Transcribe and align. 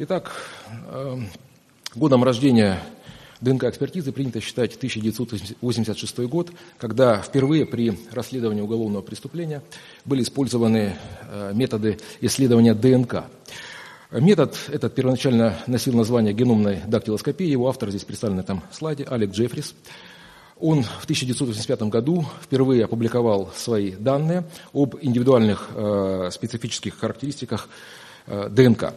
Итак, 0.00 0.30
годом 1.96 2.22
рождения 2.22 2.80
ДНК-экспертизы 3.40 4.12
принято 4.12 4.40
считать 4.40 4.76
1986 4.76 6.18
год, 6.20 6.52
когда 6.78 7.20
впервые 7.20 7.66
при 7.66 7.98
расследовании 8.12 8.60
уголовного 8.60 9.02
преступления 9.02 9.60
были 10.04 10.22
использованы 10.22 10.94
методы 11.52 11.98
исследования 12.20 12.74
ДНК. 12.74 13.24
Метод 14.12 14.56
этот 14.68 14.94
первоначально 14.94 15.58
носил 15.66 15.94
название 15.94 16.32
геномной 16.32 16.80
дактилоскопии. 16.86 17.46
Его 17.46 17.68
автор 17.68 17.90
здесь 17.90 18.04
представлен 18.04 18.36
на 18.36 18.42
этом 18.42 18.62
слайде, 18.70 19.02
Алек 19.02 19.32
Джеффрис. 19.32 19.74
Он 20.60 20.84
в 20.84 21.02
1985 21.02 21.82
году 21.82 22.24
впервые 22.40 22.84
опубликовал 22.84 23.50
свои 23.56 23.90
данные 23.90 24.44
об 24.72 24.94
индивидуальных 25.00 25.70
э, 25.74 26.30
специфических 26.32 26.96
характеристиках 26.96 27.68
э, 28.28 28.48
ДНК 28.48 28.94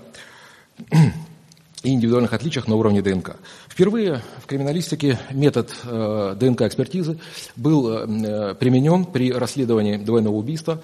и 1.83 1.93
индивидуальных 1.93 2.33
отличиях 2.33 2.67
на 2.67 2.75
уровне 2.75 3.01
ДНК. 3.01 3.37
Впервые 3.67 4.21
в 4.41 4.45
криминалистике 4.45 5.19
метод 5.31 5.73
э, 5.83 6.35
ДНК-экспертизы 6.39 7.19
был 7.55 7.89
э, 7.89 8.55
применен 8.55 9.05
при 9.05 9.31
расследовании 9.31 9.97
двойного 9.97 10.35
убийства 10.35 10.81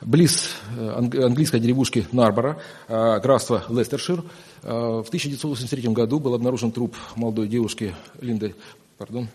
близ 0.00 0.50
э, 0.76 0.90
английской 0.96 1.60
деревушки 1.60 2.06
Нарбора, 2.12 2.58
графства 2.88 3.64
Лестершир. 3.68 4.22
В 4.62 5.04
1983 5.06 5.88
году 5.90 6.18
был 6.18 6.34
обнаружен 6.34 6.72
труп 6.72 6.96
молодой 7.16 7.48
девушки 7.48 7.94
Линды, 8.20 8.54
пардон, 8.96 9.28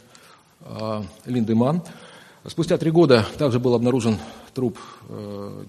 Линды 1.26 1.54
Ман. 1.54 1.84
Спустя 2.48 2.78
три 2.80 2.90
года 2.90 3.26
также 3.38 3.60
был 3.60 3.76
обнаружен 3.76 4.18
труп 4.56 4.80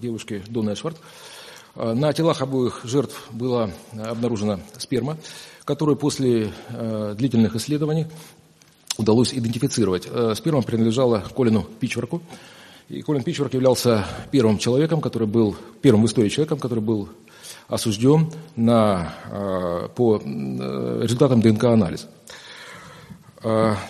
девушки 0.01 0.41
Донны 0.47 0.73
Эшвард. 0.73 0.97
На 1.75 2.11
телах 2.11 2.41
обоих 2.41 2.81
жертв 2.83 3.29
была 3.31 3.69
обнаружена 3.97 4.59
сперма, 4.77 5.17
которую 5.63 5.95
после 5.95 6.51
длительных 7.15 7.55
исследований 7.55 8.07
удалось 8.97 9.33
идентифицировать. 9.33 10.07
Сперма 10.35 10.63
принадлежала 10.63 11.23
Колину 11.33 11.63
Пичворку, 11.79 12.21
и 12.89 13.01
Колин 13.01 13.23
Пичворк 13.23 13.53
являлся 13.53 14.05
первым 14.31 14.57
человеком, 14.57 14.99
который 14.99 15.29
был, 15.29 15.55
первым 15.81 16.03
в 16.03 16.07
истории 16.07 16.27
человеком, 16.27 16.59
который 16.59 16.81
был 16.81 17.07
осужден 17.69 18.29
на, 18.57 19.13
по 19.95 20.17
результатам 20.17 21.41
ДНК-анализа. 21.41 22.07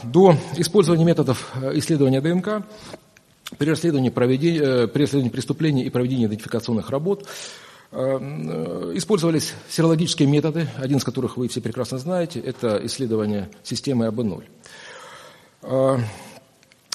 До 0.04 0.36
использования 0.56 1.04
методов 1.04 1.52
исследования 1.74 2.22
ДНК 2.22 2.64
при 3.58 3.70
расследовании, 3.70 4.10
проведении, 4.10 4.86
при 4.86 5.02
расследовании 5.02 5.32
преступлений 5.32 5.84
и 5.84 5.90
проведении 5.90 6.28
идентификационных 6.28 6.92
работ 6.92 7.28
использовались 7.92 9.54
серологические 9.70 10.28
методы, 10.28 10.68
один 10.78 10.98
из 10.98 11.04
которых 11.04 11.36
вы 11.36 11.50
все 11.50 11.60
прекрасно 11.60 11.98
знаете, 11.98 12.40
это 12.40 12.80
исследование 12.86 13.50
системы 13.64 14.06
АБ0. 14.06 14.46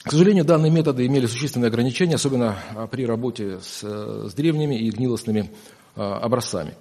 К 0.06 0.10
сожалению, 0.12 0.44
данные 0.44 0.70
методы 0.70 1.04
имели 1.04 1.26
существенные 1.26 1.66
ограничения, 1.66 2.14
особенно 2.14 2.56
а, 2.76 2.86
при 2.86 3.04
работе 3.04 3.58
с, 3.60 3.82
с 3.82 4.34
древними 4.34 4.76
и 4.76 4.88
гнилостными 4.90 5.50
а, 5.96 6.18
образцами. 6.18 6.74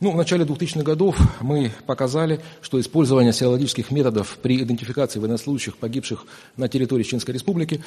Ну, 0.00 0.12
в 0.12 0.16
начале 0.16 0.46
2000-х 0.46 0.82
годов 0.82 1.18
мы 1.42 1.72
показали, 1.86 2.40
что 2.62 2.80
использование 2.80 3.34
серологических 3.34 3.90
методов 3.90 4.38
при 4.40 4.62
идентификации 4.62 5.18
военнослужащих, 5.18 5.76
погибших 5.76 6.24
на 6.56 6.68
территории 6.68 7.02
Чеченской 7.02 7.34
Республики, 7.34 7.84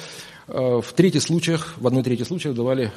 а, 0.48 0.80
в 0.80 0.94
трети 0.94 1.18
случаях, 1.18 1.74
в 1.78 1.88
одной 1.88 2.04
трети 2.04 2.22
случаев 2.22 2.54
давали 2.54 2.92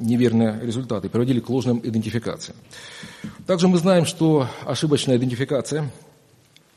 неверные 0.00 0.60
результаты, 0.62 1.08
приводили 1.08 1.40
к 1.40 1.48
ложным 1.48 1.80
идентификациям. 1.82 2.58
Также 3.46 3.68
мы 3.68 3.78
знаем, 3.78 4.04
что 4.04 4.48
ошибочная 4.66 5.16
идентификация 5.16 5.90
Э, 5.96 6.05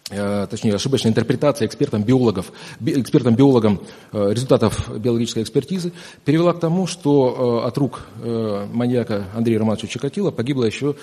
точнее, 0.09 0.74
ошибочная 0.74 1.12
интерпретация 1.12 1.68
экспертам-биологов, 1.68 2.52
экспертам-биологам 2.84 3.81
э, 4.12 4.31
результатов 4.31 4.90
биологической 5.00 5.44
экспертизы 5.44 5.94
привела 6.25 6.53
к 6.53 6.59
тому, 6.59 6.88
что 6.88 7.62
э, 7.64 7.68
от 7.68 7.78
рук 7.78 8.08
маньяка 8.18 9.25
Андрея 9.36 9.59
Романовича 9.59 9.88
Чикатила 9.88 10.31
погибло 10.31 10.64
еще, 10.64 10.96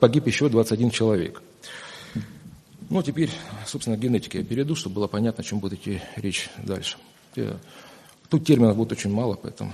погиб 0.00 0.26
еще 0.26 0.48
21 0.48 0.90
человек. 0.90 1.42
Ну, 2.88 3.02
теперь, 3.02 3.30
собственно, 3.66 3.96
к 3.96 4.00
генетике 4.00 4.38
я 4.38 4.44
перейду, 4.44 4.74
чтобы 4.74 4.96
было 4.96 5.06
понятно, 5.06 5.42
о 5.42 5.44
чем 5.44 5.60
будет 5.60 5.74
идти 5.74 6.00
речь 6.16 6.50
дальше. 6.62 6.98
Тут 8.28 8.46
терминов 8.46 8.76
будет 8.76 8.92
очень 8.92 9.10
мало, 9.10 9.34
поэтому 9.34 9.72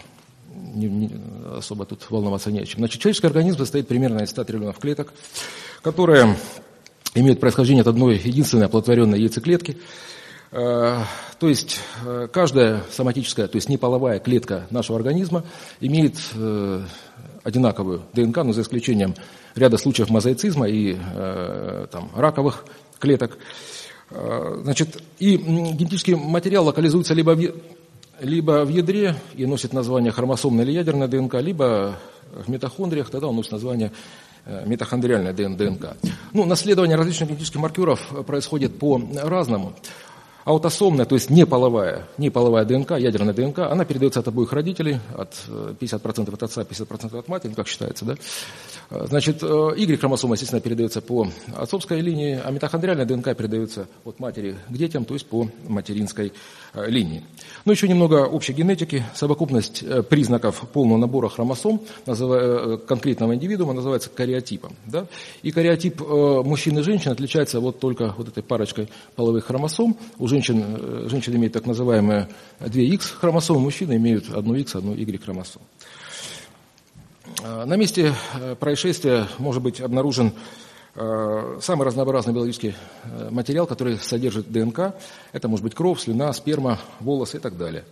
не, 0.54 0.86
не, 0.86 1.10
особо 1.56 1.84
тут 1.84 2.10
волноваться 2.10 2.50
не 2.50 2.60
о 2.60 2.66
чем. 2.66 2.78
Значит, 2.78 3.00
человеческий 3.00 3.26
организм 3.26 3.58
состоит 3.58 3.88
примерно 3.88 4.20
из 4.20 4.30
100 4.30 4.44
триллионов 4.44 4.78
клеток, 4.78 5.12
которые 5.82 6.36
имеют 7.20 7.40
происхождение 7.40 7.82
от 7.82 7.88
одной 7.88 8.16
единственной 8.18 8.66
оплодотворенной 8.66 9.20
яйцеклетки. 9.20 9.78
Э, 10.50 11.02
то 11.38 11.48
есть 11.48 11.78
э, 12.04 12.28
каждая 12.32 12.82
соматическая, 12.90 13.48
то 13.48 13.56
есть 13.56 13.68
неполовая 13.68 14.18
клетка 14.18 14.66
нашего 14.70 14.98
организма 14.98 15.44
имеет 15.80 16.16
э, 16.34 16.82
одинаковую 17.44 18.02
ДНК, 18.14 18.38
но 18.38 18.52
за 18.52 18.62
исключением 18.62 19.14
ряда 19.54 19.76
случаев 19.76 20.10
мозаицизма 20.10 20.68
и 20.68 20.96
там, 21.90 22.10
раковых 22.14 22.64
клеток. 22.98 23.38
Значит, 24.10 25.02
и 25.18 25.36
генетический 25.36 26.14
материал 26.14 26.64
локализуется 26.64 27.14
либо 27.14 27.30
в, 27.34 27.54
либо 28.20 28.64
в 28.64 28.68
ядре 28.68 29.16
и 29.34 29.46
носит 29.46 29.72
название 29.72 30.12
хромосомная 30.12 30.64
или 30.64 30.72
ядерная 30.72 31.08
ДНК, 31.08 31.34
либо 31.34 31.98
в 32.32 32.48
митохондриях, 32.48 33.10
тогда 33.10 33.28
он 33.28 33.36
носит 33.36 33.52
название 33.52 33.92
митохондриальная 34.66 35.32
ДНК. 35.32 35.96
Ну, 36.32 36.44
наследование 36.44 36.96
различных 36.96 37.30
генетических 37.30 37.60
маркеров 37.60 38.00
происходит 38.26 38.78
по-разному. 38.78 39.74
Аутосомная, 40.48 41.04
то 41.04 41.14
есть 41.14 41.28
неполовая, 41.28 42.06
неполовая 42.16 42.64
ДНК, 42.64 42.92
ядерная 42.92 43.34
ДНК, 43.34 43.58
она 43.58 43.84
передается 43.84 44.20
от 44.20 44.28
обоих 44.28 44.50
родителей, 44.54 44.98
от 45.14 45.34
50% 45.46 46.30
э, 46.30 46.32
от 46.32 46.42
отца, 46.42 46.62
50% 46.62 47.18
от 47.18 47.28
матери, 47.28 47.52
как 47.52 47.68
считается, 47.68 48.06
да? 48.06 48.16
Э, 48.88 49.04
значит, 49.06 49.42
Y-хромосома, 49.42 50.36
естественно, 50.36 50.62
передается 50.62 51.02
по 51.02 51.28
отцовской 51.54 52.00
линии, 52.00 52.40
а 52.42 52.50
митохондриальная 52.50 53.04
ДНК 53.04 53.36
передается 53.36 53.88
от 54.06 54.20
матери 54.20 54.56
к 54.70 54.72
детям, 54.72 55.04
то 55.04 55.12
есть 55.12 55.26
по 55.26 55.50
материнской 55.66 56.32
линии. 56.74 57.22
Ну, 57.64 57.72
еще 57.72 57.88
немного 57.88 58.26
общей 58.26 58.52
генетики. 58.52 59.04
Совокупность 59.14 59.84
признаков 60.08 60.64
полного 60.72 60.98
набора 60.98 61.28
хромосом 61.28 61.80
конкретного 62.86 63.34
индивидуума 63.34 63.72
называется 63.72 64.10
кариотипом. 64.10 64.74
Да? 64.86 65.06
И 65.42 65.50
кариотип 65.50 66.00
мужчин 66.00 66.78
и 66.78 66.82
женщин 66.82 67.12
отличается 67.12 67.60
вот 67.60 67.80
только 67.80 68.14
вот 68.16 68.28
этой 68.28 68.42
парочкой 68.42 68.88
половых 69.16 69.46
хромосом. 69.46 69.96
У 70.18 70.26
женщин, 70.28 70.64
э, 70.78 71.08
женщины 71.08 71.36
имеют 71.36 71.54
так 71.54 71.66
называемые 71.66 72.28
2Х 72.60 73.18
хромосомы, 73.18 73.60
мужчины 73.60 73.96
имеют 73.96 74.28
одну 74.30 74.54
Х, 74.54 74.78
одну 74.78 74.94
Y 74.94 75.22
хромосому. 75.22 75.64
Э, 77.42 77.64
на 77.64 77.76
месте 77.76 78.14
э, 78.34 78.54
происшествия 78.54 79.28
может 79.38 79.62
быть 79.62 79.80
обнаружен 79.80 80.32
самый 80.94 81.84
разнообразный 81.84 82.32
биологический 82.32 82.74
материал, 83.30 83.66
который 83.66 83.98
содержит 83.98 84.50
ДНК. 84.50 84.94
Это 85.32 85.46
может 85.48 85.62
быть 85.62 85.74
кровь, 85.74 86.00
слюна, 86.00 86.32
сперма, 86.32 86.80
волосы 87.00 87.36
и 87.36 87.40
так 87.40 87.56
далее. 87.56 87.84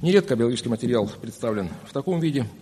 Нередко 0.00 0.34
биологический 0.36 0.70
материал 0.70 1.10
представлен 1.20 1.68
в 1.86 1.92
таком 1.92 2.20
виде– 2.20 2.46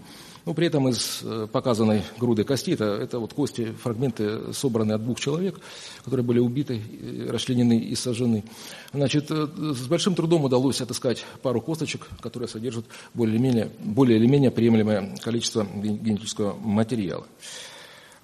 но 0.44 0.54
при 0.54 0.66
этом 0.66 0.88
из 0.88 1.20
э, 1.22 1.46
показанной 1.50 2.02
груды 2.18 2.44
костей, 2.44 2.74
это, 2.74 2.84
это 2.84 3.18
вот 3.18 3.32
кости, 3.32 3.72
фрагменты, 3.80 4.52
собранные 4.52 4.96
от 4.96 5.04
двух 5.04 5.20
человек, 5.20 5.60
которые 6.04 6.24
были 6.24 6.40
убиты, 6.40 6.82
расчленены 7.28 7.78
и 7.78 7.94
сожжены. 7.94 8.44
Значит, 8.92 9.30
э, 9.30 9.46
с 9.56 9.86
большим 9.86 10.14
трудом 10.14 10.44
удалось 10.44 10.80
отыскать 10.80 11.24
пару 11.42 11.60
косточек, 11.60 12.08
которые 12.20 12.48
содержат 12.48 12.86
более 13.14 13.36
или 13.36 13.42
менее, 13.42 13.70
более 13.78 14.18
или 14.18 14.26
менее 14.26 14.50
приемлемое 14.50 15.14
количество 15.22 15.64
генетического 15.64 16.56
материала. 16.56 17.26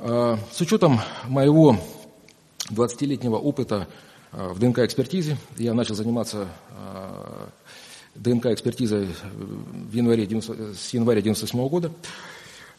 А, 0.01 0.39
с 0.53 0.61
учетом 0.61 1.01
моего 1.27 1.77
20-летнего 2.71 3.35
опыта 3.37 3.89
а, 4.31 4.53
в 4.53 4.61
ДНК-экспертизе, 4.61 5.37
я 5.57 5.75
начал 5.75 5.97
заниматься 5.97 6.47
а, 6.71 7.49
ДНК-экспертизой 8.15 9.09
в 9.35 9.93
январе 9.93 10.25
90, 10.27 10.75
с 10.75 10.95
января 10.95 11.19
1998 11.19 11.69
года. 11.69 11.91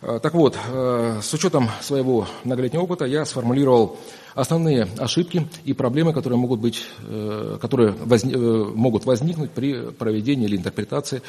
А, 0.02 0.20
так 0.20 0.34
вот, 0.34 0.58
а, 0.68 1.20
с 1.22 1.34
учетом 1.34 1.70
своего 1.82 2.26
многолетнего 2.46 2.84
опыта 2.84 3.06
я 3.06 3.26
сформулировал 3.26 3.98
основные 4.34 4.88
ошибки 4.98 5.48
и 5.66 5.74
проблемы, 5.74 6.14
которые 6.14 6.40
могут, 6.40 6.62
быть, 6.62 6.86
э, 7.06 7.58
которые 7.60 7.92
возник, 7.92 8.36
э, 8.36 8.40
могут 8.40 9.04
возникнуть 9.06 9.52
при 9.52 9.92
проведении 9.92 10.46
или 10.46 10.56
интерпретации 10.56 11.22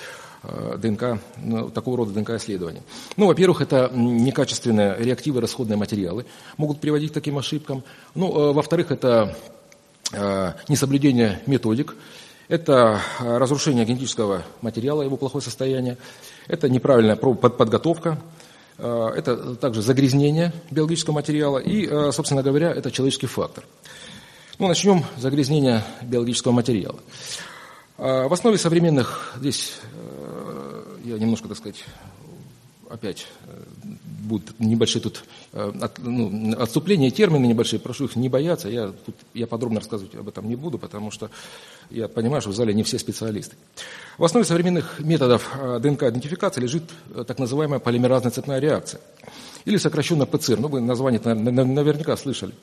ДНК, 0.43 1.21
ну, 1.37 1.69
такого 1.69 1.99
рода 1.99 2.13
ДНК-исследований. 2.13 2.81
Ну, 3.17 3.27
во-первых, 3.27 3.61
это 3.61 3.91
некачественные 3.93 4.97
реактивы, 4.99 5.41
расходные 5.41 5.77
материалы 5.77 6.25
могут 6.57 6.81
приводить 6.81 7.11
к 7.11 7.15
таким 7.15 7.37
ошибкам. 7.37 7.83
Ну, 8.15 8.53
во-вторых, 8.53 8.91
это 8.91 9.37
несоблюдение 10.69 11.43
методик 11.47 11.95
это 12.51 13.01
э, 13.21 13.39
разрушение 13.39 13.85
генетического 13.85 14.43
материала, 14.61 15.03
его 15.03 15.17
плохое 15.17 15.41
состояние, 15.41 15.97
это 16.49 16.69
неправильная 16.69 17.15
подготовка, 17.15 18.19
Это 18.81 19.57
также 19.57 19.83
загрязнение 19.83 20.53
биологического 20.71 21.15
материала 21.15 21.59
и, 21.59 21.87
собственно 22.13 22.43
говоря, 22.43 22.71
это 22.71 22.91
человеческий 22.91 23.27
фактор. 23.27 23.65
Ну, 24.59 24.69
начнем 24.69 25.05
с 25.17 25.21
загрязнения 25.21 25.85
биологического 26.03 26.53
материала. 26.53 26.99
В 27.99 28.33
основе 28.33 28.57
современных, 28.57 29.35
здесь 29.37 29.75
я 31.05 31.19
немножко, 31.19 31.49
так 31.49 31.59
сказать, 31.59 31.85
опять 32.89 33.27
будут 34.31 34.59
небольшие 34.61 35.03
тут 35.03 35.25
э, 35.53 35.73
от, 35.81 35.99
ну, 35.99 36.55
отступления, 36.59 37.11
термины 37.11 37.47
небольшие, 37.47 37.81
прошу 37.81 38.05
их 38.05 38.17
не 38.17 38.29
бояться, 38.29 38.69
я, 38.69 38.89
тут, 38.89 39.17
я 39.35 39.47
подробно 39.47 39.81
рассказывать 39.81 40.15
об 40.15 40.29
этом 40.29 40.49
не 40.49 40.57
буду, 40.57 40.79
потому 40.79 41.11
что 41.11 41.31
я 41.91 42.09
понимаю, 42.09 42.41
что 42.41 42.51
в 42.51 42.55
зале 42.55 42.73
не 42.73 42.83
все 42.83 42.99
специалисты. 42.99 43.57
В 44.19 44.25
основе 44.25 44.45
современных 44.45 45.01
методов 45.01 45.51
э, 45.55 45.81
ДНК-идентификации 45.81 46.61
лежит 46.61 46.85
э, 47.15 47.25
так 47.27 47.39
называемая 47.39 47.81
полимеразная 47.81 48.31
цепная 48.31 48.61
реакция, 48.61 49.01
или 49.65 49.77
сокращенно 49.77 50.27
ПЦР, 50.27 50.59
ну 50.61 50.69
вы 50.69 50.81
название 50.81 51.21
наверняка 51.21 52.17
слышали. 52.17 52.55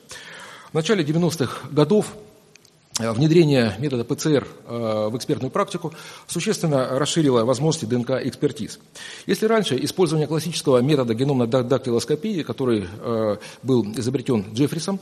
В 0.72 0.74
начале 0.74 1.04
90-х 1.04 1.68
годов 1.70 2.14
внедрение 2.98 3.74
метода 3.78 4.04
ПЦР 4.04 4.46
э, 4.66 5.08
в 5.10 5.16
экспертную 5.16 5.50
практику 5.50 5.92
существенно 6.26 6.98
расширило 6.98 7.44
возможности 7.44 7.84
ДНК-экспертиз. 7.86 8.80
Если 9.26 9.46
раньше 9.46 9.78
использование 9.84 10.26
классического 10.26 10.78
метода 10.78 11.14
геномной 11.14 11.46
дактилоскопии, 11.46 12.42
который 12.42 12.88
э, 13.00 13.36
был 13.62 13.86
изобретен 13.92 14.46
Джеффрисом, 14.52 15.00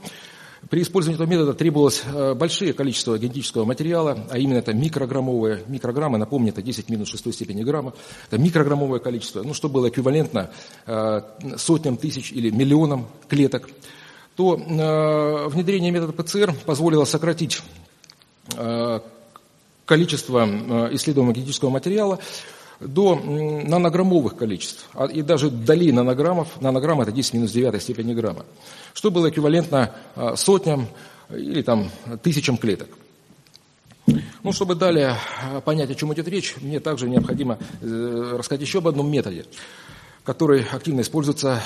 при 0.69 0.83
использовании 0.83 1.17
этого 1.17 1.31
метода 1.31 1.55
требовалось 1.55 2.03
большое 2.35 2.73
количество 2.73 3.17
генетического 3.19 3.65
материала, 3.65 4.27
а 4.31 4.39
именно 4.39 4.59
это 4.59 4.73
микрограммовые, 4.73 5.63
микрограммы, 5.69 6.19
напомню, 6.19 6.49
это 6.49 6.61
10 6.61 6.89
минус 6.89 7.09
6 7.11 7.33
степени 7.33 7.63
грамма, 7.63 7.93
это 8.29 8.41
микрограммовое 8.41 8.99
количество, 8.99 9.43
ну, 9.43 9.55
что 9.55 9.69
было 9.69 9.91
эквивалентно 9.91 10.51
сотням 11.57 11.99
тысяч 11.99 12.33
или 12.33 12.51
миллионам 12.51 13.07
клеток, 13.29 13.69
то 14.35 14.57
внедрение 14.57 15.93
метода 15.93 16.13
ПЦР 16.15 16.55
позволило 16.65 17.05
сократить 17.05 17.61
Э, 17.61 17.86
количество 19.87 20.47
э, 20.47 20.95
исследуемого 20.95 21.33
генетического 21.33 21.71
материала 21.71 22.19
до 22.81 23.15
нанограммовых 23.15 24.37
количеств, 24.37 24.87
а, 24.93 25.07
и 25.07 25.23
даже 25.23 25.49
долей 25.49 25.93
нанограммов, 25.93 26.61
нанограмм 26.61 27.01
это 27.01 27.11
10 27.11 27.35
минус 27.35 27.53
9 27.53 27.81
степени 27.81 28.13
грамма, 28.13 28.45
что 28.93 29.11
было 29.11 29.31
эквивалентно 29.31 29.93
э, 30.15 30.35
сотням 30.37 30.89
или 31.31 31.63
там, 31.63 31.91
тысячам 32.23 32.59
клеток. 32.59 32.89
Ну, 34.43 34.53
чтобы 34.53 34.77
далее 34.77 35.17
понять, 35.65 35.91
о 35.91 35.95
чем 35.97 36.13
идет 36.15 36.29
речь, 36.29 36.55
мне 36.61 36.79
также 36.79 37.09
необходимо 37.09 37.59
рассказать 37.81 38.61
еще 38.61 38.79
об 38.79 38.87
одном 38.87 39.11
методе, 39.11 39.47
который 40.23 40.63
активно 40.63 41.01
используется 41.01 41.61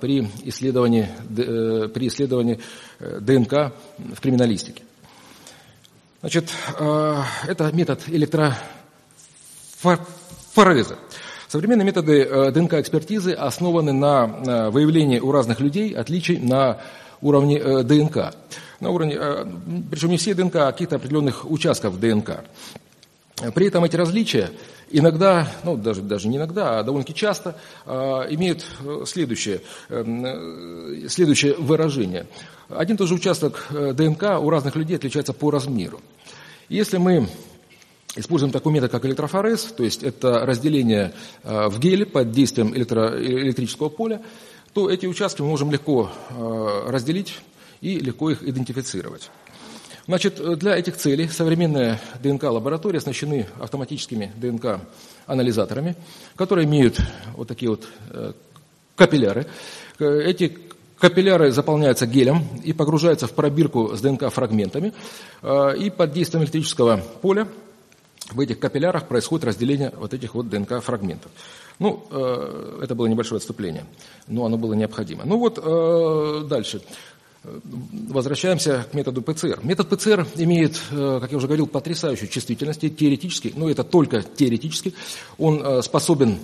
при 0.00 0.28
исследовании, 0.42 1.08
при 1.28 2.08
исследовании 2.08 2.58
ДНК 2.98 3.72
в 3.98 4.20
криминалистике. 4.20 4.82
Значит, 6.20 6.50
э, 6.78 7.22
это 7.48 7.72
метод 7.72 8.02
электрофореза. 8.06 8.58
Современные 11.48 11.86
методы 11.86 12.24
э, 12.24 12.50
ДНК-экспертизы 12.52 13.32
основаны 13.32 13.94
на 13.94 14.68
выявлении 14.70 15.18
у 15.18 15.32
разных 15.32 15.60
людей 15.60 15.94
отличий 15.94 16.36
на 16.36 16.76
уровне 17.22 17.58
э, 17.58 17.82
ДНК. 17.84 18.34
На 18.80 18.90
уровне, 18.90 19.18
причем 19.90 20.10
не 20.10 20.18
все 20.18 20.34
ДНК, 20.34 20.56
а 20.56 20.72
каких-то 20.72 20.96
определенных 20.96 21.50
участков 21.50 21.98
ДНК. 21.98 22.44
При 23.54 23.68
этом 23.68 23.84
эти 23.84 23.96
различия 23.96 24.50
иногда, 24.90 25.48
ну 25.64 25.76
даже, 25.76 26.02
даже 26.02 26.28
не 26.28 26.36
иногда, 26.36 26.78
а 26.78 26.82
довольно-таки 26.82 27.18
часто 27.18 27.56
имеют 27.86 28.64
следующее, 29.06 29.60
следующее 31.08 31.54
выражение. 31.54 32.26
Один 32.70 32.94
и 32.94 32.98
тот 32.98 33.08
же 33.08 33.14
участок 33.14 33.66
э, 33.70 33.92
ДНК 33.92 34.38
у 34.40 34.48
разных 34.48 34.76
людей 34.76 34.96
отличается 34.96 35.32
по 35.32 35.50
размеру. 35.50 36.00
Если 36.68 36.98
мы 36.98 37.28
используем 38.14 38.52
такой 38.52 38.72
метод, 38.72 38.92
как 38.92 39.04
электрофорез, 39.04 39.64
то 39.64 39.82
есть 39.82 40.04
это 40.04 40.46
разделение 40.46 41.12
э, 41.42 41.66
в 41.68 41.80
геле 41.80 42.06
под 42.06 42.30
действием 42.30 42.72
электро, 42.76 43.20
электрического 43.20 43.88
поля, 43.88 44.22
то 44.72 44.88
эти 44.88 45.06
участки 45.06 45.42
мы 45.42 45.48
можем 45.48 45.72
легко 45.72 46.10
э, 46.30 46.82
разделить 46.86 47.38
и 47.80 47.98
легко 47.98 48.30
их 48.30 48.44
идентифицировать. 48.44 49.30
Значит, 50.10 50.58
для 50.58 50.76
этих 50.76 50.96
целей 50.96 51.28
современные 51.28 52.00
ДНК-лаборатории 52.20 52.98
оснащены 52.98 53.46
автоматическими 53.60 54.32
ДНК-анализаторами, 54.34 55.94
которые 56.34 56.66
имеют 56.66 56.98
вот 57.36 57.46
такие 57.46 57.70
вот 57.70 57.86
капилляры. 58.96 59.46
Эти 60.00 60.58
Капилляры 60.98 61.50
заполняются 61.50 62.06
гелем 62.06 62.44
и 62.62 62.72
погружаются 62.74 63.26
в 63.26 63.32
пробирку 63.32 63.96
с 63.96 64.00
ДНК-фрагментами. 64.02 64.92
Э, 65.42 65.74
и 65.74 65.88
под 65.88 66.12
действием 66.12 66.42
электрического 66.42 67.00
поля 67.22 67.48
в 68.30 68.38
этих 68.38 68.58
капиллярах 68.58 69.08
происходит 69.08 69.46
разделение 69.46 69.92
вот 69.96 70.12
этих 70.12 70.34
вот 70.34 70.50
ДНК-фрагментов. 70.50 71.30
Ну, 71.78 72.06
э, 72.10 72.80
это 72.82 72.94
было 72.94 73.06
небольшое 73.06 73.38
отступление, 73.38 73.86
но 74.26 74.44
оно 74.44 74.58
было 74.58 74.74
необходимо. 74.74 75.24
Ну 75.24 75.38
вот 75.38 75.58
э, 75.62 76.46
дальше. 76.46 76.82
Возвращаемся 77.42 78.86
к 78.90 78.94
методу 78.94 79.22
ПЦР. 79.22 79.60
Метод 79.62 79.88
ПЦР 79.88 80.26
имеет, 80.36 80.78
как 80.90 81.30
я 81.30 81.36
уже 81.38 81.46
говорил, 81.46 81.66
потрясающую 81.66 82.28
чувствительность, 82.28 82.80
теоретически, 82.80 83.52
но 83.56 83.70
это 83.70 83.82
только 83.82 84.22
теоретически. 84.22 84.94
Он 85.38 85.82
способен 85.82 86.38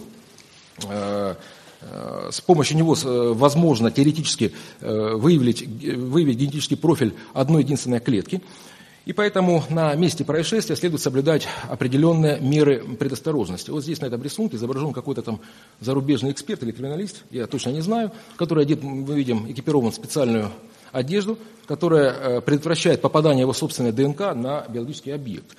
Э, 1.83 2.29
с 2.31 2.41
помощью 2.41 2.77
него 2.79 2.95
э, 2.95 3.33
возможно 3.35 3.91
теоретически 3.91 4.53
э, 4.81 5.15
выявить, 5.15 5.63
выявить 5.63 6.39
генетический 6.39 6.77
профиль 6.77 7.15
одной 7.35 7.63
единственной 7.63 8.01
клетки. 8.01 8.43
И 9.05 9.13
поэтому 9.13 9.63
на 9.71 9.95
месте 9.95 10.25
происшествия 10.25 10.75
следует 10.75 11.01
соблюдать 11.01 11.47
определенные 11.69 12.41
меры 12.41 12.83
предосторожности. 12.99 13.71
Вот 13.71 13.85
здесь 13.85 14.01
на 14.01 14.07
этом 14.07 14.21
рисунке 14.21 14.57
изображен 14.57 14.93
какой-то 14.93 15.23
там 15.23 15.41
зарубежный 15.81 16.33
эксперт 16.33 16.65
или 16.65 16.73
криминалист, 16.73 17.23
я 17.31 17.47
точно 17.47 17.71
не 17.71 17.83
знаю, 17.83 18.11
который 18.35 18.65
одет, 18.65 18.83
мы 18.83 19.15
видим, 19.15 19.49
экипирован 19.49 19.93
специальную 19.93 20.51
одежду, 20.93 21.39
которая 21.67 22.41
предотвращает 22.41 23.01
попадание 23.01 23.43
его 23.43 23.53
собственной 23.53 23.93
ДНК 23.93 24.35
на 24.35 24.65
биологический 24.69 25.11
объект. 25.11 25.57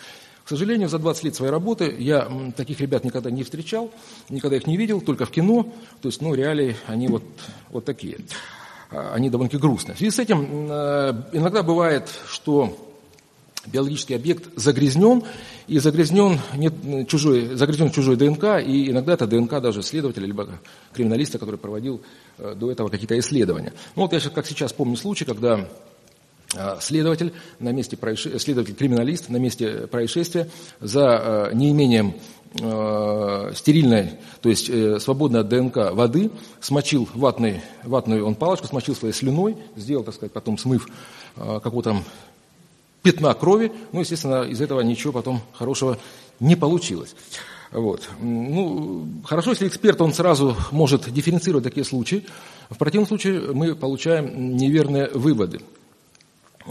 К 0.48 0.50
сожалению, 0.50 0.88
за 0.88 0.98
20 0.98 1.26
лет 1.26 1.36
своей 1.36 1.52
работы 1.52 1.94
я 2.00 2.26
таких 2.56 2.80
ребят 2.80 3.04
никогда 3.04 3.30
не 3.30 3.44
встречал, 3.44 3.92
никогда 4.30 4.56
их 4.56 4.66
не 4.66 4.78
видел, 4.78 5.02
только 5.02 5.26
в 5.26 5.30
кино. 5.30 5.74
То 6.02 6.08
есть, 6.08 6.22
ну, 6.22 6.34
реалии, 6.34 6.78
они 6.88 7.10
вот, 7.10 7.24
вот 7.70 7.84
такие. 7.84 8.20
А, 8.90 9.12
они 9.14 9.30
довольно-таки 9.30 9.62
грустные. 9.62 9.96
В 9.96 9.98
связи 9.98 10.12
с 10.12 10.20
этим 10.20 10.68
э, 10.70 11.24
иногда 11.34 11.64
бывает, 11.64 12.10
что 12.30 12.78
биологический 13.66 14.14
объект 14.14 14.48
загрязнен, 14.56 15.24
и 15.68 15.80
загрязнен, 15.80 16.40
нет, 16.56 16.74
чужой, 17.10 17.56
загрязнен 17.56 17.92
чужой 17.92 18.16
ДНК, 18.16 18.66
и 18.66 18.90
иногда 18.90 19.16
это 19.16 19.28
ДНК 19.28 19.60
даже 19.60 19.84
следователя, 19.84 20.26
либо 20.26 20.48
криминалиста, 20.94 21.40
который 21.40 21.58
проводил 21.58 21.98
э, 21.98 22.02
до 22.38 22.72
этого 22.72 22.90
какие-то 22.90 23.18
исследования. 23.20 23.74
Ну 23.96 24.04
вот 24.04 24.14
я 24.14 24.20
как 24.30 24.46
сейчас 24.46 24.74
помню 24.74 24.96
случай, 24.96 25.26
когда 25.26 25.68
а, 26.56 26.78
следователь, 26.80 27.34
на 27.60 27.74
месте 27.74 27.98
происшествия, 27.98 28.40
следователь-криминалист 28.40 29.28
на 29.28 29.38
месте 29.38 29.88
происшествия 29.88 30.50
за 30.80 31.50
э, 31.52 31.56
неимением 31.56 32.14
э, 32.62 33.52
стерильной, 33.54 34.12
то 34.42 34.48
есть 34.48 34.70
э, 34.70 34.98
свободной 35.00 35.42
от 35.42 35.50
ДНК 35.50 35.92
воды, 35.92 36.32
смочил 36.62 37.10
ватный, 37.14 37.62
ватную 37.84 38.26
он 38.26 38.36
палочку, 38.36 38.66
смочил 38.66 38.96
своей 38.96 39.14
слюной, 39.14 39.58
сделал, 39.76 40.06
так 40.06 40.16
сказать, 40.16 40.32
потом 40.32 40.58
смыв 40.58 40.88
какого-то 41.36 42.02
пятна 43.04 43.34
крови, 43.34 43.72
ну, 43.92 44.00
естественно, 44.00 44.44
из 44.44 44.62
этого 44.62 44.82
ничего 44.82 45.12
потом 45.14 45.42
хорошего 45.54 46.00
не 46.40 46.56
получилось. 46.56 47.14
Вот. 47.72 48.10
Ну, 48.20 49.08
хорошо, 49.26 49.52
если 49.52 49.68
эксперт, 49.68 50.02
он 50.02 50.14
сразу 50.14 50.56
может 50.72 51.12
дифференцировать 51.12 51.64
такие 51.64 51.84
случаи. 51.84 52.26
В 52.70 52.78
противном 52.78 53.08
случае 53.08 53.54
мы 53.54 53.76
получаем 53.76 54.56
неверные 54.56 55.10
выводы. 55.10 55.60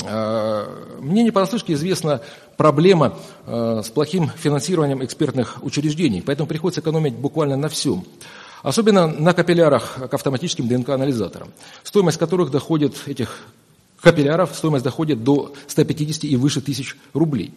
Э, 0.04 0.66
мне 1.00 1.22
не 1.22 1.30
понаслышке 1.30 1.74
известна 1.74 2.22
проблема 2.56 3.18
э, 3.46 3.82
с 3.84 3.90
плохим 3.90 4.30
финансированием 4.36 5.04
экспертных 5.04 5.58
учреждений, 5.62 6.22
поэтому 6.22 6.46
приходится 6.46 6.80
экономить 6.80 7.14
буквально 7.14 7.56
на 7.56 7.68
всем. 7.68 8.04
Особенно 8.62 9.06
на 9.06 9.32
капиллярах 9.32 10.08
к 10.10 10.14
автоматическим 10.14 10.66
ДНК-анализаторам, 10.66 11.52
стоимость 11.82 12.18
которых 12.18 12.50
доходит, 12.50 12.96
этих 13.06 13.38
капилляров, 14.00 14.54
стоимость 14.54 14.84
доходит 14.84 15.22
до 15.22 15.52
150 15.66 16.24
и 16.24 16.36
выше 16.36 16.60
тысяч 16.60 16.96
рублей. 17.12 17.54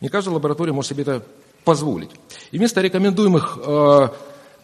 Не 0.00 0.08
каждая 0.08 0.34
лаборатория 0.34 0.72
может 0.72 0.90
себе 0.90 1.02
это 1.02 1.22
позволить. 1.64 2.10
И 2.50 2.58
вместо 2.58 2.80
рекомендуемых 2.80 3.58
э, 3.64 4.08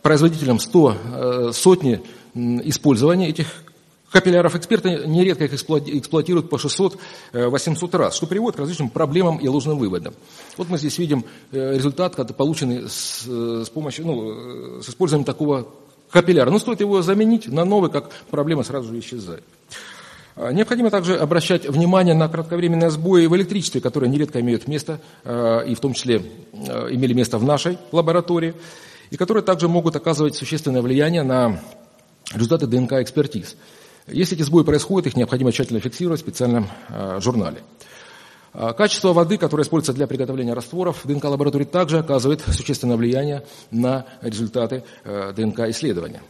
производителям 0.02 0.58
100 0.58 1.52
сотни 1.52 2.00
использования 2.34 3.28
этих 3.28 3.46
Капилляров 4.10 4.56
эксперты 4.56 5.02
нередко 5.06 5.44
их 5.44 5.52
эксплуатируют 5.52 6.48
по 6.48 6.56
600-800 6.56 6.98
э, 7.32 7.96
раз, 7.96 8.14
что 8.14 8.26
приводит 8.26 8.56
к 8.56 8.60
различным 8.60 8.88
проблемам 8.88 9.36
и 9.36 9.46
ложным 9.48 9.78
выводам. 9.78 10.14
Вот 10.56 10.70
мы 10.70 10.78
здесь 10.78 10.96
видим 10.96 11.26
э, 11.52 11.74
результат, 11.76 12.14
полученный 12.34 12.88
с, 12.88 13.24
э, 13.26 13.64
с 13.66 13.68
помощью, 13.68 14.06
ну, 14.06 14.80
с 14.80 14.88
использованием 14.88 15.26
такого 15.26 15.68
капилляр. 16.10 16.50
Но 16.50 16.58
стоит 16.58 16.80
его 16.80 17.02
заменить 17.02 17.48
на 17.48 17.66
новый, 17.66 17.90
как 17.90 18.10
проблема 18.30 18.62
сразу 18.62 18.88
же 18.88 18.98
исчезает. 18.98 19.44
А, 20.40 20.52
необходимо 20.52 20.88
также 20.90 21.16
обращать 21.16 21.68
внимание 21.68 22.14
на 22.14 22.28
кратковременные 22.28 22.90
сбои 22.90 23.26
в 23.26 23.34
электричестве, 23.34 23.80
которые 23.80 24.08
нередко 24.08 24.40
имеют 24.40 24.68
место, 24.68 25.00
а, 25.24 25.62
и 25.62 25.74
в 25.74 25.80
том 25.80 25.94
числе 25.94 26.22
а, 26.68 26.86
имели 26.88 27.12
место 27.12 27.38
в 27.38 27.44
нашей 27.44 27.76
лаборатории, 27.90 28.54
и 29.10 29.16
которые 29.16 29.42
также 29.42 29.66
могут 29.68 29.96
оказывать 29.96 30.36
существенное 30.36 30.80
влияние 30.80 31.24
на 31.24 31.60
результаты 32.32 32.68
ДНК-экспертиз. 32.68 33.56
Если 34.06 34.36
эти 34.36 34.42
сбои 34.42 34.62
происходят, 34.62 35.08
их 35.08 35.16
необходимо 35.16 35.50
тщательно 35.50 35.80
фиксировать 35.80 36.20
в 36.20 36.22
специальном 36.22 36.68
журнале. 37.18 37.58
Качество 38.52 39.12
воды, 39.12 39.36
которое 39.36 39.64
используется 39.64 39.92
для 39.92 40.06
приготовления 40.06 40.54
растворов 40.54 41.04
в 41.04 41.08
ДНК-лаборатории, 41.08 41.64
также 41.64 41.98
оказывает 41.98 42.40
существенное 42.40 42.96
влияние 42.96 43.44
на 43.70 44.06
результаты 44.22 44.84
ДНК-исследования. 45.04 46.22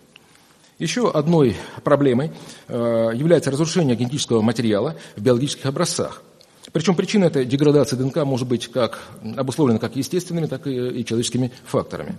Еще 0.78 1.10
одной 1.10 1.56
проблемой 1.82 2.30
э, 2.68 3.10
является 3.12 3.50
разрушение 3.50 3.96
генетического 3.96 4.42
материала 4.42 4.94
в 5.16 5.22
биологических 5.22 5.66
образцах. 5.66 6.22
Причем 6.72 6.94
причина 6.94 7.24
этой 7.24 7.44
деградации 7.44 7.96
ДНК 7.96 8.18
может 8.18 8.46
быть 8.46 8.68
как 8.68 9.00
обусловлена 9.36 9.80
как 9.80 9.96
естественными, 9.96 10.46
так 10.46 10.68
и, 10.68 11.00
и 11.00 11.04
человеческими 11.04 11.50
факторами. 11.64 12.14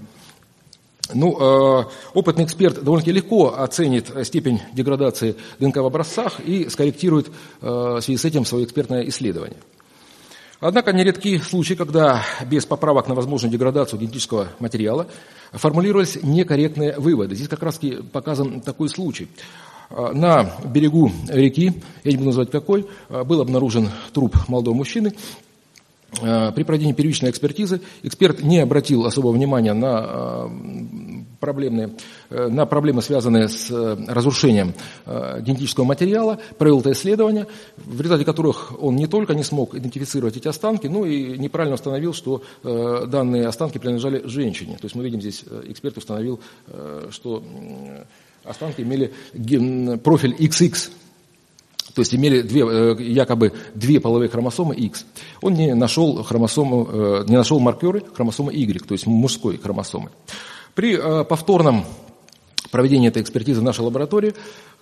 Ну, 1.13 1.37
э, 1.39 1.85
опытный 2.13 2.43
эксперт 2.43 2.83
довольно-таки 2.83 3.13
легко 3.13 3.55
оценит 3.57 4.11
степень 4.23 4.61
деградации 4.73 5.35
ДНК 5.59 5.77
в 5.77 5.85
образцах 5.85 6.41
и 6.41 6.67
скорректирует 6.69 7.27
э, 7.27 7.31
в 7.61 8.01
связи 8.01 8.17
с 8.17 8.25
этим 8.25 8.43
свое 8.43 8.65
экспертное 8.65 9.07
исследование. 9.07 9.57
Однако 10.59 10.91
нередки 10.91 11.37
случаи, 11.37 11.75
когда 11.75 12.25
без 12.45 12.65
поправок 12.65 13.07
на 13.07 13.15
возможную 13.15 13.51
деградацию 13.51 13.99
генетического 14.01 14.49
материала 14.59 15.07
формулировались 15.51 16.19
некорректные 16.21 16.99
выводы. 16.99 17.35
Здесь 17.35 17.47
как 17.47 17.63
раз 17.63 17.79
показан 18.11 18.61
такой 18.61 18.89
случай. 18.89 19.27
На 19.89 20.51
берегу 20.65 21.11
реки, 21.27 21.73
я 22.03 22.11
не 22.11 22.17
буду 22.17 22.27
называть 22.27 22.51
какой, 22.51 22.87
был 23.09 23.41
обнаружен 23.41 23.89
труп 24.13 24.35
молодого 24.47 24.75
мужчины, 24.75 25.13
при 26.11 26.63
проведении 26.63 26.93
первичной 26.93 27.29
экспертизы 27.29 27.81
эксперт 28.03 28.41
не 28.41 28.59
обратил 28.59 29.05
особого 29.05 29.31
внимания 29.31 29.73
на 29.73 30.05
э, 30.05 30.49
проблемные, 31.39 31.91
э, 32.29 32.47
на 32.47 32.65
проблемы, 32.65 33.01
связанные 33.01 33.47
с 33.47 33.69
разрушением 34.07 34.73
генетического 35.05 35.85
материала, 35.85 36.39
провел 36.57 36.79
это 36.79 36.91
исследование, 36.91 37.47
в 37.77 38.01
результате 38.01 38.25
которых 38.25 38.73
он 38.81 38.95
не 38.95 39.07
только 39.07 39.33
не 39.35 39.43
смог 39.43 39.75
идентифицировать 39.75 40.37
эти 40.37 40.47
останки, 40.47 40.87
но 40.87 41.05
и 41.05 41.37
неправильно 41.37 41.75
установил, 41.75 42.13
что 42.13 42.43
данные 42.63 43.47
останки 43.47 43.77
принадлежали 43.77 44.21
женщине. 44.25 44.77
То 44.77 44.85
есть 44.85 44.95
мы 44.95 45.03
видим 45.03 45.21
здесь, 45.21 45.43
эксперт 45.65 45.97
установил, 45.97 46.39
что 47.09 47.43
останки 48.43 48.81
имели 48.81 49.13
профиль 49.97 50.35
XX, 50.35 50.89
то 51.93 52.01
есть 52.01 52.13
имели 52.15 52.41
две, 52.41 52.61
э, 52.61 52.95
якобы 52.99 53.53
две 53.75 53.99
половые 53.99 54.29
хромосомы 54.29 54.75
X. 54.75 55.05
Он 55.41 55.53
не 55.53 55.73
нашел, 55.73 56.23
хромосому, 56.23 56.87
э, 56.91 57.23
не 57.27 57.35
нашел 57.35 57.59
маркеры 57.59 58.03
хромосомы 58.15 58.53
Y, 58.53 58.85
то 58.85 58.93
есть 58.93 59.07
мужской 59.07 59.57
хромосомы. 59.57 60.09
При 60.75 60.95
э, 60.95 61.23
повторном 61.23 61.85
проведении 62.71 63.09
этой 63.09 63.21
экспертизы 63.21 63.61
в 63.61 63.63
нашей 63.63 63.81
лаборатории 63.81 64.33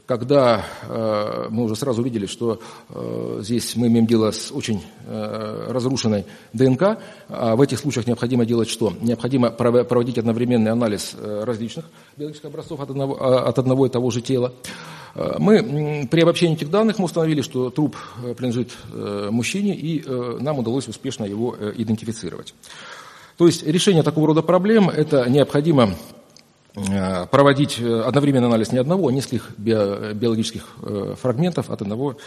когда 0.07 0.65
э, 0.83 1.47
мы 1.49 1.65
уже 1.65 1.75
сразу 1.75 2.01
видели, 2.01 2.25
что 2.25 2.61
э, 2.89 3.39
здесь 3.41 3.75
мы 3.75 3.87
имеем 3.87 4.07
дело 4.07 4.31
с 4.31 4.51
очень 4.53 4.81
э, 5.05 5.67
разрушенной 5.69 6.25
ДНК, 6.53 6.97
а 7.27 7.55
в 7.57 7.61
этих 7.61 7.77
случаях 7.77 8.07
необходимо 8.07 8.45
делать 8.45 8.69
что? 8.69 8.93
Необходимо 9.01 9.51
проводить 9.51 10.17
одновременный 10.17 10.71
анализ 10.71 11.13
э, 11.19 11.43
различных 11.43 11.85
биологических 12.15 12.47
образцов 12.47 12.79
от 12.79 12.89
одного, 12.89 13.17
а, 13.21 13.49
от 13.49 13.59
одного 13.59 13.85
и 13.85 13.89
того 13.89 14.09
же 14.09 14.21
тела. 14.21 14.53
Э, 15.13 15.35
мы 15.39 16.07
при 16.09 16.21
обобщении 16.21 16.55
этих 16.55 16.71
данных 16.71 16.99
мы 16.99 17.05
установили, 17.05 17.41
что 17.41 17.69
труп 17.69 17.97
э, 18.23 18.33
принадлежит 18.33 18.71
мужчине, 19.29 19.75
и 19.75 20.03
нам 20.39 20.59
удалось 20.59 20.87
успешно 20.87 21.25
его 21.25 21.55
идентифицировать. 21.75 22.53
То 23.37 23.45
есть 23.45 23.63
решение 23.63 24.03
такого 24.03 24.27
рода 24.27 24.41
проблем– 24.41 24.89
это 24.95 25.29
необходимо 25.29 25.95
проводить 27.31 27.79
э, 27.79 28.01
одновременный 28.01 28.47
анализ 28.47 28.71
не 28.71 28.77
одного, 28.77 29.07
а 29.07 29.11
нескольких 29.11 29.51
биологических 29.57 30.63
э, 30.83 31.15
фрагментов 31.19 31.69
от 31.69 31.81
одного 31.81 32.17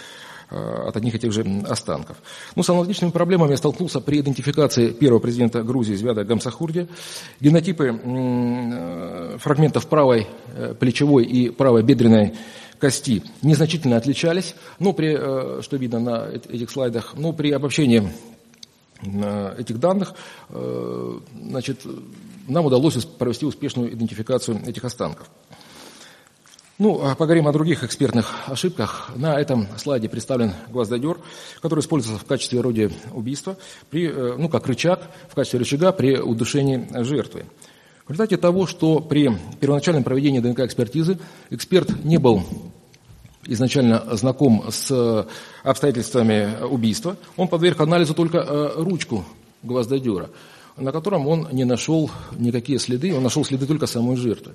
от 0.52 0.96
одних 0.96 1.14
и 1.14 1.18
тех 1.20 1.30
же 1.30 1.44
останков. 1.68 2.16
Ну, 2.56 2.64
с 2.64 2.68
аналогичными 2.68 3.12
проблемами 3.12 3.52
я 3.52 3.56
столкнулся 3.56 4.00
при 4.00 4.18
идентификации 4.18 4.90
первого 4.90 5.20
президента 5.20 5.62
Грузии 5.62 5.94
Звяда 5.94 6.24
Гамсахурди. 6.24 6.88
Генотипы 7.38 7.92
фрагментов 9.38 9.86
правой 9.86 10.26
плечевой 10.80 11.22
и 11.24 11.50
правой 11.50 11.84
бедренной 11.84 12.34
кости 12.80 13.22
незначительно 13.42 13.96
отличались, 13.96 14.56
ну, 14.80 14.92
при, 14.92 15.62
что 15.62 15.76
видно 15.76 16.00
на 16.00 16.28
этих 16.28 16.68
слайдах, 16.68 17.14
ну, 17.16 17.32
при 17.32 17.52
обобщении 17.52 18.10
этих 19.56 19.78
данных, 19.78 20.14
значит, 20.48 21.86
нам 22.50 22.66
удалось 22.66 23.04
провести 23.04 23.46
успешную 23.46 23.92
идентификацию 23.92 24.60
этих 24.66 24.84
останков. 24.84 25.28
Ну, 26.78 27.02
а 27.04 27.14
поговорим 27.14 27.46
о 27.46 27.52
других 27.52 27.84
экспертных 27.84 28.32
ошибках. 28.46 29.10
На 29.14 29.38
этом 29.38 29.68
слайде 29.76 30.08
представлен 30.08 30.54
гвоздодер, 30.68 31.18
который 31.60 31.80
используется 31.80 32.24
в 32.24 32.26
качестве 32.26 32.60
орудия 32.60 32.90
убийства, 33.12 33.58
при, 33.90 34.08
э, 34.08 34.36
ну, 34.38 34.48
как 34.48 34.66
рычаг, 34.66 35.02
в 35.28 35.34
качестве 35.34 35.58
рычага 35.58 35.92
при 35.92 36.18
удушении 36.18 36.88
жертвы. 37.02 37.44
В 38.06 38.10
результате 38.10 38.38
того, 38.38 38.66
что 38.66 39.00
при 39.00 39.30
первоначальном 39.60 40.04
проведении 40.04 40.40
ДНК-экспертизы 40.40 41.18
эксперт 41.50 42.02
не 42.02 42.16
был 42.16 42.42
изначально 43.44 44.16
знаком 44.16 44.64
с 44.70 45.28
обстоятельствами 45.62 46.64
убийства, 46.64 47.18
он 47.36 47.48
подверг 47.48 47.78
анализу 47.80 48.14
только 48.14 48.38
э, 48.38 48.72
ручку 48.76 49.24
гвоздодера 49.62 50.30
на 50.76 50.92
котором 50.92 51.26
он 51.26 51.48
не 51.52 51.64
нашел 51.64 52.10
никакие 52.32 52.78
следы, 52.78 53.14
он 53.14 53.22
нашел 53.22 53.44
следы 53.44 53.66
только 53.66 53.86
самой 53.86 54.16
жертвы. 54.16 54.54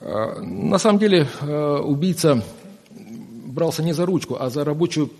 А, 0.00 0.40
на 0.40 0.78
самом 0.78 0.98
деле 0.98 1.26
а, 1.40 1.80
убийца 1.80 2.42
брался 2.90 3.82
не 3.82 3.92
за 3.92 4.06
ручку, 4.06 4.36
а 4.38 4.50
за 4.50 4.64
рабочую 4.64 5.10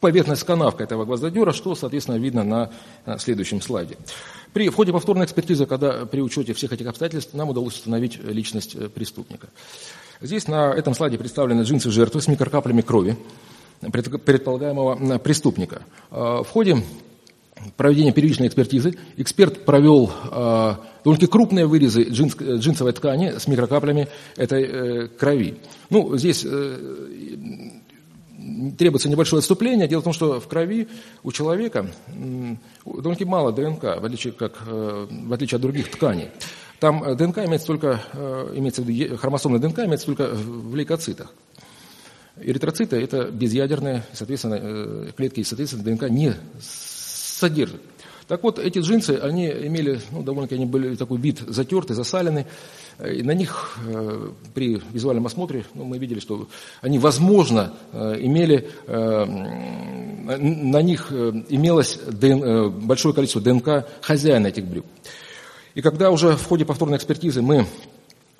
поверхность 0.00 0.44
канавка 0.44 0.84
этого 0.84 1.04
гвоздодера, 1.04 1.52
что, 1.52 1.74
соответственно, 1.74 2.16
видно 2.16 2.44
на 2.44 3.18
следующем 3.18 3.60
слайде. 3.60 3.96
При 4.52 4.68
в 4.68 4.74
ходе 4.74 4.92
повторной 4.92 5.26
экспертизы, 5.26 5.66
когда 5.66 6.06
при 6.06 6.20
учете 6.20 6.54
всех 6.54 6.72
этих 6.72 6.86
обстоятельств, 6.86 7.34
нам 7.34 7.50
удалось 7.50 7.74
установить 7.74 8.18
личность 8.22 8.74
э, 8.74 8.88
преступника. 8.88 9.48
Здесь 10.20 10.48
на 10.48 10.72
этом 10.72 10.94
слайде 10.94 11.18
представлены 11.18 11.62
джинсы 11.62 11.90
жертвы 11.90 12.20
с 12.20 12.28
микрокаплями 12.28 12.82
крови 12.82 13.16
предполагаемого 13.80 15.18
преступника. 15.18 15.82
А, 16.10 16.42
в 16.42 16.48
ходе 16.48 16.82
проведения 17.76 18.12
первичной 18.12 18.48
экспертизы 18.48 18.94
эксперт 19.16 19.64
провел 19.64 20.10
э, 20.30 20.74
довольно 21.04 21.26
крупные 21.26 21.66
вырезы 21.66 22.04
джинс, 22.04 22.36
джинсовой 22.36 22.92
ткани 22.92 23.38
с 23.38 23.46
микрокаплями 23.46 24.08
этой 24.36 24.64
э, 24.64 25.08
крови. 25.08 25.56
Ну, 25.88 26.16
здесь 26.16 26.44
э, 26.44 26.78
требуется 28.78 29.08
небольшое 29.08 29.38
отступление. 29.40 29.88
Дело 29.88 30.00
в 30.00 30.04
том, 30.04 30.12
что 30.12 30.40
в 30.40 30.48
крови 30.48 30.88
у 31.22 31.32
человека 31.32 31.86
э, 32.08 32.56
довольно 32.84 33.26
мало 33.26 33.52
ДНК, 33.52 33.82
в 33.82 34.04
отличие, 34.04 34.32
как, 34.32 34.62
э, 34.66 35.06
в 35.10 35.32
отличие 35.32 35.56
от 35.56 35.62
других 35.62 35.90
тканей. 35.90 36.28
Там 36.78 37.04
э, 37.04 37.14
ДНК 37.14 37.38
имеется 37.38 37.66
только, 37.66 38.00
э, 38.12 38.52
имеется 38.56 38.82
в 38.82 38.88
виду, 38.88 39.16
хромосомная 39.16 39.60
ДНК 39.60 39.80
имеется 39.80 40.06
только 40.06 40.28
в 40.28 40.74
лейкоцитах. 40.74 41.32
Эритроциты– 42.36 42.96
это 43.02 43.30
безъядерные, 43.30 44.02
соответственно, 44.12 44.58
э, 44.60 45.10
клетки, 45.14 45.42
соответственно, 45.42 45.84
ДНК 45.84 46.08
не 46.08 46.34
содержит. 47.40 47.80
Так 48.28 48.44
вот, 48.44 48.60
эти 48.60 48.78
джинсы, 48.78 49.18
они 49.20 49.48
имели, 49.48 50.00
ну, 50.12 50.22
довольно-таки 50.22 50.54
они 50.54 50.64
были 50.64 50.94
такой 50.94 51.18
вид 51.18 51.40
затертый, 51.48 51.96
засаленный. 51.96 52.46
И 53.04 53.24
на 53.24 53.32
них 53.32 53.76
э, 53.88 54.30
при 54.54 54.80
визуальном 54.92 55.26
осмотре 55.26 55.64
ну, 55.74 55.82
мы 55.82 55.98
видели, 55.98 56.20
что 56.20 56.46
они, 56.80 57.00
возможно, 57.00 57.74
э, 57.92 58.18
имели, 58.20 58.70
э, 58.86 59.24
на 59.24 60.80
них 60.80 61.08
э, 61.10 61.32
имелось 61.48 61.98
ДН, 62.06 62.44
э, 62.44 62.68
большое 62.68 63.16
количество 63.16 63.42
ДНК 63.42 63.88
хозяина 64.00 64.46
этих 64.46 64.64
брюк. 64.64 64.86
И 65.74 65.82
когда 65.82 66.12
уже 66.12 66.36
в 66.36 66.44
ходе 66.44 66.64
повторной 66.64 66.98
экспертизы 66.98 67.42
мы 67.42 67.66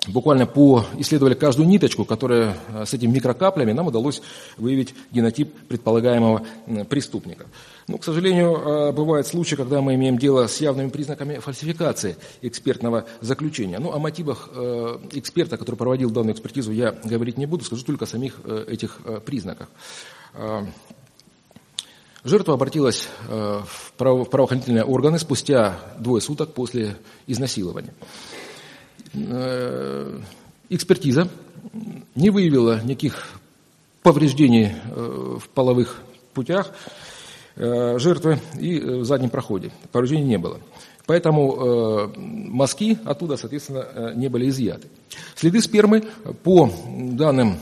буквально 0.07 0.47
по 0.47 0.85
исследовали 0.97 1.35
каждую 1.35 1.67
ниточку, 1.67 2.05
которая 2.05 2.57
э, 2.69 2.85
с 2.85 2.93
этими 2.93 3.11
микрокаплями, 3.11 3.71
нам 3.71 3.87
удалось 3.87 4.21
выявить 4.57 4.95
генотип 5.11 5.53
предполагаемого 5.67 6.43
преступника. 6.89 7.45
Но, 7.87 7.97
к 7.97 8.03
сожалению, 8.03 8.55
э, 8.55 8.91
бывают 8.93 9.27
случаи, 9.27 9.55
когда 9.55 9.81
мы 9.81 9.95
имеем 9.95 10.17
дело 10.17 10.47
с 10.47 10.59
явными 10.59 10.89
признаками 10.89 11.37
фальсификации 11.37 12.17
экспертного 12.41 13.05
заключения. 13.21 13.79
Ну, 13.79 13.91
о 13.91 13.99
мотивах 13.99 14.49
э, 14.53 14.97
эксперта, 15.11 15.57
который 15.57 15.75
проводил 15.75 16.09
данную 16.09 16.33
экспертизу, 16.33 16.71
я 16.71 16.91
говорить 17.03 17.37
не 17.37 17.45
буду, 17.45 17.63
скажу 17.63 17.83
только 17.83 18.05
о 18.05 18.07
самих 18.07 18.39
этих 18.67 18.99
признаках. 19.25 19.67
Жертва 22.23 22.53
обратилась 22.53 23.07
в 23.27 23.93
правоохранительные 23.97 24.83
органы 24.83 25.17
спустя 25.17 25.79
двое 25.97 26.21
суток 26.21 26.53
после 26.53 26.97
изнасилования. 27.25 27.93
Э, 29.13 30.19
Экспертиза 30.69 31.27
не 32.15 32.29
выявила 32.29 32.81
никаких 32.83 33.39
повреждений 34.03 34.71
в 34.95 35.49
половых 35.53 36.01
путях 36.33 36.71
жертвы 37.57 38.39
и 38.57 38.79
в 38.79 39.03
заднем 39.03 39.29
проходе. 39.29 39.71
Повреждений 39.91 40.23
не 40.23 40.37
было. 40.37 40.61
Поэтому 41.05 42.09
мазки 42.15 42.97
оттуда, 43.03 43.35
соответственно, 43.35 44.13
не 44.15 44.29
были 44.29 44.47
изъяты. 44.47 44.87
Следы 45.35 45.61
спермы 45.61 46.05
по 46.43 46.71
данным 46.87 47.57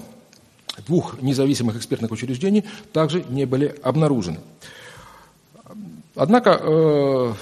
двух 0.86 1.20
независимых 1.22 1.78
экспертных 1.78 2.12
учреждений 2.12 2.66
также 2.94 3.24
не 3.28 3.46
были 3.46 3.76
обнаружены. 3.82 4.40
Однако 6.16 6.60
э, 6.62 7.34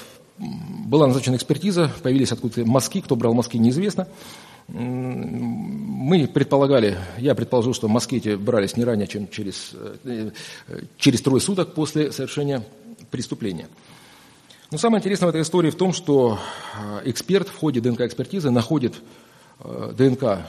была 0.88 1.06
назначена 1.08 1.36
экспертиза, 1.36 1.92
появились 2.02 2.32
откуда-то 2.32 2.66
мазки, 2.66 3.02
кто 3.02 3.16
брал 3.16 3.34
мазки, 3.34 3.58
неизвестно. 3.58 4.08
Мы 4.70 6.28
предполагали, 6.28 6.98
я 7.18 7.36
предположил, 7.36 7.74
что 7.74 7.88
мазки 7.88 8.16
эти 8.16 8.36
брались 8.36 8.78
не 8.78 8.86
ранее, 8.86 9.08
чем 9.08 9.28
через, 9.28 9.74
э, 10.04 10.32
через 10.98 11.22
трое 11.22 11.42
суток 11.42 11.74
после 11.74 12.12
совершения 12.12 12.66
преступления. 13.12 13.68
Но 14.72 14.78
самое 14.78 15.00
интересное 15.00 15.28
в 15.28 15.30
этой 15.30 15.42
истории 15.42 15.72
в 15.72 15.76
том, 15.76 15.94
что 15.94 16.40
э, 16.76 17.10
эксперт 17.10 17.50
в 17.50 17.58
ходе 17.58 17.82
ДНК-экспертизы 17.82 18.50
находит 18.50 18.96
ДНК 19.60 20.48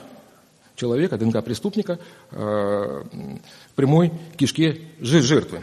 человека, 0.76 1.16
ДНК 1.16 1.42
преступника 1.44 1.98
э, 2.30 2.36
в 2.36 3.74
прямой 3.74 4.12
кишке 4.36 4.82
жертвы. 5.00 5.62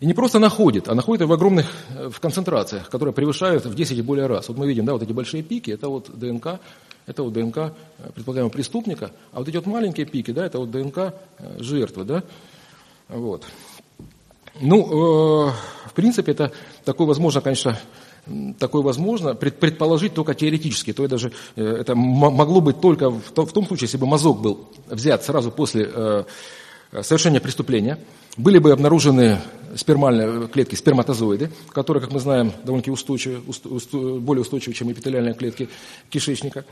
И 0.00 0.06
не 0.06 0.14
просто 0.14 0.38
находит, 0.38 0.88
а 0.88 0.94
находит 0.94 1.26
в 1.26 1.32
огромных 1.32 1.66
э, 1.90 2.08
в 2.08 2.20
концентрациях, 2.20 2.88
которые 2.88 3.12
превышают 3.12 3.64
в 3.64 3.74
10 3.74 3.98
и 3.98 4.02
более 4.02 4.26
раз. 4.26 4.48
Вот 4.48 4.56
мы 4.56 4.68
видим, 4.68 4.84
да, 4.84 4.92
вот 4.92 5.02
эти 5.02 5.12
большие 5.12 5.42
пики, 5.42 5.70
это 5.70 5.88
вот 5.88 6.10
ДНК, 6.16 6.60
это 7.06 7.22
вот 7.22 7.32
ДНК 7.32 7.58
э, 7.58 7.72
предполагаемого 8.14 8.52
преступника, 8.52 9.10
а 9.32 9.40
вот 9.40 9.48
эти 9.48 9.56
вот 9.56 9.66
маленькие 9.66 10.06
пики, 10.06 10.30
да, 10.30 10.46
это 10.46 10.58
вот 10.58 10.70
ДНК 10.70 11.14
жертвы, 11.58 12.04
да, 12.04 12.22
вот. 13.08 13.44
Ну, 14.60 15.48
э, 15.48 15.52
в 15.86 15.92
принципе, 15.94 16.32
это 16.32 16.52
такое 16.84 17.06
возможно, 17.06 17.40
конечно, 17.40 17.78
такое 18.58 18.82
возможно, 18.82 19.34
предположить 19.34 20.14
только 20.14 20.34
теоретически. 20.34 20.92
То 20.92 21.04
это, 21.04 21.12
даже, 21.12 21.32
э, 21.56 21.64
это 21.64 21.94
могло 21.94 22.60
быть 22.60 22.80
только 22.80 23.10
в 23.10 23.30
том 23.30 23.66
случае, 23.66 23.86
если 23.86 23.98
бы 23.98 24.06
мазок 24.06 24.40
был 24.40 24.68
взят 24.88 25.24
сразу 25.24 25.50
после 25.50 25.90
э, 25.92 26.24
совершения 27.02 27.40
преступления, 27.40 27.98
были 28.36 28.58
бы 28.58 28.72
обнаружены 28.72 29.38
спермальные 29.74 30.48
клетки, 30.48 30.74
сперматозоиды, 30.74 31.50
которые, 31.70 32.02
как 32.02 32.12
мы 32.12 32.20
знаем, 32.20 32.52
довольно-таки 32.64 32.90
устойчивы, 32.90 33.40
более 34.20 34.42
устойчивы, 34.42 34.74
чем 34.74 34.90
эпителиальные 34.90 35.34
клетки 35.34 35.68
кишечника. 36.08 36.64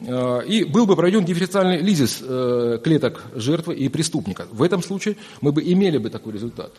Э, 0.00 0.40
и 0.46 0.64
был 0.64 0.86
бы 0.86 0.96
проведен 0.96 1.24
дифференциальный 1.24 1.78
лизис 1.78 2.22
клеток 2.82 3.24
жертвы 3.34 3.74
и 3.74 3.88
преступника. 3.88 4.46
В 4.50 4.62
этом 4.62 4.82
случае 4.82 5.16
мы 5.40 5.52
бы 5.52 5.62
имели 5.62 5.98
бы 5.98 6.08
такой 6.08 6.32
результат. 6.32 6.72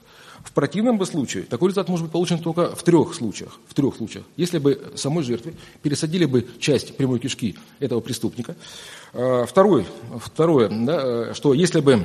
В 0.44 0.52
противном 0.52 0.98
бы 0.98 1.06
случае 1.06 1.44
такой 1.44 1.70
результат 1.70 1.90
может 1.90 2.06
быть 2.06 2.12
получен 2.12 2.40
только 2.40 2.76
в 2.76 2.82
трех 2.84 3.14
случаях. 3.14 3.60
В 3.68 3.74
трех 3.74 3.96
случаях. 3.96 4.26
Если 4.36 4.58
бы 4.58 4.92
самой 4.96 5.24
жертве 5.24 5.54
пересадили 5.82 6.26
бы 6.26 6.48
часть 6.60 6.98
прямой 6.98 7.20
кишки 7.20 7.56
этого 7.80 8.00
преступника. 8.00 8.56
Второй, 9.12 9.86
второе, 10.20 10.70
да, 10.70 11.34
что 11.34 11.54
если 11.54 11.80
бы 11.80 12.04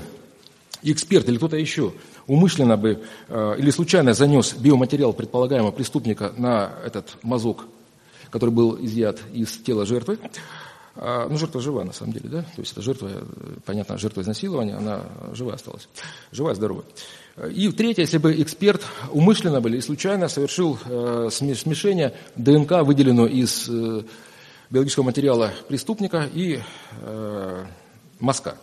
эксперт 0.82 1.28
или 1.28 1.36
кто-то 1.36 1.56
еще 1.56 1.92
умышленно 2.26 2.76
бы 2.76 3.02
а, 3.28 3.54
или 3.54 3.70
случайно 3.70 4.14
занес 4.14 4.54
биоматериал 4.54 5.12
предполагаемого 5.12 5.72
преступника 5.72 6.32
на 6.36 6.72
этот 6.84 7.16
мазок, 7.22 7.66
который 8.30 8.50
был 8.50 8.76
изъят 8.80 9.20
из 9.32 9.56
тела 9.58 9.86
жертвы, 9.86 10.18
а, 11.00 11.28
ну, 11.28 11.38
жертва 11.38 11.60
жива, 11.60 11.84
на 11.84 11.92
самом 11.92 12.12
деле, 12.12 12.28
да? 12.28 12.42
То 12.42 12.60
есть 12.60 12.72
это 12.72 12.82
жертва, 12.82 13.08
понятно, 13.64 13.98
жертва 13.98 14.22
изнасилования, 14.22 14.74
она 14.74 15.02
жива 15.32 15.54
осталась. 15.54 15.88
Жива, 16.32 16.54
здорова. 16.56 16.84
И 17.52 17.70
третье, 17.70 18.02
если 18.02 18.18
бы 18.18 18.34
эксперт 18.42 18.82
умышленно 19.12 19.64
или 19.68 19.78
случайно 19.78 20.26
совершил 20.26 20.76
э, 20.84 21.28
смешение 21.30 22.14
ДНК, 22.34 22.82
выделенного 22.82 23.28
из 23.28 23.68
э, 23.68 24.02
биологического 24.70 25.04
материала 25.04 25.52
преступника 25.68 26.28
и 26.34 26.58
э, 27.02 27.64
мазка. 28.18 28.58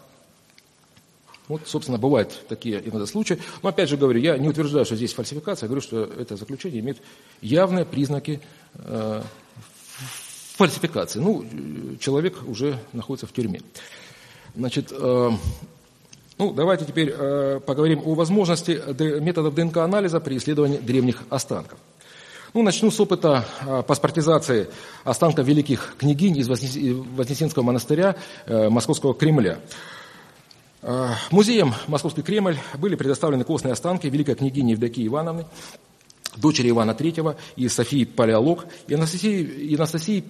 Вот, 1.47 1.61
собственно, 1.65 1.97
бывают 1.97 2.45
такие 2.47 2.81
иногда 2.83 3.05
случаи. 3.05 3.39
Но 3.61 3.69
опять 3.69 3.89
же 3.89 3.97
говорю, 3.97 4.19
я 4.19 4.37
не 4.37 4.49
утверждаю, 4.49 4.85
что 4.85 4.95
здесь 4.95 5.13
фальсификация, 5.13 5.67
я 5.67 5.69
говорю, 5.69 5.81
что 5.81 6.03
это 6.03 6.35
заключение 6.37 6.79
имеет 6.79 6.97
явные 7.41 7.85
признаки 7.85 8.41
э, 8.73 9.21
фальсификации. 10.55 11.19
Ну, 11.19 11.45
человек 11.99 12.37
уже 12.47 12.79
находится 12.93 13.27
в 13.27 13.33
тюрьме. 13.33 13.61
Значит, 14.55 14.91
э, 14.91 15.31
ну, 16.37 16.53
давайте 16.53 16.85
теперь 16.85 17.13
э, 17.15 17.59
поговорим 17.65 18.01
о 18.03 18.15
возможности 18.15 18.81
методов 19.21 19.53
ДНК-анализа 19.53 20.19
при 20.19 20.37
исследовании 20.37 20.79
древних 20.79 21.23
останков. 21.29 21.77
Ну, 22.55 22.63
начну 22.63 22.89
с 22.89 22.99
опыта 22.99 23.45
э, 23.65 23.83
паспортизации 23.83 24.67
останков 25.03 25.45
великих 25.45 25.95
княгинь 25.97 26.37
из 26.37 26.47
Вознесенского 26.47 27.63
монастыря 27.63 28.15
э, 28.45 28.69
Московского 28.69 29.13
Кремля. 29.13 29.59
Э, 30.87 31.15
музеем 31.31 31.73
Московский 31.87 32.21
Кремль 32.21 32.57
были 32.77 32.93
предоставлены 32.93 33.43
костные 33.43 33.73
останки 33.73 34.05
великой 34.05 34.35
княгини 34.35 34.73
Евдокии 34.73 35.07
Ивановны, 35.07 35.47
дочери 36.37 36.69
Ивана 36.69 36.91
III 36.91 37.35
и 37.55 37.67
Софии 37.69 38.05
Палеолог, 38.05 38.67
и 38.87 38.93
Анастасии, 38.93 39.73
Анастасии 39.75 40.23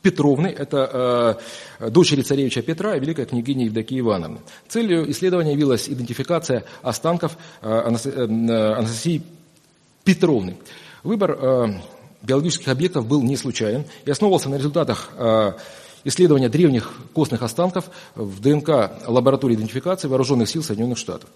Петровны, 0.00 0.46
это 0.46 1.38
э, 1.78 1.90
дочери 1.90 2.22
царевича 2.22 2.62
Петра 2.62 2.96
и 2.96 3.00
великая 3.00 3.26
княгиня 3.26 3.66
Евдокия 3.66 4.00
Ивановна. 4.00 4.38
Целью 4.66 5.10
исследования 5.10 5.52
явилась 5.52 5.90
идентификация 5.90 6.64
останков 6.80 7.36
э, 7.60 7.68
э, 7.68 8.72
Анастасии 8.72 9.22
Петровны. 10.04 10.56
Выбор 11.02 11.38
э, 11.38 11.66
биологических 12.22 12.68
объектов 12.68 13.06
был 13.06 13.22
не 13.22 13.36
случайен 13.36 13.84
и 14.06 14.10
основывался 14.10 14.48
на 14.48 14.54
результатах 14.54 15.10
э, 15.18 15.52
исследования 16.04 16.48
древних 16.48 16.92
костных 17.14 17.42
останков 17.42 17.90
в 18.14 18.40
ДНК 18.40 18.90
лаборатории 19.06 19.54
идентификации 19.54 20.08
Вооруженных 20.08 20.48
сил 20.48 20.62
Соединенных 20.62 20.98
Штатов, 20.98 21.28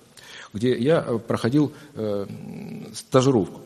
где 0.53 0.77
я 0.77 1.05
э, 1.07 1.19
проходил 1.19 1.73
э, 1.95 2.27
стажировку. 2.95 3.61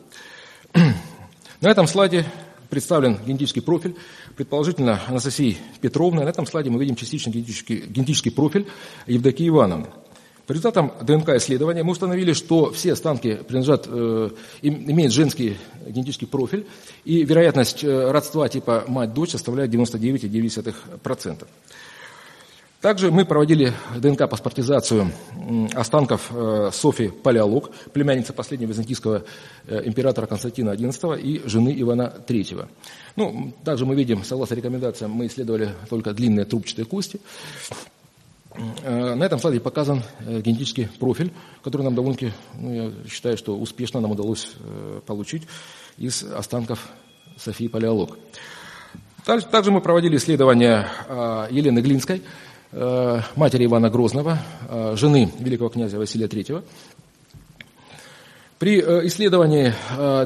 На 1.61 1.69
этом 1.69 1.87
слайде 1.87 2.25
представлен 2.69 3.19
генетический 3.25 3.61
профиль, 3.61 3.95
предположительно 4.35 5.01
Анастасии 5.07 5.57
Петровны. 5.81 6.23
На 6.23 6.29
этом 6.29 6.45
слайде 6.45 6.69
мы 6.69 6.79
видим 6.79 6.95
частично 6.95 7.29
генетический, 7.29 7.81
генетический 7.81 8.31
профиль 8.31 8.65
Евдокии 9.07 9.47
Ивановны. 9.47 9.87
По 10.47 10.53
результатам 10.53 10.91
ДНК-исследования 11.01 11.83
мы 11.83 11.91
установили, 11.91 12.33
что 12.33 12.71
все 12.71 12.93
останки 12.93 13.35
принадлежат, 13.35 13.85
э, 13.87 14.29
имеют 14.61 15.13
женский 15.13 15.57
генетический 15.87 16.27
профиль, 16.27 16.65
и 17.05 17.23
вероятность 17.23 17.83
э, 17.83 18.11
родства 18.11 18.49
типа 18.49 18.85
мать-дочь 18.87 19.31
составляет 19.31 19.71
99,9%. 19.71 21.45
Также 22.81 23.11
мы 23.11 23.25
проводили 23.25 23.73
ДНК-паспортизацию 23.95 25.11
останков 25.75 26.31
э, 26.31 26.71
Софии 26.73 27.09
Палеолог, 27.09 27.69
племянницы 27.93 28.33
последнего 28.33 28.69
византийского 28.69 29.23
э, 29.67 29.81
императора 29.85 30.25
Константина 30.25 30.71
XI 30.71 31.21
и 31.21 31.47
жены 31.47 31.75
Ивана 31.79 32.11
III. 32.27 32.67
Ну, 33.17 33.53
также 33.63 33.85
мы 33.85 33.93
видим, 33.93 34.23
согласно 34.23 34.55
рекомендациям, 34.55 35.11
мы 35.11 35.27
исследовали 35.27 35.69
только 35.91 36.11
длинные 36.11 36.45
трубчатые 36.45 36.85
кости. 36.85 37.21
Э, 38.83 39.15
на 39.15 39.23
этом 39.23 39.39
слайде 39.39 39.59
показан 39.59 40.03
генетический 40.19 40.87
профиль, 40.99 41.31
который 41.63 41.83
нам 41.83 41.95
довольно-таки, 41.95 42.33
ну, 42.55 42.73
я 42.73 42.91
считаю, 43.09 43.37
что 43.37 43.57
успешно 43.57 43.99
нам 43.99 44.11
удалось 44.11 44.53
получить 45.05 45.43
из 45.97 46.23
останков 46.23 46.89
Софии 47.37 47.67
Палеолог. 47.67 48.17
Также 49.25 49.71
мы 49.71 49.81
проводили 49.81 50.17
исследования 50.17 50.87
Елены 51.51 51.79
Глинской, 51.79 52.23
Э, 52.73 53.19
матери 53.35 53.65
Ивана 53.65 53.89
Грозного, 53.89 54.37
э, 54.69 54.95
жены 54.95 55.29
великого 55.39 55.69
князя 55.69 55.97
Василия 55.97 56.27
III. 56.27 56.63
При 58.61 58.79
э, 58.79 59.07
исследовании 59.07 59.73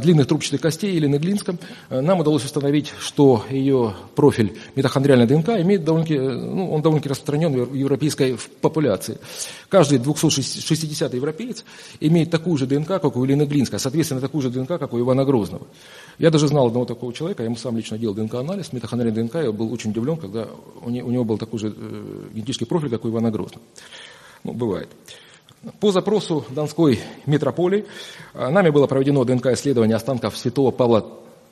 длинных 0.02 0.28
трубчатых 0.28 0.60
костей 0.60 0.94
Елены 0.94 1.16
Глинском 1.16 1.58
нам 1.90 2.20
удалось 2.20 2.44
установить, 2.44 2.92
что 3.00 3.46
ее 3.50 3.94
профиль 4.14 4.58
митохондриальной 4.76 5.26
ДНК 5.26 5.52
имеет 5.62 5.86
довольно 5.86 6.06
ну, 6.06 6.70
он 6.70 6.82
довольно 6.82 7.02
распространен 7.08 7.54
в 7.54 7.74
европейской 7.74 8.38
популяции. 8.60 9.20
Каждый 9.70 10.00
260 10.00 11.14
европеец 11.14 11.64
имеет 12.02 12.30
такую 12.30 12.58
же 12.58 12.68
ДНК, 12.68 12.88
как 12.88 13.16
у 13.16 13.24
Елены 13.24 13.44
Глинской, 13.44 13.80
соответственно, 13.80 14.20
такую 14.20 14.42
же 14.42 14.50
ДНК, 14.50 14.68
как 14.68 14.92
у 14.92 15.00
Ивана 15.00 15.24
Грозного. 15.24 15.66
Я 16.20 16.30
даже 16.30 16.50
знал 16.50 16.68
одного 16.68 16.84
такого 16.84 17.14
человека, 17.14 17.42
я 17.42 17.46
ему 17.46 17.56
сам 17.56 17.78
лично 17.78 17.98
делал 17.98 18.16
ДНК-анализ, 18.16 18.74
митохондриальный 18.74 19.24
ДНК, 19.24 19.36
я 19.36 19.54
был 19.54 19.72
очень 19.72 19.92
удивлен, 19.92 20.18
когда 20.18 20.50
у 20.82 20.90
него 20.90 21.24
был 21.24 21.38
такой 21.38 21.60
же 21.60 21.74
э, 21.74 22.24
генетический 22.34 22.68
профиль, 22.68 22.90
как 22.90 23.06
у 23.06 23.10
Ивана 23.10 23.32
Грозного. 23.32 23.64
Ну, 24.44 24.52
бывает. 24.52 24.90
По 25.80 25.92
запросу 25.92 26.46
Донской 26.50 27.00
метрополии 27.26 27.86
э, 28.34 28.50
нами 28.50 28.70
было 28.70 28.86
проведено 28.86 29.24
ДНК-исследование 29.24 29.96
останков 29.96 30.38
святого 30.38 30.70
Павла 30.70 31.08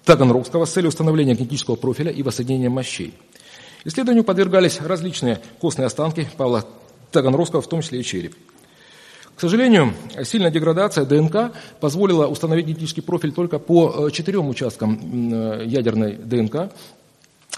Таганрогского 0.05 0.65
с 0.65 0.71
целью 0.71 0.89
установления 0.89 1.33
генетического 1.33 1.75
профиля 1.75 2.11
и 2.11 2.21
воссоединения 2.21 2.69
мощей. 2.69 3.15
Исследованию 3.85 4.23
подвергались 4.23 4.79
различные 4.81 5.39
костные 5.59 5.87
останки 5.87 6.27
Павла 6.37 6.63
Таганровского, 7.11 7.61
в 7.61 7.67
том 7.67 7.81
числе 7.81 8.01
и 8.01 8.03
череп. 8.03 8.35
К 9.35 9.41
сожалению, 9.41 9.93
сильная 10.23 10.51
деградация 10.51 11.05
ДНК 11.05 11.51
позволила 11.79 12.27
установить 12.27 12.67
генетический 12.67 13.01
профиль 13.01 13.31
только 13.31 13.57
по 13.57 14.07
э, 14.07 14.11
четырем 14.11 14.47
участкам 14.47 15.33
э, 15.33 15.63
ядерной 15.65 16.13
ДНК. 16.17 16.71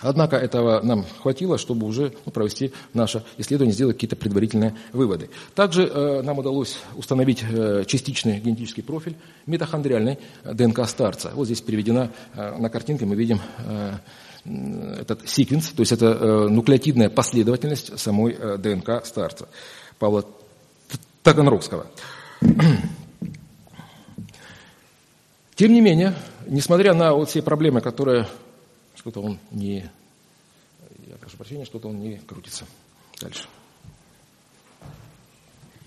Однако 0.01 0.35
этого 0.35 0.81
нам 0.81 1.05
хватило, 1.21 1.57
чтобы 1.57 1.87
уже 1.87 2.13
ну, 2.25 2.31
провести 2.31 2.73
наше 2.93 3.23
исследование, 3.37 3.73
сделать 3.73 3.95
какие-то 3.95 4.17
предварительные 4.17 4.75
выводы. 4.91 5.29
Также 5.53 5.83
э, 5.87 6.21
нам 6.21 6.37
удалось 6.37 6.79
установить 6.95 7.43
э, 7.49 7.85
частичный 7.87 8.39
генетический 8.39 8.83
профиль 8.83 9.15
митохондриальной 9.45 10.19
ДНК 10.43 10.85
старца. 10.87 11.31
Вот 11.33 11.45
здесь 11.45 11.61
приведена 11.61 12.11
э, 12.33 12.57
на 12.57 12.69
картинке, 12.69 13.05
мы 13.05 13.15
видим 13.15 13.39
э, 13.59 13.93
этот 14.99 15.27
секвенс, 15.29 15.69
то 15.69 15.81
есть 15.81 15.93
это 15.93 16.07
э, 16.07 16.47
нуклеотидная 16.49 17.09
последовательность 17.09 17.97
самой 17.97 18.35
э, 18.37 18.57
ДНК 18.57 19.05
старца 19.05 19.47
Павла 19.97 20.25
Таганрогского. 21.23 21.87
Тем 25.55 25.71
не 25.71 25.79
менее, 25.79 26.13
несмотря 26.47 26.93
на 26.93 27.13
вот 27.13 27.29
все 27.29 27.41
проблемы, 27.41 27.79
которые 27.79 28.27
что-то 29.05 29.21
он 29.21 29.37
не, 29.51 29.87
я 31.05 31.15
прошу 31.17 31.37
прощения, 31.37 31.63
что-то 31.63 31.89
он 31.89 31.99
не 31.99 32.17
крутится. 32.17 32.65
Дальше. 33.21 33.47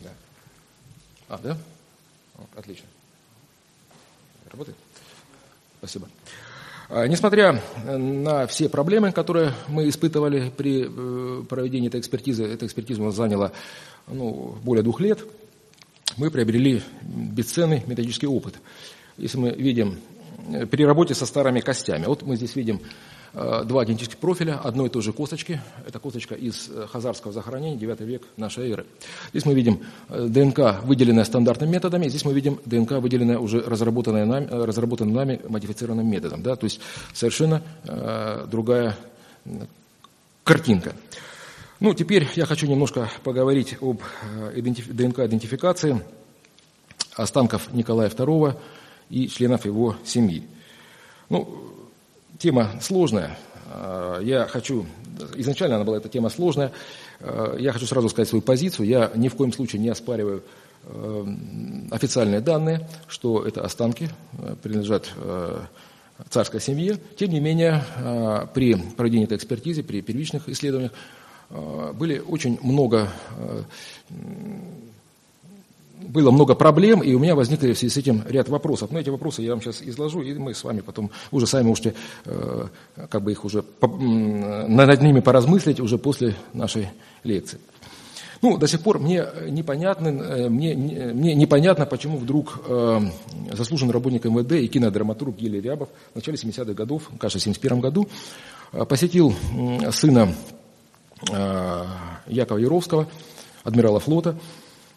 Да. 0.00 0.10
А, 1.28 1.38
да? 1.38 1.58
Отлично. 2.54 2.86
Работает? 4.48 4.78
Спасибо. 5.78 6.08
А, 6.90 7.08
несмотря 7.08 7.60
на 7.84 8.46
все 8.46 8.68
проблемы, 8.68 9.10
которые 9.10 9.52
мы 9.66 9.88
испытывали 9.88 10.50
при 10.50 10.86
э, 10.86 11.42
проведении 11.42 11.88
этой 11.88 11.98
экспертизы, 11.98 12.44
эта 12.44 12.66
экспертиза 12.66 13.02
у 13.02 13.06
нас 13.06 13.16
заняла 13.16 13.50
ну, 14.06 14.56
более 14.62 14.84
двух 14.84 15.00
лет, 15.00 15.24
мы 16.16 16.30
приобрели 16.30 16.84
бесценный 17.02 17.82
методический 17.84 18.28
опыт. 18.28 18.60
Если 19.16 19.38
мы 19.38 19.50
видим 19.50 19.98
при 20.70 20.84
работе 20.84 21.14
со 21.14 21.26
старыми 21.26 21.60
костями, 21.60 22.06
вот 22.06 22.22
мы 22.22 22.36
здесь 22.36 22.56
видим 22.56 22.80
э, 23.34 23.64
два 23.64 23.84
генетических 23.84 24.18
профиля 24.18 24.60
одной 24.62 24.86
и 24.86 24.90
той 24.90 25.02
же 25.02 25.12
косточки. 25.12 25.60
Это 25.86 25.98
косточка 25.98 26.34
из 26.34 26.68
э, 26.68 26.86
хазарского 26.90 27.32
захоронения, 27.32 27.76
9 27.76 28.00
век 28.00 28.22
нашей 28.36 28.70
эры. 28.70 28.86
Здесь 29.30 29.44
мы 29.44 29.54
видим 29.54 29.80
ДНК, 30.08 30.82
выделенная 30.84 31.24
стандартными 31.24 31.72
методами, 31.72 32.08
здесь 32.08 32.24
мы 32.24 32.32
видим 32.32 32.60
ДНК, 32.64 32.92
выделенная 32.92 33.38
уже 33.38 33.60
разработанная 33.60 34.26
нами, 34.26 34.46
разработанным 34.50 35.14
нами 35.14 35.40
модифицированным 35.48 36.08
методом. 36.08 36.42
Да? 36.42 36.56
То 36.56 36.64
есть 36.64 36.80
совершенно 37.12 37.62
другая 38.50 38.96
картинка. 40.44 40.94
Ну, 41.80 41.94
теперь 41.94 42.26
я 42.34 42.44
хочу 42.44 42.66
немножко 42.66 43.08
поговорить 43.22 43.76
об 43.80 44.00
э, 44.42 44.60
ДНК-идентификации 44.60 46.02
останков 47.14 47.72
Николая 47.72 48.08
II 48.08 48.56
и 49.10 49.28
членов 49.28 49.64
его 49.64 49.96
семьи. 50.04 50.42
Ну, 51.28 51.48
тема 52.38 52.70
сложная. 52.80 53.38
Э, 53.72 54.20
я 54.22 54.46
хочу, 54.46 54.86
изначально 55.36 55.76
она 55.76 55.84
была 55.84 55.98
эта 55.98 56.08
тема 56.08 56.28
сложная, 56.28 56.72
э, 57.20 57.56
я 57.58 57.72
хочу 57.72 57.86
сразу 57.86 58.08
сказать 58.08 58.28
свою 58.28 58.42
позицию. 58.42 58.86
Я 58.86 59.10
ни 59.14 59.28
в 59.28 59.34
коем 59.34 59.52
случае 59.52 59.82
не 59.82 59.88
оспариваю 59.88 60.42
официальные 61.90 62.40
данные, 62.40 62.88
что 63.08 63.44
это 63.44 63.62
останки 63.62 64.08
принадлежат 64.62 65.10
царской 66.30 66.60
семье. 66.60 66.98
Тем 67.16 67.30
не 67.30 67.40
менее, 67.40 67.84
при 68.54 68.74
проведении 68.96 69.26
этой 69.26 69.36
экспертизы, 69.36 69.82
при 69.82 70.00
первичных 70.00 70.48
исследованиях, 70.48 70.92
Э, 71.50 71.92
были 71.94 72.18
очень 72.18 72.58
много 72.62 73.08
э, 73.38 73.62
было 76.00 76.30
много 76.30 76.54
проблем, 76.54 77.00
и 77.00 77.14
у 77.14 77.18
меня 77.18 77.34
возникли 77.34 77.72
в 77.72 77.78
связи 77.78 77.92
с 77.92 77.96
этим 77.96 78.22
ряд 78.28 78.48
вопросов. 78.48 78.90
Но 78.90 78.98
эти 78.98 79.10
вопросы 79.10 79.42
я 79.42 79.50
вам 79.50 79.62
сейчас 79.62 79.82
изложу, 79.82 80.22
и 80.22 80.34
мы 80.34 80.54
с 80.54 80.64
вами 80.64 80.80
потом 80.80 81.10
уже 81.30 81.46
сами 81.46 81.66
можете 81.66 81.94
э, 82.24 82.66
как 83.10 83.22
бы 83.22 83.32
их 83.32 83.44
уже 83.44 83.64
над 83.82 85.02
ними 85.02 85.20
поразмыслить 85.20 85.80
уже 85.80 85.98
после 85.98 86.34
нашей 86.52 86.88
лекции. 87.24 87.58
Ну, 88.40 88.56
до 88.56 88.68
сих 88.68 88.82
пор 88.82 89.00
мне 89.00 89.26
непонятно, 89.48 90.12
мне, 90.48 90.74
мне 90.76 91.34
непонятно, 91.34 91.86
почему 91.86 92.18
вдруг 92.18 92.60
э, 92.68 93.00
заслуженный 93.52 93.92
работник 93.92 94.24
МВД 94.24 94.52
и 94.52 94.68
кинодраматург 94.68 95.36
Гелий 95.36 95.60
Рябов 95.60 95.88
в 96.12 96.16
начале 96.16 96.36
70-х 96.36 96.72
годов, 96.72 97.10
кажется, 97.18 97.40
в 97.40 97.42
71 97.42 97.80
году, 97.80 98.08
посетил 98.86 99.34
сына 99.90 100.34
Э, 101.32 101.84
Якова 102.26 102.58
Яровского, 102.58 103.08
адмирала 103.64 103.98
флота, 103.98 104.30
э, 104.30 104.34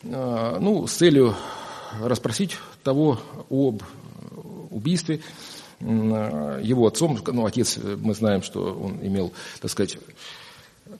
ну, 0.04 0.88
с 0.88 0.94
целью 0.94 1.36
расспросить 2.00 2.58
того 2.84 3.20
об 3.50 3.84
убийстве 4.70 5.22
его 5.80 6.88
отцом, 6.88 7.20
ну, 7.28 7.46
отец, 7.46 7.78
мы 7.78 8.14
знаем, 8.14 8.44
что 8.44 8.74
он 8.74 9.00
имел, 9.06 9.34
так 9.62 9.72
сказать, 9.72 9.98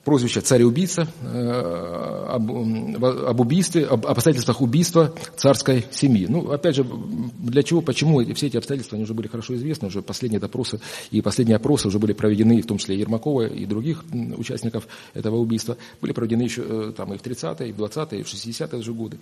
прозвище 0.04 0.40
«царь-убийца», 0.40 1.06
э, 1.22 2.26
об, 2.28 2.50
об 3.04 3.40
убийстве, 3.40 3.86
об 3.86 4.06
обстоятельствах 4.06 4.60
убийства 4.60 5.14
царской 5.36 5.86
семьи. 5.92 6.26
Ну, 6.28 6.50
опять 6.50 6.76
же, 6.76 6.84
для 6.84 7.62
чего, 7.62 7.82
почему 7.82 8.20
все 8.34 8.48
эти 8.48 8.56
обстоятельства, 8.56 8.96
они 8.96 9.04
уже 9.04 9.14
были 9.14 9.28
хорошо 9.28 9.54
известны, 9.54 9.88
уже 9.88 10.02
последние 10.02 10.40
допросы 10.40 10.80
и 11.10 11.20
последние 11.20 11.56
опросы 11.56 11.88
уже 11.88 11.98
были 11.98 12.12
проведены, 12.12 12.60
в 12.62 12.66
том 12.66 12.78
числе 12.78 12.98
Ермакова 12.98 13.46
и 13.46 13.66
других 13.66 14.04
участников 14.36 14.88
этого 15.14 15.36
убийства, 15.36 15.76
были 16.00 16.12
проведены 16.12 16.42
еще 16.42 16.64
э, 16.66 16.92
там 16.96 17.12
и 17.14 17.18
в 17.18 17.22
30-е, 17.22 17.68
и 17.68 17.72
в 17.72 17.80
20-е, 17.80 18.20
и 18.20 18.22
в 18.22 18.26
60-е 18.26 18.82
же 18.82 18.92
годы. 18.92 19.18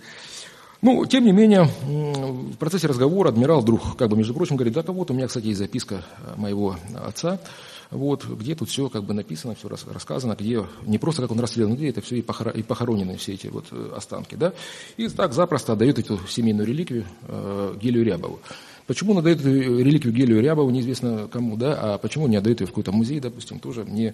Ну, 0.81 1.05
тем 1.05 1.25
не 1.25 1.31
менее, 1.31 1.69
в 1.83 2.57
процессе 2.57 2.87
разговора 2.87 3.29
адмирал 3.29 3.61
вдруг, 3.61 3.95
как 3.97 4.09
бы, 4.09 4.17
между 4.17 4.33
прочим, 4.33 4.55
говорит, 4.55 4.73
да, 4.73 4.81
вот 4.81 5.11
у 5.11 5.13
меня, 5.13 5.27
кстати, 5.27 5.45
есть 5.47 5.59
записка 5.59 6.03
моего 6.37 6.75
отца, 7.05 7.39
вот, 7.91 8.25
где 8.25 8.55
тут 8.55 8.69
все 8.69 8.89
как 8.89 9.03
бы 9.03 9.13
написано, 9.13 9.53
все 9.53 9.67
рассказано, 9.67 10.35
где 10.39 10.65
не 10.85 10.97
просто 10.97 11.21
как 11.21 11.31
он 11.31 11.39
расстрелян, 11.39 11.75
где 11.75 11.89
это 11.89 12.01
все 12.01 12.17
и, 12.17 12.21
похоронены 12.21 13.17
все 13.17 13.33
эти 13.33 13.47
вот 13.47 13.65
э, 13.71 13.93
останки, 13.95 14.35
да, 14.35 14.53
и 14.95 15.09
так 15.09 15.33
запросто 15.33 15.73
отдает 15.73 15.99
эту 15.99 16.19
семейную 16.27 16.65
реликвию 16.65 17.05
э, 17.27 17.75
Гелию 17.81 18.05
Рябову. 18.05 18.39
Почему 18.87 19.11
он 19.11 19.19
отдает 19.19 19.41
эту 19.41 19.49
реликвию 19.49 20.15
Гелию 20.15 20.41
Рябову, 20.41 20.69
неизвестно 20.69 21.27
кому, 21.31 21.57
да, 21.57 21.77
а 21.79 21.97
почему 21.97 22.27
не 22.27 22.37
отдает 22.37 22.61
ее 22.61 22.67
в 22.67 22.69
какой-то 22.69 22.93
музей, 22.93 23.19
допустим, 23.19 23.59
тоже 23.59 23.83
не, 23.83 24.13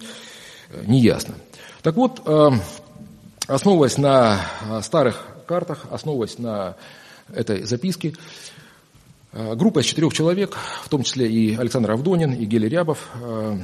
э, 0.70 0.84
не 0.86 1.00
ясно. 1.00 1.34
Так 1.82 1.94
вот, 1.94 2.20
э, 2.26 2.50
основываясь 3.46 3.96
на 3.96 4.40
э, 4.68 4.80
старых 4.82 5.37
картах, 5.48 5.86
основываясь 5.90 6.38
на 6.38 6.76
этой 7.32 7.64
записке, 7.64 8.14
Э, 9.32 9.54
группа 9.54 9.80
из 9.80 9.84
четырех 9.84 10.14
человек, 10.14 10.56
в 10.82 10.88
том 10.88 11.02
числе 11.02 11.30
и 11.30 11.54
Александр 11.54 11.90
Авдонин, 11.90 12.32
и 12.32 12.44
Гели 12.46 12.66
Рябов, 12.66 13.08
э, 13.22 13.58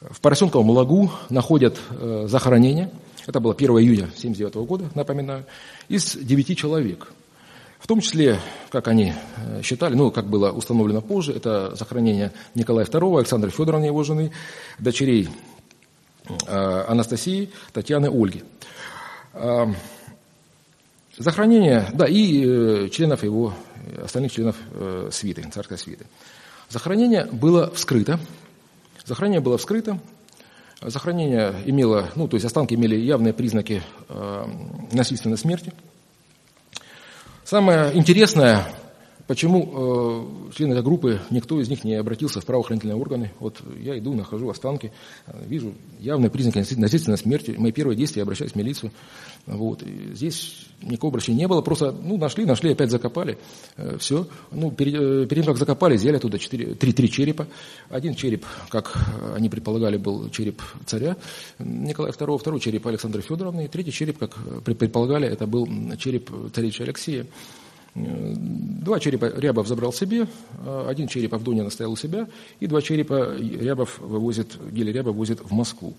в 0.00 0.20
Поросенковом 0.20 0.70
лагу 0.70 1.10
находят 1.30 1.78
э, 1.90 2.26
захоронение. 2.28 2.90
Это 3.26 3.40
было 3.40 3.54
1 3.54 3.70
июня 3.78 4.04
1979 4.04 4.54
года, 4.68 4.90
напоминаю, 4.94 5.44
из 5.88 6.14
девяти 6.14 6.56
человек. 6.56 7.08
В 7.78 7.86
том 7.86 8.00
числе, 8.00 8.38
как 8.70 8.88
они 8.88 9.14
считали, 9.62 9.94
ну, 9.94 10.10
как 10.10 10.26
было 10.26 10.50
установлено 10.50 11.00
позже, 11.00 11.32
это 11.32 11.74
захоронение 11.76 12.32
Николая 12.54 12.84
II, 12.84 13.18
Александра 13.18 13.50
Федоровны, 13.50 13.86
его 13.86 14.02
жены, 14.02 14.32
дочерей 14.78 15.28
Анастасии, 16.46 17.50
Татьяны, 17.72 18.06
Ольги. 18.06 18.42
Захоронение, 21.18 21.88
да, 21.94 22.06
и 22.06 22.88
членов 22.90 23.24
его 23.24 23.52
остальных 24.02 24.32
членов 24.32 24.56
э, 24.72 25.08
свиты, 25.12 25.42
царской 25.52 25.76
свиты. 25.76 26.06
Захоронение 26.68 27.24
было 27.24 27.70
вскрыто. 27.74 28.20
Захоронение 29.04 29.40
было 29.40 29.58
вскрыто. 29.58 29.98
Захоронение 30.80 31.54
имело, 31.66 32.08
ну, 32.14 32.28
то 32.28 32.36
есть 32.36 32.46
останки 32.46 32.74
имели 32.74 32.94
явные 32.94 33.32
признаки 33.32 33.82
э, 34.08 34.44
насильственной 34.92 35.38
смерти. 35.38 35.72
Самое 37.42 37.96
интересное, 37.96 38.64
почему 39.26 40.48
э, 40.50 40.52
члены 40.54 40.72
этой 40.72 40.84
группы, 40.84 41.20
никто 41.30 41.60
из 41.60 41.68
них 41.68 41.82
не 41.82 41.94
обратился 41.94 42.40
в 42.40 42.46
правоохранительные 42.46 42.96
органы. 42.96 43.32
Вот 43.40 43.60
я 43.80 43.98
иду, 43.98 44.14
нахожу 44.14 44.50
останки, 44.50 44.92
э, 45.26 45.32
вижу 45.46 45.74
явные 45.98 46.30
признаки 46.30 46.58
насильственной 46.78 47.18
смерти. 47.18 47.54
Мои 47.58 47.72
первые 47.72 47.96
действия, 47.96 48.20
я 48.20 48.24
обращаюсь 48.24 48.52
в 48.52 48.56
милицию. 48.56 48.92
Вот. 49.48 49.82
И 49.82 50.14
здесь 50.14 50.66
никакого 50.82 51.12
обращения 51.12 51.38
не 51.38 51.48
было, 51.48 51.62
просто 51.62 51.90
ну, 51.90 52.18
нашли, 52.18 52.44
нашли, 52.44 52.72
опять 52.72 52.90
закопали. 52.90 53.38
Э, 53.76 53.96
все. 53.98 54.26
Ну, 54.52 54.70
перед, 54.70 54.94
э, 54.94 55.26
перед 55.26 55.44
тем, 55.44 55.54
как 55.54 55.56
закопали, 55.56 55.96
взяли 55.96 56.16
оттуда 56.16 56.38
четыре, 56.38 56.74
три, 56.74 56.92
три 56.92 57.10
черепа. 57.10 57.46
Один 57.88 58.14
череп, 58.14 58.44
как 58.68 58.94
они 59.34 59.48
предполагали, 59.48 59.96
был 59.96 60.28
череп 60.30 60.62
царя 60.84 61.16
Николая 61.58 62.12
II, 62.12 62.38
второй 62.38 62.60
череп 62.60 62.86
Александра 62.86 63.22
Федоровны, 63.22 63.64
и 63.64 63.68
третий 63.68 63.92
череп, 63.92 64.18
как 64.18 64.36
предполагали, 64.64 65.26
это 65.26 65.46
был 65.46 65.66
череп 65.96 66.30
царевича 66.52 66.84
Алексея. 66.84 67.26
Два 67.94 69.00
черепа 69.00 69.32
Рябов 69.34 69.66
забрал 69.66 69.92
себе, 69.92 70.28
один 70.86 71.08
череп 71.08 71.34
Авдонин 71.34 71.66
оставил 71.66 71.92
у 71.92 71.96
себя, 71.96 72.28
и 72.60 72.66
два 72.66 72.80
черепа 72.82 73.34
Рябов 73.36 73.98
вывозит, 73.98 74.56
Геля 74.70 74.92
Рябов 74.92 75.16
возит 75.16 75.40
в 75.40 75.52
Москву. 75.52 75.96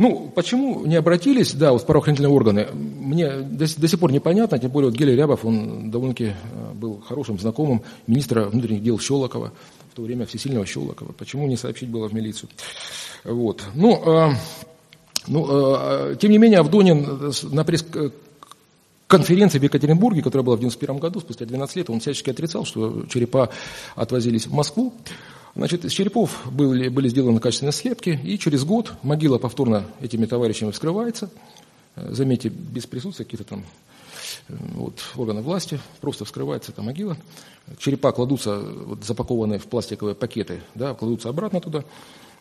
Ну, 0.00 0.32
почему 0.34 0.86
не 0.86 0.96
обратились, 0.96 1.52
да, 1.52 1.72
вот 1.72 1.84
правоохранительные 1.86 2.32
органы, 2.32 2.68
мне 2.72 3.40
до, 3.40 3.66
до 3.78 3.86
сих 3.86 4.00
пор 4.00 4.10
непонятно, 4.10 4.58
тем 4.58 4.70
более 4.70 4.90
вот 4.90 4.98
Геля 4.98 5.14
Рябов, 5.14 5.44
он 5.44 5.90
довольно-таки 5.90 6.32
был 6.72 7.02
хорошим 7.06 7.38
знакомым 7.38 7.82
министра 8.06 8.46
внутренних 8.46 8.82
дел 8.82 8.98
Щелокова, 8.98 9.52
в 9.92 9.94
то 9.94 10.00
время 10.00 10.24
всесильного 10.24 10.64
Щелокова. 10.64 11.12
Почему 11.12 11.46
не 11.46 11.58
сообщить 11.58 11.90
было 11.90 12.08
в 12.08 12.14
милицию? 12.14 12.48
Вот. 13.24 13.62
Ну, 13.74 14.02
э, 14.06 14.32
ну 15.26 15.46
э, 15.50 16.16
тем 16.18 16.30
не 16.30 16.38
менее, 16.38 16.60
Авдонин 16.60 17.30
на 17.50 17.64
пресс 17.64 17.84
конференции 19.06 19.58
в 19.58 19.62
Екатеринбурге, 19.64 20.22
которая 20.22 20.46
была 20.46 20.56
в 20.56 20.60
1991 20.60 20.98
году, 20.98 21.20
спустя 21.20 21.44
12 21.44 21.76
лет, 21.76 21.90
он 21.90 22.00
всячески 22.00 22.30
отрицал, 22.30 22.64
что 22.64 23.04
черепа 23.10 23.50
отвозились 23.96 24.46
в 24.46 24.54
Москву. 24.54 24.94
Значит, 25.54 25.84
из 25.84 25.92
черепов 25.92 26.46
были, 26.50 26.88
были 26.88 27.08
сделаны 27.08 27.40
качественные 27.40 27.72
слепки, 27.72 28.18
и 28.22 28.38
через 28.38 28.64
год 28.64 28.92
могила 29.02 29.38
повторно 29.38 29.84
этими 30.00 30.26
товарищами 30.26 30.70
вскрывается. 30.70 31.30
Э, 31.96 32.12
заметьте, 32.12 32.48
без 32.48 32.86
присутствия 32.86 33.24
каких-то 33.24 33.44
там 33.44 33.64
вот, 34.48 35.00
органов 35.16 35.44
власти, 35.44 35.80
просто 36.00 36.24
вскрывается 36.24 36.72
эта 36.72 36.82
могила. 36.82 37.16
Черепа 37.78 38.12
кладутся, 38.12 38.58
вот, 38.58 39.04
запакованные 39.04 39.58
в 39.58 39.66
пластиковые 39.66 40.14
пакеты, 40.14 40.60
да, 40.74 40.94
кладутся 40.94 41.28
обратно 41.28 41.60
туда, 41.60 41.84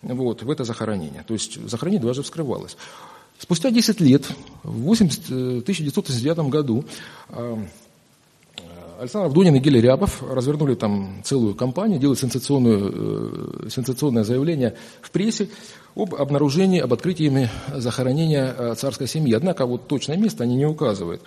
вот, 0.01 0.43
в 0.43 0.49
это 0.49 0.63
захоронение. 0.63 1.23
То 1.27 1.33
есть 1.33 1.59
захоронение 1.67 2.01
дважды 2.01 2.23
вскрывалось. 2.23 2.77
Спустя 3.37 3.71
10 3.71 4.01
лет, 4.01 4.25
в 4.63 4.81
80, 4.81 5.25
1989 5.29 6.37
э, 6.37 6.49
году, 6.49 6.85
Александр 8.99 9.27
Авдонин 9.27 9.55
и 9.55 9.59
Геля 9.59 9.79
Рябов 9.79 10.21
развернули 10.29 10.75
там 10.75 11.21
целую 11.23 11.55
кампанию, 11.55 11.99
делают 11.99 12.19
сенсационную, 12.19 13.65
э, 13.65 13.69
сенсационное 13.69 14.25
заявление 14.25 14.75
в 15.01 15.11
прессе 15.11 15.47
об 15.95 16.15
обнаружении, 16.15 16.81
об 16.81 16.91
открытии 16.91 17.49
захоронения 17.73 18.53
э, 18.57 18.75
царской 18.75 19.07
семьи. 19.07 19.33
Однако 19.33 19.65
вот 19.65 19.87
точное 19.87 20.17
место 20.17 20.43
они 20.43 20.57
не 20.57 20.65
указывают. 20.65 21.21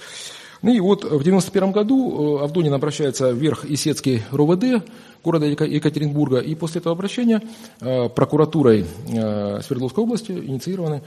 Ну 0.61 0.70
и 0.72 0.80
вот 0.80 1.04
в 1.04 1.06
1991 1.06 1.72
году 1.72 2.40
э, 2.40 2.44
Авдонин 2.44 2.74
обращается 2.74 3.32
в 3.32 3.38
Верх 3.38 3.64
Исетский 3.64 4.20
РОВД 4.30 4.85
города 5.24 5.46
Екатеринбурга, 5.46 6.40
и 6.40 6.54
после 6.54 6.80
этого 6.80 6.94
обращения 6.94 7.40
э, 7.80 8.11
прокуратурой 8.11 8.85
Свердловской 9.06 10.04
области 10.04 10.32
инициирована 10.32 11.00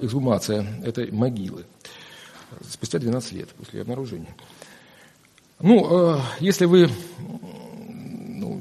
эксгумация 0.00 0.64
этой 0.84 1.10
могилы 1.10 1.66
спустя 2.66 2.98
12 2.98 3.32
лет 3.32 3.48
после 3.50 3.82
обнаружения. 3.82 4.34
Ну, 5.60 6.20
если 6.40 6.66
вы 6.66 6.88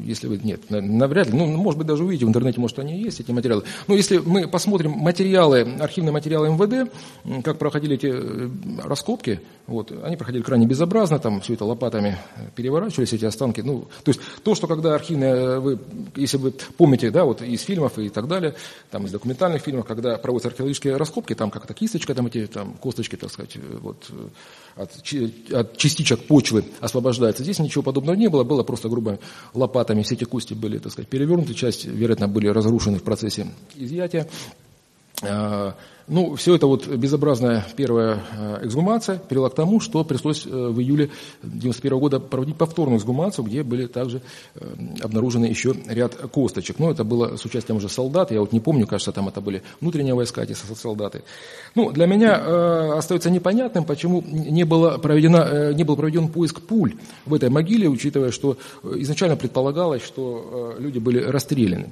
если 0.07 0.27
вы, 0.27 0.37
нет, 0.37 0.69
навряд 0.69 1.27
ли, 1.27 1.37
ну, 1.37 1.45
может 1.45 1.77
быть, 1.77 1.85
даже 1.85 2.03
увидите 2.03 2.25
в 2.25 2.29
интернете, 2.29 2.61
может, 2.61 2.79
они 2.79 2.97
есть, 2.97 3.19
эти 3.19 3.31
материалы. 3.31 3.63
Но 3.87 3.95
если 3.95 4.19
мы 4.19 4.47
посмотрим 4.47 4.91
материалы, 4.91 5.75
архивные 5.79 6.13
материалы 6.13 6.49
МВД, 6.49 6.91
как 7.43 7.57
проходили 7.57 7.95
эти 7.95 8.07
э, 8.07 8.49
раскопки, 8.83 9.41
вот, 9.67 9.91
они 9.91 10.15
проходили 10.15 10.43
крайне 10.43 10.65
безобразно, 10.65 11.19
там 11.19 11.41
все 11.41 11.55
это 11.55 11.65
лопатами 11.65 12.17
переворачивались, 12.55 13.11
эти 13.11 13.25
останки. 13.25 13.59
Ну, 13.59 13.87
то 14.03 14.11
есть 14.11 14.21
то, 14.43 14.55
что 14.55 14.67
когда 14.67 14.95
архивные, 14.95 15.33
э, 15.33 15.59
вы, 15.59 15.79
если 16.15 16.37
вы 16.37 16.53
помните, 16.77 17.11
да, 17.11 17.25
вот 17.25 17.41
из 17.41 17.61
фильмов 17.61 17.99
и 17.99 18.07
так 18.07 18.27
далее, 18.27 18.55
там 18.89 19.05
из 19.05 19.11
документальных 19.11 19.61
фильмов, 19.61 19.85
когда 19.85 20.17
проводятся 20.17 20.49
археологические 20.49 20.95
раскопки, 20.95 21.35
там 21.35 21.51
как-то 21.51 21.73
кисточка, 21.73 22.15
там 22.15 22.27
эти 22.27 22.47
там, 22.47 22.73
косточки, 22.75 23.17
так 23.17 23.29
сказать, 23.29 23.57
э, 23.57 23.77
вот, 23.81 24.09
от, 24.77 24.91
от 25.51 25.77
частичек 25.77 26.25
почвы 26.25 26.65
освобождается. 26.79 27.43
Здесь 27.43 27.59
ничего 27.59 27.83
подобного 27.83 28.15
не 28.15 28.29
было, 28.29 28.43
было 28.43 28.63
просто 28.63 28.89
грубо 28.89 29.19
лопатами 29.53 30.03
все 30.03 30.15
эти 30.15 30.23
кости 30.23 30.53
были, 30.53 30.77
так 30.77 30.91
сказать, 30.91 31.09
перевернуты, 31.09 31.53
часть, 31.53 31.85
вероятно, 31.85 32.27
были 32.27 32.47
разрушены 32.47 32.99
в 32.99 33.03
процессе 33.03 33.47
изъятия. 33.75 34.27
Ну, 36.09 36.35
все 36.35 36.55
это 36.55 36.67
вот 36.67 36.87
безобразная 36.87 37.65
первая 37.75 38.23
а, 38.31 38.59
эксгумация 38.63 39.17
привела 39.17 39.49
к 39.49 39.55
тому, 39.55 39.81
что 39.81 40.05
пришлось 40.05 40.45
э, 40.45 40.49
в 40.49 40.79
июле 40.79 41.09
1991 41.41 41.99
года 41.99 42.19
проводить 42.21 42.55
повторную 42.55 42.97
эксгумацию, 42.97 43.43
где 43.43 43.61
были 43.61 43.87
также 43.87 44.21
э, 44.55 44.73
обнаружены 45.01 45.47
еще 45.47 45.75
ряд 45.85 46.15
косточек. 46.15 46.79
Но 46.79 46.91
это 46.91 47.03
было 47.03 47.35
с 47.35 47.43
участием 47.43 47.75
уже 47.75 47.89
солдат, 47.89 48.31
я 48.31 48.39
вот 48.39 48.53
не 48.53 48.61
помню, 48.61 48.87
кажется, 48.87 49.11
там 49.11 49.27
это 49.27 49.41
были 49.41 49.63
внутренние 49.81 50.13
войска, 50.13 50.43
эти 50.43 50.53
солдаты. 50.53 51.23
Ну, 51.75 51.91
для 51.91 52.05
меня 52.05 52.39
э, 52.39 52.97
остается 52.97 53.29
непонятным, 53.29 53.83
почему 53.83 54.23
не, 54.25 54.63
было 54.63 54.97
проведено, 54.99 55.73
не 55.73 55.83
был 55.83 55.97
проведен 55.97 56.29
поиск 56.29 56.61
пуль 56.61 56.95
в 57.25 57.33
этой 57.33 57.49
могиле, 57.49 57.89
учитывая, 57.89 58.31
что 58.31 58.57
изначально 58.95 59.35
предполагалось, 59.35 60.03
что 60.03 60.73
люди 60.79 60.99
были 60.99 61.19
расстреляны. 61.19 61.91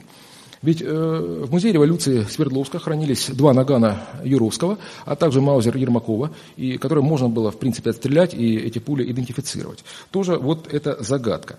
Ведь 0.66 0.82
э, 0.82 0.88
в 0.88 1.52
Музее 1.52 1.74
революции 1.74 2.24
Свердловска 2.24 2.80
хранились 2.80 3.30
два 3.30 3.54
нагана 3.54 4.02
Юровского, 4.24 4.80
а 5.06 5.16
также 5.16 5.40
Маузер 5.40 5.78
Ермакова, 5.78 6.32
и, 6.58 6.80
которые 6.80 7.04
можно 7.04 7.30
было, 7.30 7.52
в 7.52 7.60
принципе, 7.60 7.92
отстрелять 7.92 8.34
и 8.34 8.58
эти 8.58 8.80
пули 8.80 9.10
идентифицировать. 9.12 9.86
Тоже 10.10 10.38
вот 10.38 10.74
это 10.74 10.98
загадка. 11.04 11.58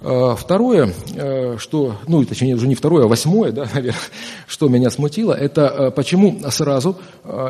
Э, 0.00 0.36
второе, 0.38 0.92
э, 1.16 1.56
что, 1.58 1.96
ну, 2.06 2.24
точнее, 2.24 2.54
уже 2.54 2.68
не 2.68 2.76
второе, 2.76 3.06
а 3.06 3.08
восьмое, 3.08 3.50
да, 3.50 3.68
наверное, 3.74 4.00
что 4.46 4.68
меня 4.68 4.90
смутило, 4.90 5.32
это 5.32 5.62
э, 5.62 5.90
почему 5.90 6.40
сразу 6.50 6.96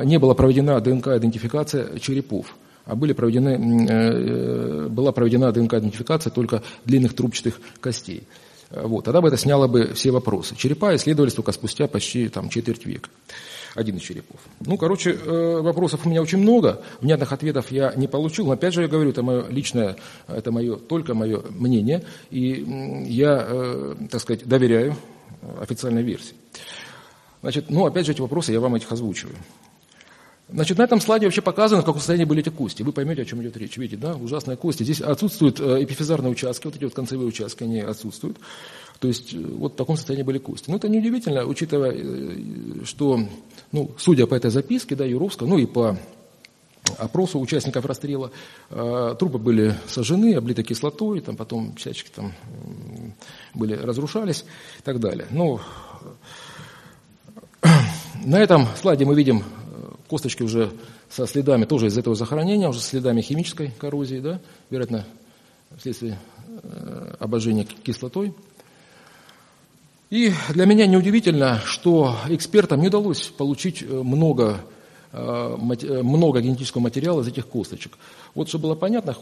не 0.05 0.18
была 0.18 0.33
проведена 0.33 0.81
ДНК-идентификация 0.81 1.98
черепов 1.98 2.57
а 2.87 2.94
были 2.94 3.14
проведены, 3.14 4.88
была 4.90 5.11
проведена 5.12 5.50
ДНК-идентификация 5.53 6.31
только 6.31 6.62
длинных 6.85 7.14
трубчатых 7.14 7.59
костей. 7.81 8.24
Вот, 8.74 9.04
тогда 9.04 9.20
бы 9.20 9.28
это 9.28 9.37
сняло 9.37 9.66
бы 9.68 9.92
все 9.94 10.10
вопросы. 10.10 10.56
Черепа 10.56 10.94
исследовались 10.96 11.34
только 11.34 11.52
спустя 11.52 11.87
почти 11.87 12.28
там, 12.28 12.48
четверть 12.48 12.84
века. 12.87 13.08
Один 13.74 13.96
из 13.96 14.02
черепов. 14.02 14.40
Ну, 14.60 14.76
короче, 14.76 15.12
э, 15.12 15.60
вопросов 15.60 16.06
у 16.06 16.08
меня 16.08 16.22
очень 16.22 16.38
много, 16.38 16.82
внятных 17.00 17.32
ответов 17.32 17.70
я 17.72 17.92
не 17.96 18.06
получил, 18.06 18.46
но 18.46 18.52
опять 18.52 18.72
же 18.72 18.82
я 18.82 18.88
говорю, 18.88 19.10
это 19.10 19.22
мое 19.22 19.48
личное, 19.48 19.96
это 20.28 20.52
мое, 20.52 20.76
только 20.76 21.14
мое 21.14 21.42
мнение, 21.50 22.04
и 22.30 23.04
я, 23.08 23.44
э, 23.48 23.94
так 24.10 24.20
сказать, 24.20 24.46
доверяю 24.46 24.96
официальной 25.60 26.02
версии. 26.02 26.34
Значит, 27.42 27.68
ну, 27.68 27.84
опять 27.84 28.06
же, 28.06 28.12
эти 28.12 28.20
вопросы 28.20 28.52
я 28.52 28.60
вам 28.60 28.74
этих 28.76 28.90
озвучиваю. 28.90 29.37
Значит, 30.48 30.76
на 30.76 30.83
этом 30.83 31.00
слайде 31.00 31.26
вообще 31.26 31.40
показано, 31.40 31.83
в 31.83 31.85
каком 31.85 32.00
состоянии 32.00 32.26
были 32.26 32.40
эти 32.40 32.50
кости. 32.50 32.83
Вы 32.83 32.92
поймете, 32.92 33.22
о 33.22 33.24
чем 33.24 33.42
идет 33.42 33.57
речь. 33.57 33.78
Видите, 33.78 33.96
да, 33.96 34.14
ужасные 34.14 34.57
кости. 34.57 34.83
Здесь 34.83 35.00
отсутствуют 35.00 35.59
э, 35.59 35.83
эпифизарные 35.83 36.30
участки, 36.30 36.66
вот 36.66 36.76
эти 36.76 36.85
вот 36.85 36.92
концевые 36.94 37.28
участки, 37.28 37.64
они 37.64 37.80
отсутствуют. 37.80 38.37
То 39.00 39.09
есть 39.09 39.33
э, 39.33 39.38
вот 39.38 39.72
в 39.72 39.76
таком 39.76 39.96
состоянии 39.96 40.22
были 40.22 40.38
кости. 40.38 40.70
Ну, 40.70 40.76
это 40.76 40.88
неудивительно, 40.88 41.46
учитывая, 41.46 41.92
э, 41.94 42.85
что, 42.85 43.20
ну, 43.72 43.90
судя 43.96 44.26
по 44.26 44.35
этой 44.35 44.50
записке, 44.50 44.94
да, 44.94 45.07
Юровского, 45.07 45.48
ну 45.48 45.57
и 45.57 45.64
по 45.64 45.96
опросу 46.98 47.40
участников 47.40 47.87
расстрела, 47.87 48.30
трупы 48.68 49.38
были 49.38 49.74
сожжены, 49.88 50.35
облиты 50.35 50.62
кислотой, 50.62 51.22
там 51.22 51.35
потом 51.35 51.74
всячески 51.76 52.11
там 52.14 52.35
были, 53.54 53.74
разрушались 53.74 54.44
и 54.78 54.83
так 54.83 55.00
далее. 55.00 55.26
Ну, 55.30 55.61
на 58.24 58.38
этом 58.38 58.68
слайде 58.76 59.07
мы 59.07 59.14
видим 59.14 59.42
косточки 60.08 60.42
уже 60.42 60.70
со 61.08 61.26
следами 61.26 61.64
тоже 61.64 61.86
из 61.86 61.98
этого 61.98 62.14
захоронения, 62.14 62.68
уже 62.68 62.80
следами 62.80 63.20
химической 63.20 63.72
коррозии, 63.78 64.18
да, 64.18 64.40
вероятно, 64.70 65.06
вследствие 65.78 66.18
э, 66.62 67.14
обожжения 67.18 67.64
кислотой. 67.64 68.34
И 70.10 70.32
для 70.50 70.66
меня 70.66 70.86
неудивительно, 70.86 71.60
что 71.64 72.16
экспертам 72.28 72.80
не 72.80 72.88
удалось 72.88 73.28
получить 73.28 73.82
э, 73.82 73.86
много, 73.86 74.60
э, 75.12 75.56
много 76.02 76.40
генетического 76.40 76.82
материала 76.82 77.22
из 77.22 77.28
этих 77.28 77.46
косточек. 77.46 77.98
Вот, 78.34 78.48
чтобы 78.48 78.62
было 78.64 78.74
понятно, 78.74 79.16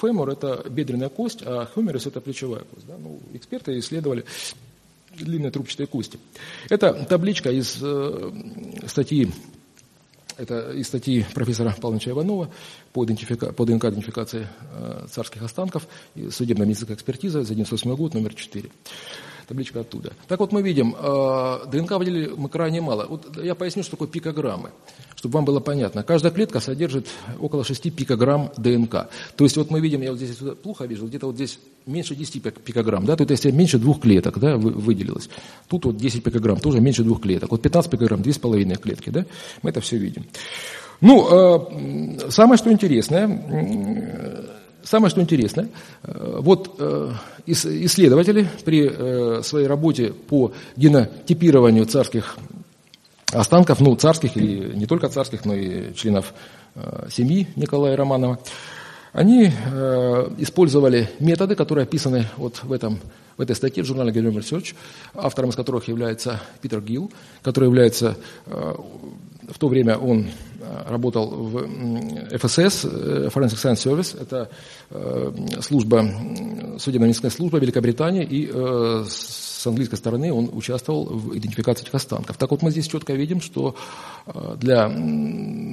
фемор– 0.00 0.28
это 0.30 0.64
бедренная 0.68 1.08
кость, 1.08 1.42
а 1.44 1.66
хумерус– 1.66 2.06
это 2.06 2.20
плечевая 2.20 2.62
кость. 2.62 2.86
Да? 2.86 2.94
Ну, 3.02 3.18
эксперты 3.32 3.78
исследовали 3.78 4.24
длинные 5.16 5.50
трубчатые 5.50 5.86
кости. 5.86 6.18
Это 6.68 6.92
табличка 6.92 7.50
из 7.50 7.82
статьи 8.86 9.30
это 10.36 10.72
из 10.72 10.86
статьи 10.86 11.24
профессора 11.34 11.74
Павловича 11.80 12.10
Иванова 12.10 12.50
по, 12.92 13.04
идентифика... 13.04 13.52
по 13.52 13.64
ДНК-идентификации 13.64 14.46
э, 14.72 15.06
царских 15.10 15.42
останков, 15.42 15.86
судебно-медицинская 16.14 16.96
экспертиза 16.96 17.42
за 17.42 17.52
1998 17.52 17.96
год, 17.96 18.14
номер 18.14 18.34
4 18.34 18.70
табличка 19.46 19.80
оттуда. 19.80 20.12
Так 20.28 20.40
вот 20.40 20.52
мы 20.52 20.62
видим, 20.62 20.94
э, 20.98 21.58
ДНК 21.70 21.92
выделили 21.92 22.32
мы 22.36 22.48
крайне 22.48 22.80
мало. 22.80 23.06
Вот 23.06 23.36
я 23.42 23.54
поясню, 23.54 23.82
что 23.82 23.92
такое 23.92 24.08
пикограммы, 24.08 24.70
чтобы 25.14 25.34
вам 25.34 25.44
было 25.44 25.60
понятно. 25.60 26.02
Каждая 26.02 26.32
клетка 26.32 26.60
содержит 26.60 27.08
около 27.38 27.64
6 27.64 27.94
пикограмм 27.94 28.50
ДНК. 28.56 29.08
То 29.36 29.44
есть 29.44 29.56
вот 29.56 29.70
мы 29.70 29.80
видим, 29.80 30.02
я 30.02 30.10
вот 30.10 30.20
здесь 30.20 30.36
плохо 30.62 30.84
вижу, 30.86 31.06
где-то 31.06 31.26
вот 31.26 31.36
здесь 31.36 31.58
меньше 31.86 32.14
10 32.14 32.42
пикограмм, 32.42 33.06
да, 33.06 33.16
тут 33.16 33.30
если 33.30 33.50
меньше 33.50 33.78
двух 33.78 34.00
клеток, 34.00 34.38
да, 34.38 34.56
выделилось. 34.56 35.28
Тут 35.68 35.84
вот 35.84 35.96
10 35.96 36.22
пикограмм, 36.22 36.58
тоже 36.58 36.80
меньше 36.80 37.04
двух 37.04 37.20
клеток. 37.20 37.50
Вот 37.50 37.62
15 37.62 37.90
пикограмм, 37.90 38.20
2,5 38.22 38.76
клетки, 38.78 39.10
да, 39.10 39.24
мы 39.62 39.70
это 39.70 39.80
все 39.80 39.96
видим. 39.96 40.26
Ну, 41.00 41.28
э, 41.30 42.30
самое 42.30 42.58
что 42.58 42.72
интересное, 42.72 43.26
самое 44.86 45.10
что 45.10 45.20
интересное, 45.20 45.68
вот 46.02 46.80
исследователи 47.46 48.48
при 48.64 49.42
своей 49.42 49.66
работе 49.66 50.12
по 50.12 50.52
генотипированию 50.76 51.86
царских 51.86 52.36
останков, 53.32 53.80
ну, 53.80 53.96
царских 53.96 54.36
или 54.36 54.74
не 54.74 54.86
только 54.86 55.08
царских, 55.08 55.44
но 55.44 55.54
и 55.54 55.92
членов 55.94 56.32
семьи 57.10 57.48
Николая 57.56 57.96
Романова, 57.96 58.38
они 59.12 59.50
использовали 60.38 61.10
методы, 61.20 61.54
которые 61.54 61.84
описаны 61.84 62.26
вот 62.36 62.62
в 62.62 62.72
этом 62.72 63.00
в 63.36 63.40
этой 63.40 63.54
статье 63.54 63.82
в 63.82 63.86
журнале 63.86 64.12
Genome 64.12 64.38
Research, 64.38 64.74
автором 65.14 65.50
из 65.50 65.56
которых 65.56 65.88
является 65.88 66.40
Питер 66.62 66.80
Гилл, 66.80 67.10
который 67.42 67.66
является, 67.66 68.16
э, 68.46 68.74
в 69.48 69.58
то 69.58 69.68
время 69.68 69.98
он 69.98 70.26
э, 70.55 70.55
работал 70.86 71.28
в 71.28 71.66
ФСС, 72.36 72.84
э, 72.84 73.28
Forensic 73.32 73.56
Science 73.56 73.84
Service, 73.84 74.20
это 74.20 74.48
служба, 75.62 76.04
судебно-медицинская 76.78 77.30
служба 77.30 77.58
Великобритании, 77.58 78.24
и 78.24 78.50
с 79.56 79.66
английской 79.66 79.96
стороны 79.96 80.32
он 80.32 80.50
участвовал 80.52 81.06
в 81.06 81.36
идентификации 81.36 81.82
этих 81.82 81.94
останков. 81.94 82.36
Так 82.36 82.50
вот 82.50 82.62
мы 82.62 82.70
здесь 82.70 82.86
четко 82.86 83.14
видим, 83.14 83.40
что 83.40 83.74
э, 84.26 84.56
для 84.58 84.88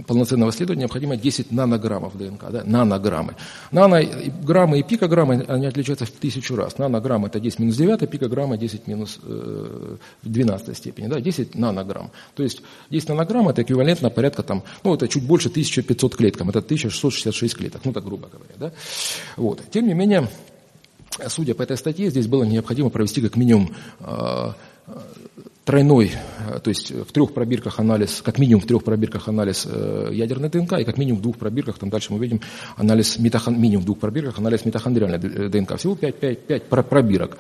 полноценного 0.08 0.52
исследования 0.52 0.82
необходимо 0.84 1.18
10 1.18 1.52
нанограммов 1.52 2.18
ДНК, 2.18 2.46
да, 2.50 2.64
нанограммы. 2.66 3.36
Нанограммы 3.72 4.80
и 4.80 4.84
пикограммы, 4.84 5.46
они 5.48 5.66
отличаются 5.66 6.06
в 6.06 6.12
тысячу 6.12 6.56
раз. 6.56 6.78
Нанограмм 6.78 7.26
это 7.26 7.40
10 7.40 7.60
минус 7.60 7.76
9, 7.76 8.10
пикограмма 8.10 8.58
10 8.58 8.88
минус 8.88 9.20
э, 9.24 9.98
12 10.24 10.78
степени, 10.78 11.08
да, 11.08 11.20
10 11.20 11.56
нанограмм. 11.56 12.12
То 12.36 12.44
есть 12.44 12.62
10 12.90 13.10
нанограмм 13.10 13.50
это 13.50 13.64
эквивалентно 13.64 14.10
порядка 14.10 14.44
там, 14.44 14.64
ну 14.84 14.94
это 14.94 15.08
чуть 15.10 15.28
больше 15.28 15.50
1500 15.50 16.16
клеткам, 16.16 16.50
это 16.50 16.60
1666 16.60 17.56
клеток, 17.56 17.82
ну 17.84 17.92
так 17.92 18.06
грубо 18.06 18.30
говоря, 18.30 18.54
да. 18.58 18.72
Вот. 19.36 19.62
Тем 19.72 19.88
не 19.88 19.94
менее, 19.94 20.30
Судя 21.28 21.56
по 21.56 21.62
этой 21.62 21.78
статье, 21.78 22.10
здесь 22.10 22.28
было 22.28 22.44
необходимо 22.44 22.90
провести 22.90 23.22
как 23.22 23.36
минимум 23.36 23.76
а, 24.00 24.56
тройной, 25.66 26.12
э, 26.48 26.60
то 26.60 26.70
есть 26.70 26.92
в 26.92 27.12
трех 27.12 27.34
пробирках 27.34 27.80
анализ, 27.80 28.22
как 28.22 28.38
минимум 28.40 28.62
в 28.62 28.68
трех 28.68 28.84
пробирках 28.84 29.28
анализ 29.28 29.66
э, 29.66 30.10
ядерной 30.12 30.50
ДНК, 30.50 30.74
и 30.80 30.84
как 30.84 30.98
минимум 30.98 31.20
в 31.20 31.22
двух 31.24 31.38
пробирках, 31.38 31.78
там 31.78 31.90
дальше 31.90 32.12
мы 32.12 32.20
видим 32.20 32.42
анализ 32.76 33.18
митохон, 33.18 33.60
минимум 33.60 33.84
в 33.84 33.86
двух 33.86 34.00
пробирках 34.00 34.40
анализ 34.40 34.66
митохондриальной 34.66 35.50
ДНК. 35.50 35.78
Всего 35.78 35.96
5, 35.96 36.16
5, 36.16 36.40
5 36.40 36.64
пробирок. 36.64 37.38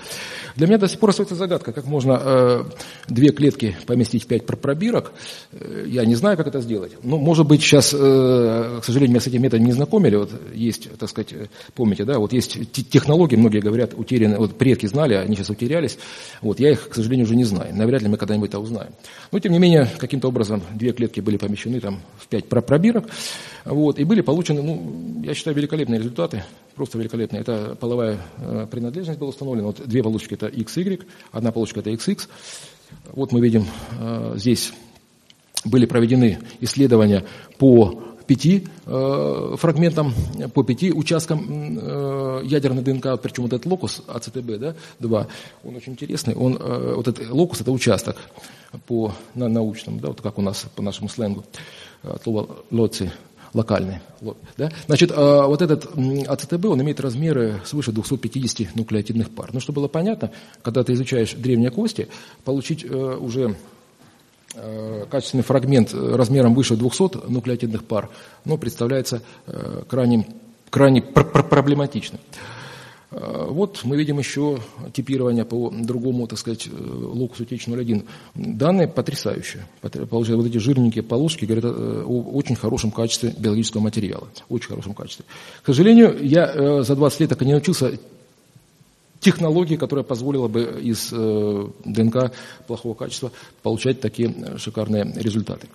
Для 0.55 0.67
меня 0.67 0.77
до 0.77 0.87
сих 0.87 0.99
пор 0.99 1.09
остается 1.09 1.35
загадка, 1.35 1.73
как 1.73 1.85
можно 1.85 2.21
э, 2.23 2.63
две 3.07 3.29
клетки 3.29 3.75
поместить 3.87 4.23
в 4.23 4.27
5 4.27 4.45
пробирок. 4.45 5.13
Э, 5.51 5.85
я 5.87 6.05
не 6.05 6.15
знаю, 6.15 6.37
как 6.37 6.47
это 6.47 6.61
сделать. 6.61 6.93
Ну, 7.03 7.17
может 7.17 7.47
быть, 7.47 7.61
сейчас, 7.61 7.93
э, 7.93 8.79
к 8.81 8.85
сожалению, 8.85 9.11
меня 9.15 9.21
с 9.21 9.27
этим 9.27 9.41
методом 9.41 9.65
не 9.65 9.71
знакомили. 9.73 10.15
Вот 10.15 10.31
есть, 10.53 10.89
так 10.97 11.09
сказать, 11.09 11.33
помните, 11.75 12.05
да, 12.05 12.19
вот 12.19 12.31
есть 12.33 12.71
технологии, 12.71 13.35
многие 13.35 13.59
говорят, 13.59 13.93
утеряны, 13.95 14.37
вот 14.37 14.57
предки 14.57 14.85
знали, 14.85 15.15
они 15.15 15.35
сейчас 15.35 15.49
утерялись. 15.49 15.97
Вот 16.41 16.59
я 16.59 16.71
их, 16.71 16.89
к 16.89 16.95
сожалению, 16.95 17.25
уже 17.25 17.35
не 17.35 17.45
знаю. 17.45 17.75
Навряд 17.75 18.03
ли 18.03 18.12
мы 18.13 18.17
когда-нибудь 18.17 18.49
это 18.49 18.59
узнаем. 18.59 18.91
Но, 19.31 19.39
тем 19.39 19.51
не 19.51 19.59
менее, 19.59 19.89
каким-то 19.97 20.27
образом 20.27 20.61
две 20.75 20.93
клетки 20.93 21.19
были 21.19 21.37
помещены 21.37 21.79
там, 21.79 21.99
в 22.17 22.27
пять 22.27 22.47
пробирок, 22.47 23.07
вот, 23.65 23.97
и 23.97 24.03
были 24.03 24.21
получены, 24.21 24.61
ну, 24.61 25.21
я 25.23 25.33
считаю, 25.33 25.55
великолепные 25.57 25.97
результаты, 25.97 26.43
просто 26.75 26.99
великолепные. 26.99 27.41
Это 27.41 27.75
половая 27.75 28.19
э, 28.37 28.67
принадлежность 28.69 29.19
была 29.19 29.29
установлена. 29.29 29.65
Вот 29.67 29.81
две 29.87 30.03
полосочки 30.03 30.35
это 30.35 30.45
XY, 30.45 31.03
одна 31.31 31.51
полосочка 31.51 31.79
это 31.79 31.89
XX. 31.89 32.27
Вот 33.13 33.31
мы 33.31 33.41
видим 33.41 33.65
э, 33.99 34.33
здесь 34.35 34.73
были 35.65 35.87
проведены 35.87 36.39
исследования 36.59 37.23
по 37.57 38.03
пяти 38.27 38.67
э, 38.85 39.55
фрагментам, 39.57 40.13
по 40.53 40.63
пяти 40.63 40.91
участкам 40.91 41.79
э, 41.79 42.41
ядерной 42.45 42.83
ДНК, 42.83 43.19
причем 43.21 43.43
вот 43.43 43.53
этот 43.53 43.65
локус 43.65 44.01
АЦТБ, 44.07 44.59
да, 44.59 44.75
2, 44.99 45.27
он 45.63 45.75
очень 45.75 45.93
интересный, 45.93 46.35
он, 46.35 46.57
э, 46.59 46.93
вот 46.95 47.07
этот 47.07 47.29
локус– 47.29 47.61
это 47.61 47.71
участок 47.71 48.17
по 48.87 49.13
на, 49.35 49.47
научному, 49.47 49.99
да, 49.99 50.09
вот 50.09 50.21
как 50.21 50.37
у 50.37 50.41
нас 50.41 50.65
по 50.75 50.81
нашему 50.81 51.09
сленгу, 51.09 51.43
от 52.03 52.23
слова 52.23 52.47
лоци, 52.71 53.11
локальный. 53.53 53.99
Да? 54.57 54.71
Значит, 54.87 55.11
э, 55.11 55.15
вот 55.15 55.61
этот 55.61 55.89
АЦТБ, 56.27 56.65
он 56.65 56.81
имеет 56.81 56.99
размеры 56.99 57.61
свыше 57.65 57.91
250 57.91 58.75
нуклеотидных 58.75 59.29
пар. 59.29 59.51
Ну, 59.53 59.59
чтобы 59.59 59.81
было 59.81 59.87
понятно, 59.87 60.31
когда 60.61 60.83
ты 60.83 60.93
изучаешь 60.93 61.33
древние 61.33 61.69
кости, 61.69 62.07
получить 62.43 62.83
э, 62.83 63.17
уже 63.19 63.43
Э, 63.51 63.72
качественный 65.09 65.43
фрагмент 65.43 65.93
размером 65.93 66.53
выше 66.53 66.75
200 66.75 67.27
нуклеотидных 67.29 67.83
пар, 67.83 68.09
но 68.45 68.57
представляется 68.57 69.21
э, 69.47 69.83
крайне, 69.87 70.27
крайне 70.69 71.01
пр 71.01 71.25
пр 71.25 71.43
проблематичным. 71.43 72.21
Э, 73.11 73.47
вот 73.49 73.81
мы 73.83 73.97
видим 73.97 74.19
еще 74.19 74.59
типирование 74.93 75.45
по 75.45 75.71
другому, 75.71 76.27
так 76.27 76.37
сказать, 76.37 76.67
локусу 76.71 77.45
TH01. 77.45 78.05
Данные 78.35 78.87
потрясающие. 78.87 79.65
Получают 79.81 80.41
вот 80.41 80.47
эти 80.47 80.57
жирненькие 80.57 81.03
полоски 81.03 81.45
говорят 81.45 81.65
о 81.65 82.31
очень 82.33 82.55
хорошем 82.55 82.91
качестве 82.91 83.33
биологического 83.37 83.81
материала. 83.81 84.27
Очень 84.49 84.69
хорошем 84.69 84.93
качестве. 84.93 85.25
К 85.63 85.67
сожалению, 85.67 86.17
я 86.21 86.83
за 86.83 86.95
20 86.95 87.19
лет 87.21 87.29
так 87.29 87.41
и 87.41 87.45
не 87.45 87.53
научился 87.53 87.97
технологии, 89.23 89.75
которая 89.75 90.03
позволила 90.03 90.47
бы 90.47 90.79
из 90.81 91.09
э, 91.11 91.67
ДНК 91.85 92.31
плохого 92.67 92.93
качества 92.93 93.31
получать 93.63 93.99
такие 94.01 94.29
э, 94.29 94.57
шикарные 94.57 95.11
результаты. 95.15 95.67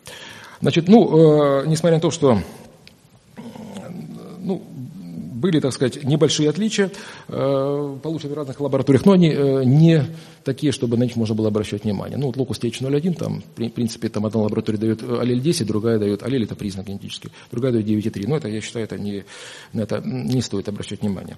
Значит, 0.61 0.89
ну, 0.89 1.63
э, 1.63 1.67
несмотря 1.67 1.97
на 1.97 2.01
то, 2.01 2.11
что 2.11 2.39
ну, 4.41 4.63
были, 5.35 5.61
так 5.61 5.73
сказать, 5.73 6.03
небольшие 6.05 6.51
отличия, 6.51 6.91
получены 7.29 8.35
в 8.35 8.37
разных 8.37 8.59
лабораториях, 8.61 9.07
но 9.07 9.13
они 9.13 9.29
не 9.65 10.05
такие, 10.43 10.73
чтобы 10.73 10.97
на 10.97 11.05
них 11.05 11.15
можно 11.15 11.37
было 11.37 11.47
обращать 11.47 11.85
внимание. 11.85 12.19
Ну, 12.19 12.27
вот 12.27 12.37
локус 12.37 12.59
TH01, 12.59 13.15
там, 13.15 13.43
в 13.57 13.69
принципе, 13.71 14.09
там 14.09 14.27
одна 14.27 14.41
лаборатория 14.41 14.79
дает 14.79 15.03
аллель 15.03 15.41
10, 15.41 15.65
другая 15.65 16.01
дает, 16.01 16.25
аллель 16.25 16.43
это 16.43 16.57
признак 16.57 16.87
генетический, 16.87 17.31
другая 17.53 17.73
дает 17.73 17.87
9,3. 17.87 18.25
Но 18.27 18.37
это, 18.37 18.49
я 18.49 18.61
считаю, 18.61 18.85
это 18.85 18.99
не, 18.99 19.25
на 19.73 19.83
это 19.83 20.03
не 20.05 20.41
стоит 20.43 20.69
обращать 20.69 21.03
внимание. 21.03 21.37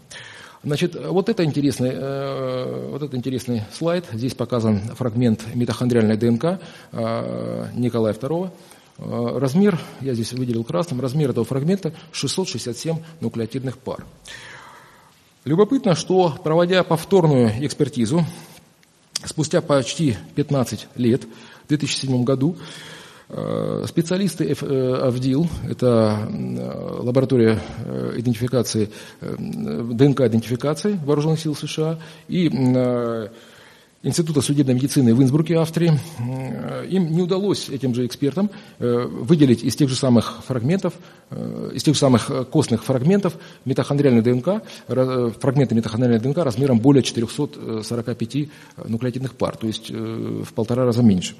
Значит, 0.62 0.94
вот 0.94 1.30
это 1.30 1.42
интересный, 1.42 1.90
э, 1.90 2.88
вот 2.90 3.02
это 3.02 3.16
интересный 3.16 3.62
слайд. 3.72 4.04
Здесь 4.12 4.34
показан 4.34 4.80
фрагмент 4.94 5.42
митохондриальной 5.54 6.18
ДНК 6.18 6.60
э, 6.92 7.66
Николая 7.74 8.12
II. 8.12 8.50
Э, 8.98 9.38
размер, 9.38 9.80
я 10.02 10.12
здесь 10.12 10.34
выделил 10.34 10.62
красным, 10.62 11.00
размер 11.00 11.30
этого 11.30 11.46
фрагмента 11.46 11.94
667 12.12 12.98
нуклеотидных 13.20 13.78
пар. 13.78 14.04
Любопытно, 15.46 15.94
что 15.94 16.38
проводя 16.44 16.84
повторную 16.84 17.64
экспертизу, 17.64 18.26
спустя 19.24 19.62
почти 19.62 20.18
15 20.34 20.88
лет, 20.96 21.24
в 21.64 21.68
2007 21.68 22.22
году, 22.22 22.58
специалисты 23.86 24.52
АВДИЛ, 24.52 25.46
это 25.68 26.28
э, 26.28 27.02
лаборатория 27.02 27.60
э, 27.84 28.14
идентификации, 28.16 28.90
ДНК-идентификации 29.20 30.98
Вооруженных 31.04 31.38
сил 31.38 31.54
США, 31.54 31.98
и 32.28 32.48
Института 34.02 34.40
судебной 34.40 34.74
медицины 34.74 35.14
в 35.14 35.22
Инсбруке, 35.22 35.58
Австрии. 35.58 35.92
Им 36.88 37.12
не 37.12 37.20
удалось, 37.20 37.68
этим 37.68 37.94
же 37.94 38.06
экспертам, 38.06 38.50
выделить 38.78 39.62
из 39.62 39.76
тех 39.76 39.90
же 39.90 39.94
самых 39.94 40.42
фрагментов, 40.46 40.94
из 41.74 41.82
тех 41.82 41.94
же 41.94 42.00
самых 42.00 42.30
костных 42.50 42.82
фрагментов 42.82 43.34
митохондриальную 43.66 44.24
ДНК, 44.24 44.62
фрагменты 44.86 45.74
митохондриальной 45.74 46.18
ДНК 46.18 46.38
размером 46.38 46.78
более 46.78 47.02
445 47.02 48.48
нуклеотидных 48.86 49.34
пар, 49.34 49.58
то 49.58 49.66
есть 49.66 49.90
в 49.90 50.50
полтора 50.54 50.86
раза 50.86 51.02
меньше. 51.02 51.34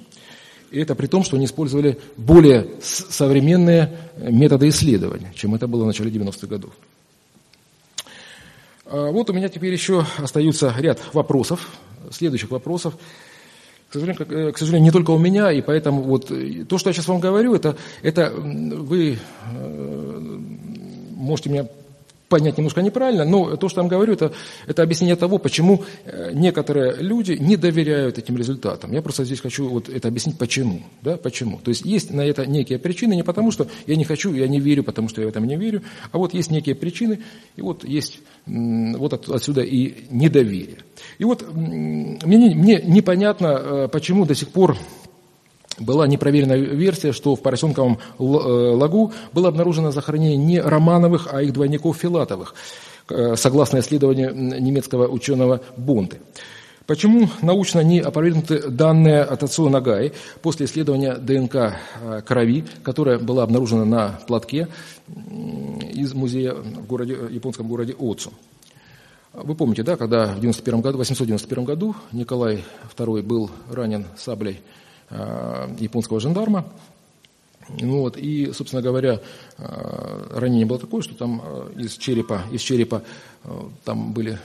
И 0.71 0.81
это 0.81 0.95
при 0.95 1.07
том, 1.07 1.25
что 1.25 1.37
они 1.37 1.47
использовали 1.47 1.99
более 2.17 2.69
современные 2.81 3.97
методы 4.17 4.69
исследования, 4.69 5.33
чем 5.35 5.55
это 5.55 5.67
было 5.67 5.85
в 5.85 5.87
начале 5.87 6.11
90-х 6.11 6.47
годов. 6.47 6.73
А 8.87 9.11
вот 9.11 9.31
у 9.31 9.33
меня 9.33 9.49
теперь 9.49 9.73
еще 9.73 10.05
остаются 10.19 10.75
ряд 10.79 11.01
вопросов, 11.13 11.69
следующих 12.11 12.51
вопросов. 12.51 12.97
К 13.89 13.95
сожалению, 13.95 14.49
э, 14.49 14.53
к 14.53 14.59
сожалению, 14.59 14.85
не 14.85 14.93
только 14.93 15.11
у 15.11 15.19
меня, 15.19 15.51
и 15.51 15.61
поэтому 15.61 16.03
вот 16.03 16.31
э, 16.31 16.65
то, 16.69 16.79
что 16.79 16.91
я 16.91 16.95
сейчас 16.95 17.09
вам 17.09 17.19
говорю, 17.19 17.55
это, 17.55 17.77
это 18.03 18.31
вы 18.31 19.19
э, 19.53 20.39
можете 21.17 21.51
меня 21.51 21.67
понять 22.31 22.57
немножко 22.57 22.81
неправильно, 22.81 23.25
но 23.25 23.57
то, 23.57 23.69
что 23.69 23.81
я 23.81 23.83
вам 23.83 23.91
говорю, 23.91 24.15
это, 24.15 24.33
это 24.67 24.83
объяснение 24.83 25.17
того, 25.17 25.39
почему 25.39 25.85
э, 26.05 26.31
некоторые 26.33 26.95
люди 27.01 27.33
не 27.33 27.57
доверяют 27.57 28.19
этим 28.19 28.37
результатам. 28.37 28.93
Я 28.93 29.03
просто 29.03 29.25
здесь 29.25 29.41
хочу 29.41 29.69
вот 29.69 29.89
это 29.89 30.09
объяснить, 30.09 30.39
почему. 30.39 30.83
Да, 31.03 31.17
почему. 31.17 31.59
То 31.59 31.71
есть 31.71 31.85
есть 31.85 32.11
на 32.13 32.23
это 32.23 32.47
некие 32.47 32.79
причины, 32.79 33.15
не 33.15 33.25
потому 33.25 33.51
что 33.51 33.67
я 33.87 33.97
не 33.97 34.05
хочу, 34.05 34.33
я 34.33 34.47
не 34.47 34.61
верю, 34.61 34.85
потому 34.85 35.09
что 35.09 35.21
я 35.21 35.27
в 35.27 35.31
этом 35.31 35.47
не 35.47 35.57
верю, 35.57 35.83
а 36.13 36.19
вот 36.19 36.33
есть 36.33 36.51
некие 36.51 36.77
причины, 36.77 37.21
и 37.57 37.63
вот 37.63 37.85
есть 37.85 38.21
вот 38.47 39.13
от, 39.13 39.29
отсюда 39.29 39.63
и 39.63 40.05
недоверие. 40.11 40.79
И 41.19 41.25
вот 41.25 41.45
мне, 41.53 42.55
мне 42.55 42.81
непонятно, 42.85 43.47
э, 43.47 43.89
почему 43.89 44.25
до 44.25 44.35
сих 44.35 44.51
пор 44.51 44.77
была 45.81 46.07
непроверенная 46.07 46.59
версия, 46.59 47.13
что 47.13 47.35
в 47.35 47.43
Поросенковом 47.43 47.99
э, 48.19 48.23
лагу 48.23 49.13
было 49.33 49.49
обнаружено 49.49 49.91
захоронение 49.91 50.37
не 50.37 50.61
Романовых, 50.61 51.29
а 51.33 51.43
их 51.43 51.53
двойников 51.53 51.97
Филатовых. 51.97 52.55
согласно 53.35 53.81
исследованию 53.81 54.33
немецкого 54.33 55.09
ученого 55.09 55.63
Бонты. 55.77 56.21
Почему 56.87 57.29
научно 57.43 57.81
не 57.81 58.01
опровергнуты 58.01 58.69
данные 58.69 59.23
от 59.23 59.43
Ацуо 59.43 59.69
Нагаи 59.69 60.13
после 60.43 60.67
исследования 60.67 61.15
ДНК 61.15 61.77
крови, 62.27 62.65
которая 62.83 63.19
была 63.19 63.45
обнаружена 63.45 63.85
на 63.85 64.21
платке 64.27 64.69
из 65.93 66.15
музея 66.15 66.55
в 66.55 66.87
городе, 66.87 67.17
японском 67.31 67.69
городе 67.69 67.95
Оцу? 67.99 68.33
Вы 69.33 69.55
помните, 69.55 69.85
да, 69.85 69.97
когда 69.97 70.27
в 70.35 70.41
91 70.41 70.81
году, 70.81 70.99
891 70.99 71.65
году 71.65 71.95
Николай 72.11 72.65
II 72.97 73.23
был 73.23 73.51
ранен 73.71 74.07
саблей 74.17 74.61
японского 75.11 76.21
жандарма, 76.21 76.67
ну 77.79 78.01
вот, 78.01 78.17
и, 78.17 78.53
собственно 78.53 78.83
говоря, 78.83 79.21
э, 79.59 80.27
ранение 80.35 80.67
было 80.67 80.79
такое, 80.79 81.03
что 81.03 81.15
там 81.15 81.43
э, 81.45 81.83
из 81.83 81.97
черепа, 81.97 82.43
из 82.51 82.61
черепа 82.61 83.03
э, 83.45 83.51
там 83.85 84.13
были 84.13 84.39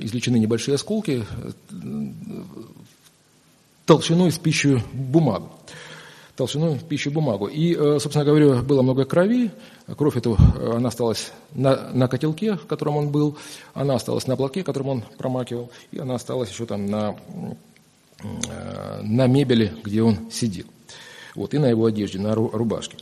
извлечены 0.00 0.38
небольшие 0.38 0.74
осколки 0.74 1.24
толщиной 3.86 4.32
с 4.32 4.38
пищу 4.38 4.82
бумагу 4.92 5.50
толщиной 6.34 6.76
в 6.76 6.84
пищу 6.84 7.10
бумагу. 7.10 7.46
И, 7.46 7.74
собственно 7.74 8.24
говоря, 8.24 8.62
было 8.62 8.80
много 8.80 9.04
крови. 9.04 9.50
Кровь 9.98 10.16
эту, 10.16 10.38
она 10.74 10.88
осталась 10.88 11.30
на, 11.52 11.92
на 11.92 12.08
котелке, 12.08 12.54
в 12.54 12.66
котором 12.66 12.96
он 12.96 13.10
был, 13.10 13.36
она 13.74 13.96
осталась 13.96 14.26
на 14.26 14.34
блоке, 14.34 14.64
которым 14.64 14.88
он 14.88 15.04
промакивал, 15.18 15.70
и 15.90 15.98
она 15.98 16.14
осталась 16.14 16.50
еще 16.50 16.64
там 16.64 16.86
на, 16.86 17.16
на 19.02 19.26
мебели, 19.26 19.72
где 19.84 20.02
он 20.02 20.30
сидел 20.30 20.66
вот, 21.34 21.54
и 21.54 21.58
на 21.58 21.66
его 21.66 21.86
одежде, 21.86 22.18
на 22.18 22.34
рубашке. 22.34 22.96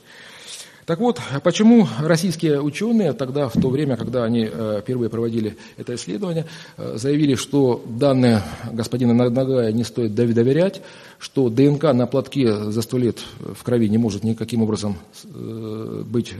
Так 0.87 0.99
вот, 0.99 1.21
почему 1.45 1.87
российские 2.01 2.61
ученые 2.61 3.13
тогда, 3.13 3.49
в 3.49 3.53
то 3.53 3.69
время, 3.69 3.97
когда 3.97 4.25
они 4.25 4.49
э, 4.51 4.81
впервые 4.83 5.09
проводили 5.09 5.57
это 5.77 5.95
исследование, 5.95 6.47
э, 6.77 6.97
заявили, 6.97 7.37
что 7.37 7.85
данные 7.87 8.43
господина 8.73 9.13
Нагая 9.15 9.71
не 9.71 9.85
стоит 9.85 10.17
доверять, 10.17 10.83
что 11.21 11.49
ДНК 11.49 11.93
на 11.93 12.07
платке 12.07 12.53
за 12.53 12.83
сто 12.83 12.99
лет 12.99 13.19
в 13.39 13.63
крови 13.63 13.89
не 13.89 13.99
может 13.99 14.25
никаким 14.25 14.63
образом 14.63 14.97
э, 15.23 16.03
быть 16.05 16.35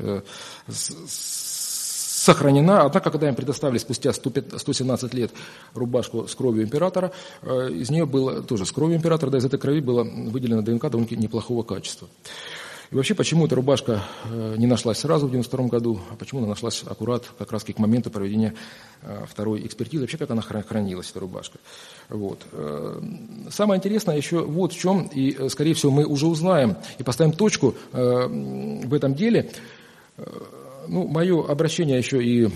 сохранена. 2.21 2.83
Однако, 2.83 3.11
когда 3.11 3.29
им 3.29 3.35
предоставили 3.35 3.79
спустя 3.79 4.13
117 4.13 5.15
лет 5.15 5.31
рубашку 5.75 6.29
с 6.29 6.35
кровью 6.35 6.65
императора, 6.65 7.13
э, 7.43 7.71
из 7.71 7.91
нее 7.91 8.05
было 8.05 8.43
тоже 8.43 8.67
с 8.67 8.73
кровью 8.73 8.99
императора, 8.99 9.31
да, 9.31 9.39
из 9.39 9.45
этой 9.45 9.59
крови 9.59 9.81
было 9.81 10.05
выделено 10.05 10.61
ДНК 10.61 10.91
довольно 10.91 11.15
неплохого 11.15 11.63
качества. 11.63 12.09
И 12.91 12.95
вообще, 12.95 13.15
почему 13.15 13.47
эта 13.47 13.55
рубашка 13.55 14.03
э, 14.25 14.57
не 14.59 14.67
нашлась 14.67 14.99
сразу 14.99 15.27
в 15.27 15.31
1992 15.31 15.79
году, 15.79 16.01
а 16.11 16.17
почему 16.17 16.41
она 16.41 16.49
нашлась 16.49 16.83
аккурат 16.85 17.25
как 17.39 17.53
раз 17.53 17.65
к 17.65 17.79
моменту 17.79 18.11
проведения 18.11 18.53
э, 19.01 19.25
второй 19.27 19.65
экспертизы, 19.65 20.03
вообще 20.03 20.19
как 20.19 20.31
она 20.31 20.43
хранилась, 20.43 21.11
эта 21.11 21.21
рубашка. 21.21 21.59
Вот. 22.11 22.45
Самое 23.51 23.79
интересное 23.79 24.17
еще 24.17 24.43
вот 24.43 24.73
в 24.73 24.79
чем, 24.79 25.07
и, 25.07 25.49
скорее 25.49 25.73
всего, 25.73 25.93
мы 25.93 26.05
уже 26.05 26.27
узнаем 26.27 26.77
и 26.99 27.03
поставим 27.03 27.33
точку 27.33 27.75
в 27.93 28.95
этом 28.95 29.15
деле, 29.15 29.53
ну, 30.89 31.07
мое 31.07 31.45
обращение 31.47 31.99
еще 31.99 32.23
и 32.23 32.49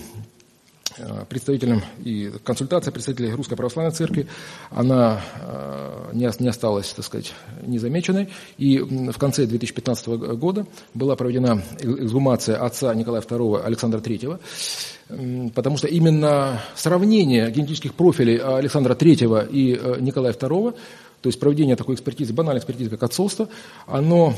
э, 0.98 1.24
представителям 1.28 1.82
и 2.02 2.32
консультация 2.44 2.92
представителей 2.92 3.32
Русской 3.32 3.56
Православной 3.56 3.92
Церкви, 3.92 4.26
она 4.70 5.20
э, 5.40 6.10
не 6.12 6.48
осталась, 6.48 6.92
так 6.92 7.04
сказать, 7.04 7.32
незамеченной. 7.62 8.28
И 8.58 8.78
в 8.78 9.18
конце 9.18 9.46
2015 9.46 10.06
года 10.36 10.66
была 10.94 11.16
проведена 11.16 11.62
эксгумация 11.80 12.56
отца 12.56 12.94
Николая 12.94 13.22
II 13.22 13.62
Александра 13.62 14.00
III, 14.00 15.52
потому 15.54 15.76
что 15.76 15.88
именно 15.88 16.60
сравнение 16.74 17.50
генетических 17.50 17.94
профилей 17.94 18.38
Александра 18.38 18.94
III 18.94 19.50
и 19.50 19.74
э, 19.74 19.96
Николая 20.00 20.32
II, 20.32 20.74
то 21.20 21.28
есть 21.28 21.40
проведение 21.40 21.76
такой 21.76 21.94
экспертизы, 21.94 22.32
банальной 22.32 22.58
экспертизы, 22.58 22.90
как 22.90 23.02
отцовство, 23.02 23.48
оно 23.86 24.34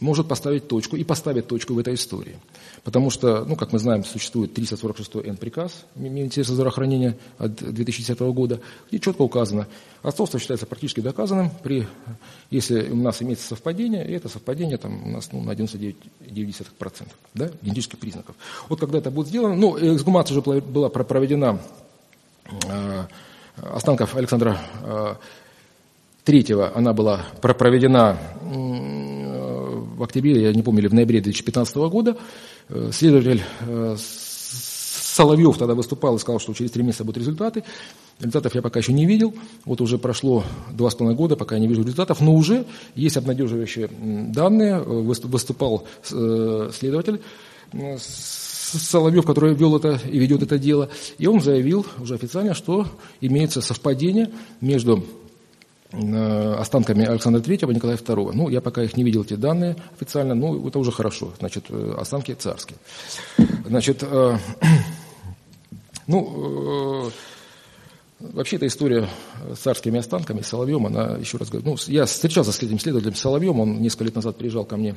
может 0.00 0.26
поставить 0.26 0.66
точку 0.66 0.96
и 0.96 1.04
поставит 1.04 1.46
точку 1.46 1.74
в 1.74 1.78
этой 1.78 1.94
истории. 1.94 2.38
Потому 2.82 3.10
что, 3.10 3.44
ну, 3.44 3.54
как 3.54 3.72
мы 3.72 3.78
знаем, 3.78 4.04
существует 4.04 4.54
346 4.54 5.16
Н 5.16 5.36
приказ 5.36 5.84
Министерства 5.94 6.54
здравоохранения 6.54 7.16
от 7.38 7.54
2010 7.54 8.18
года, 8.20 8.60
где 8.88 8.98
четко 8.98 9.22
указано, 9.22 9.68
отцовство 10.02 10.40
считается 10.40 10.66
практически 10.66 11.00
доказанным, 11.00 11.50
при, 11.62 11.86
если 12.50 12.88
у 12.88 12.96
нас 12.96 13.20
имеется 13.22 13.46
совпадение, 13.46 14.08
и 14.08 14.12
это 14.12 14.28
совпадение 14.28 14.78
там, 14.78 15.06
у 15.06 15.10
нас 15.10 15.30
ну, 15.32 15.42
на 15.42 15.52
99,9% 15.52 17.08
да, 17.34 17.50
генетических 17.60 17.98
признаков. 17.98 18.34
Вот 18.68 18.80
когда 18.80 18.98
это 18.98 19.10
будет 19.10 19.28
сделано, 19.28 19.54
ну, 19.54 19.76
эксгумация 19.78 20.38
уже 20.38 20.60
была 20.62 20.88
проведена 20.88 21.58
э, 22.66 23.04
останков 23.56 24.16
Александра 24.16 24.58
э, 24.82 25.14
Третьего, 26.24 26.70
она 26.74 26.92
была 26.92 27.24
проведена 27.40 28.18
в 30.00 30.02
октябре, 30.02 30.42
я 30.42 30.52
не 30.52 30.62
помню, 30.62 30.80
или 30.80 30.88
в 30.88 30.94
ноябре 30.94 31.20
2015 31.20 31.76
года, 31.76 32.16
э, 32.70 32.90
следователь 32.90 33.42
э, 33.60 33.96
Соловьев 33.98 35.58
тогда 35.58 35.74
выступал 35.74 36.16
и 36.16 36.18
сказал, 36.18 36.40
что 36.40 36.54
через 36.54 36.70
три 36.70 36.82
месяца 36.82 37.04
будут 37.04 37.18
результаты. 37.18 37.64
Результатов 38.18 38.54
я 38.54 38.62
пока 38.62 38.80
еще 38.80 38.94
не 38.94 39.04
видел. 39.04 39.34
Вот 39.66 39.82
уже 39.82 39.98
прошло 39.98 40.42
два 40.72 40.88
с 40.88 40.94
половиной 40.94 41.18
года, 41.18 41.36
пока 41.36 41.56
я 41.56 41.60
не 41.60 41.68
вижу 41.68 41.82
результатов, 41.82 42.22
но 42.22 42.34
уже 42.34 42.64
есть 42.94 43.18
обнадеживающие 43.18 43.88
данные. 43.88 44.76
Э, 44.76 44.82
выступал 44.82 45.86
следователь 46.02 47.20
Соловьев, 47.98 49.26
который 49.26 49.54
вел 49.54 49.76
это 49.76 50.00
и 50.08 50.18
ведет 50.18 50.42
это 50.42 50.58
дело, 50.58 50.88
и 51.18 51.26
он 51.26 51.42
заявил 51.42 51.84
уже 51.98 52.14
официально, 52.14 52.54
что 52.54 52.86
имеется 53.20 53.60
совпадение 53.60 54.30
между 54.60 55.04
останками 55.92 57.04
Александра 57.04 57.40
III, 57.40 57.72
Николая 57.72 57.96
II. 57.96 58.32
Ну, 58.32 58.48
я 58.48 58.60
пока 58.60 58.82
их 58.82 58.96
не 58.96 59.04
видел, 59.04 59.22
эти 59.22 59.34
данные 59.34 59.76
официально, 59.96 60.34
ну, 60.34 60.66
это 60.68 60.78
уже 60.78 60.92
хорошо. 60.92 61.32
Значит, 61.38 61.66
э, 61.68 61.94
останки 61.98 62.32
царские. 62.34 62.78
Значит, 63.66 64.02
э, 64.02 64.38
ну, 66.06 67.10
вообще 68.20 68.56
эта 68.56 68.66
история 68.66 69.08
с 69.54 69.58
царскими 69.58 69.98
останками, 69.98 70.42
с 70.42 70.46
Соловьем, 70.46 70.86
она, 70.86 71.16
еще 71.16 71.38
раз 71.38 71.48
говорю, 71.48 71.70
ну, 71.70 71.76
я 71.86 72.06
встречался 72.06 72.52
с 72.52 72.62
этим 72.62 72.78
следователем 72.78 73.14
Соловьем, 73.14 73.58
он 73.58 73.80
несколько 73.80 74.04
лет 74.04 74.14
назад 74.14 74.36
приезжал 74.36 74.64
ко 74.64 74.76
мне 74.76 74.94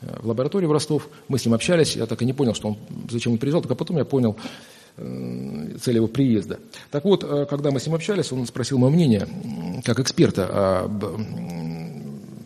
в 0.00 0.28
лабораторию 0.28 0.68
в 0.68 0.72
Ростов, 0.72 1.08
мы 1.28 1.38
с 1.38 1.46
ним 1.46 1.54
общались, 1.54 1.96
я 1.96 2.06
так 2.06 2.20
и 2.20 2.24
не 2.26 2.34
понял, 2.34 2.54
что 2.54 2.68
он, 2.68 2.76
зачем 3.10 3.32
он 3.32 3.38
приезжал, 3.38 3.62
только 3.62 3.74
потом 3.74 3.96
я 3.96 4.04
понял, 4.04 4.36
Э, 4.36 4.75
цель 4.96 5.96
его 5.96 6.06
приезда. 6.06 6.58
Так 6.90 7.04
вот, 7.04 7.22
э, 7.22 7.46
когда 7.48 7.70
мы 7.70 7.80
с 7.80 7.86
ним 7.86 7.94
общались, 7.94 8.32
он 8.32 8.46
спросил 8.46 8.78
мое 8.78 8.90
мнение, 8.90 9.28
как 9.84 10.00
эксперта, 10.00 10.84
об 10.84 11.04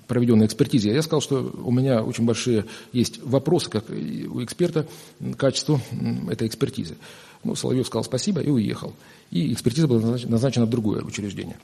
проведенной 0.08 0.46
экспертизе. 0.46 0.92
Я 0.92 1.02
сказал, 1.02 1.20
что 1.20 1.52
у 1.62 1.70
меня 1.70 2.02
очень 2.02 2.24
большие 2.24 2.64
есть 2.92 3.22
вопросы, 3.22 3.70
как 3.70 3.88
у 3.88 4.42
эксперта, 4.42 4.88
к 5.20 5.36
качеству 5.36 5.80
этой 6.28 6.48
экспертизы. 6.48 6.96
Ну, 7.44 7.54
Соловьев 7.54 7.86
сказал 7.86 8.02
спасибо 8.02 8.40
и 8.40 8.50
уехал. 8.50 8.92
И 9.30 9.52
экспертиза 9.52 9.86
была 9.86 10.00
назначена 10.00 10.66
в 10.66 10.70
другое 10.70 11.02
учреждение. 11.02 11.56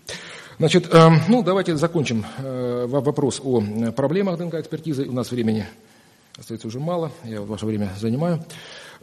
Значит, 0.58 0.88
э, 0.94 1.10
ну, 1.28 1.42
давайте 1.42 1.76
закончим 1.76 2.24
вопрос 2.38 3.40
о 3.42 3.60
проблемах 3.90 4.38
ДНК-экспертизы. 4.38 5.06
У 5.06 5.12
нас 5.12 5.32
времени 5.32 5.66
остается 6.38 6.68
уже 6.68 6.78
мало, 6.78 7.10
я 7.24 7.40
ваше 7.40 7.66
время 7.66 7.90
занимаю. 7.98 8.44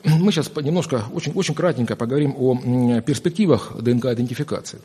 Мы 0.03 0.31
сейчас 0.31 0.51
немножко, 0.55 1.05
очень, 1.13 1.31
очень 1.33 1.55
кратенько 1.55 1.95
поговорим 1.95 2.35
о 2.37 3.01
перспективах 3.01 3.73
ДНК-идентификации. 3.79 4.79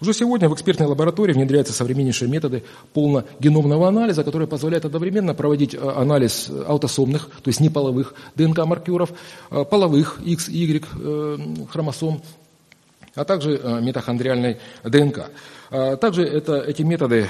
Уже 0.00 0.14
сегодня 0.14 0.48
в 0.48 0.54
экспертной 0.54 0.86
лаборатории 0.86 1.34
внедряются 1.34 1.74
современнейшие 1.74 2.30
методы 2.30 2.62
полногеномного 2.94 3.88
анализа, 3.88 4.24
которые 4.24 4.48
позволяют 4.48 4.86
одновременно 4.86 5.34
проводить 5.34 5.74
э, 5.74 5.78
анализ 5.78 6.48
аутосомных, 6.66 7.28
то 7.42 7.48
есть 7.48 7.60
неполовых 7.60 8.14
ДНК-маркеров, 8.34 9.10
э, 9.50 9.64
половых 9.64 10.20
X, 10.24 10.48
Y 10.48 10.86
э, 10.98 11.38
хромосом, 11.70 12.22
а 13.14 13.24
также 13.24 13.60
митохондриальной 13.82 14.58
ДНК. 14.84 15.30
Также 16.00 16.24
это, 16.24 16.60
эти 16.60 16.82
методы 16.82 17.26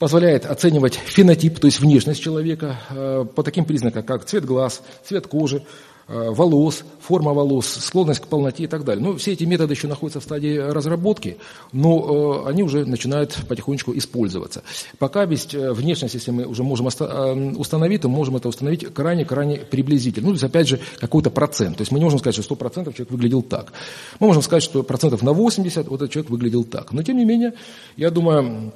позволяет 0.00 0.46
оценивать 0.46 0.94
фенотип, 0.94 1.60
то 1.60 1.66
есть 1.66 1.78
внешность 1.78 2.22
человека, 2.22 2.76
э, 2.88 3.26
по 3.34 3.42
таким 3.42 3.66
признакам, 3.66 4.02
как 4.02 4.24
цвет 4.24 4.46
глаз, 4.46 4.80
цвет 5.04 5.26
кожи, 5.26 5.62
э, 6.08 6.30
волос, 6.30 6.84
форма 7.02 7.34
волос, 7.34 7.66
склонность 7.66 8.20
к 8.20 8.26
полноте 8.26 8.64
и 8.64 8.66
так 8.66 8.82
далее. 8.84 9.04
Ну, 9.04 9.18
все 9.18 9.32
эти 9.32 9.44
методы 9.44 9.74
еще 9.74 9.88
находятся 9.88 10.20
в 10.20 10.22
стадии 10.22 10.56
разработки, 10.56 11.36
но 11.72 12.44
э, 12.46 12.48
они 12.48 12.62
уже 12.62 12.86
начинают 12.86 13.36
потихонечку 13.46 13.94
использоваться. 13.94 14.62
Пока 14.98 15.26
ведь 15.26 15.52
внешность, 15.52 16.14
если 16.14 16.30
мы 16.30 16.46
уже 16.46 16.62
можем 16.62 16.86
установить, 16.86 18.00
то 18.00 18.08
можем 18.08 18.36
это 18.36 18.48
установить 18.48 18.86
крайне-крайне 18.94 19.58
приблизительно. 19.58 20.28
Ну, 20.28 20.32
то 20.32 20.36
есть, 20.36 20.44
опять 20.44 20.66
же, 20.66 20.80
какой-то 20.98 21.28
процент. 21.28 21.76
То 21.76 21.82
есть 21.82 21.92
мы 21.92 21.98
не 21.98 22.04
можем 22.04 22.20
сказать, 22.20 22.42
что 22.42 22.54
100% 22.54 22.84
человек 22.94 23.10
выглядел 23.10 23.42
так. 23.42 23.74
Мы 24.18 24.28
можем 24.28 24.40
сказать, 24.40 24.62
что 24.62 24.82
процентов 24.82 25.20
на 25.20 25.34
80 25.34 25.88
вот 25.88 26.00
этот 26.00 26.10
человек 26.10 26.30
выглядел 26.30 26.64
так. 26.64 26.90
Но, 26.92 27.02
тем 27.02 27.18
не 27.18 27.26
менее, 27.26 27.52
я 27.98 28.10
думаю, 28.10 28.72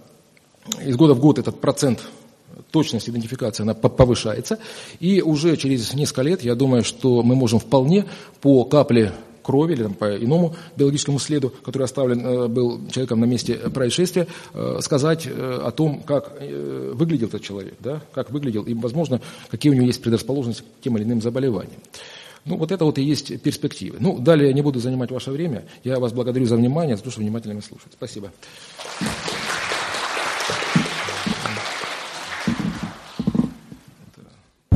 из 0.85 0.97
года 0.97 1.15
в 1.15 1.21
год 1.21 1.39
этот 1.39 1.61
процент 1.61 2.01
точность 2.71 3.09
идентификации 3.09 3.63
она 3.63 3.75
повышается. 3.75 4.59
И 5.01 5.23
уже 5.23 5.57
через 5.57 5.95
несколько 5.95 6.23
лет, 6.23 6.43
я 6.43 6.55
думаю, 6.55 6.85
что 6.85 7.23
мы 7.23 7.37
можем 7.37 7.59
вполне 7.59 8.07
по 8.41 8.65
капле 8.65 9.13
крови 9.45 9.75
или 9.75 9.83
там, 9.83 9.95
по 9.95 10.17
иному 10.17 10.57
биологическому 10.77 11.19
следу, 11.19 11.51
который 11.51 11.85
оставлен 11.85 12.27
э, 12.27 12.49
был 12.49 12.81
человеком 12.91 13.21
на 13.21 13.27
месте 13.27 13.55
происшествия, 13.55 14.27
э, 14.55 14.79
сказать 14.81 15.27
э, 15.27 15.61
о 15.63 15.71
том, 15.71 16.03
как 16.03 16.41
выглядел 16.41 17.29
этот 17.29 17.43
человек, 17.43 17.75
да, 17.81 18.01
как 18.13 18.31
выглядел 18.31 18.63
и, 18.63 18.75
возможно, 18.75 19.21
какие 19.51 19.71
у 19.71 19.75
него 19.75 19.87
есть 19.87 20.03
предрасположенности 20.03 20.63
к 20.63 20.83
тем 20.83 20.97
или 20.97 21.05
иным 21.05 21.21
заболеваниям. 21.21 21.81
Ну, 22.45 22.57
вот 22.57 22.73
это 22.73 22.85
вот 22.85 22.99
и 22.99 23.03
есть 23.03 23.41
перспективы. 23.41 23.99
Ну, 24.01 24.19
далее 24.19 24.49
я 24.49 24.55
не 24.55 24.63
буду 24.63 24.79
занимать 24.79 25.11
ваше 25.11 25.31
время. 25.31 25.65
Я 25.83 25.99
вас 25.99 26.13
благодарю 26.13 26.45
за 26.47 26.57
внимание, 26.57 26.97
за 26.97 27.03
то, 27.03 27.11
что 27.11 27.21
внимательно 27.21 27.53
меня 27.53 27.63
слушаете. 27.63 27.97
Спасибо. 27.97 28.31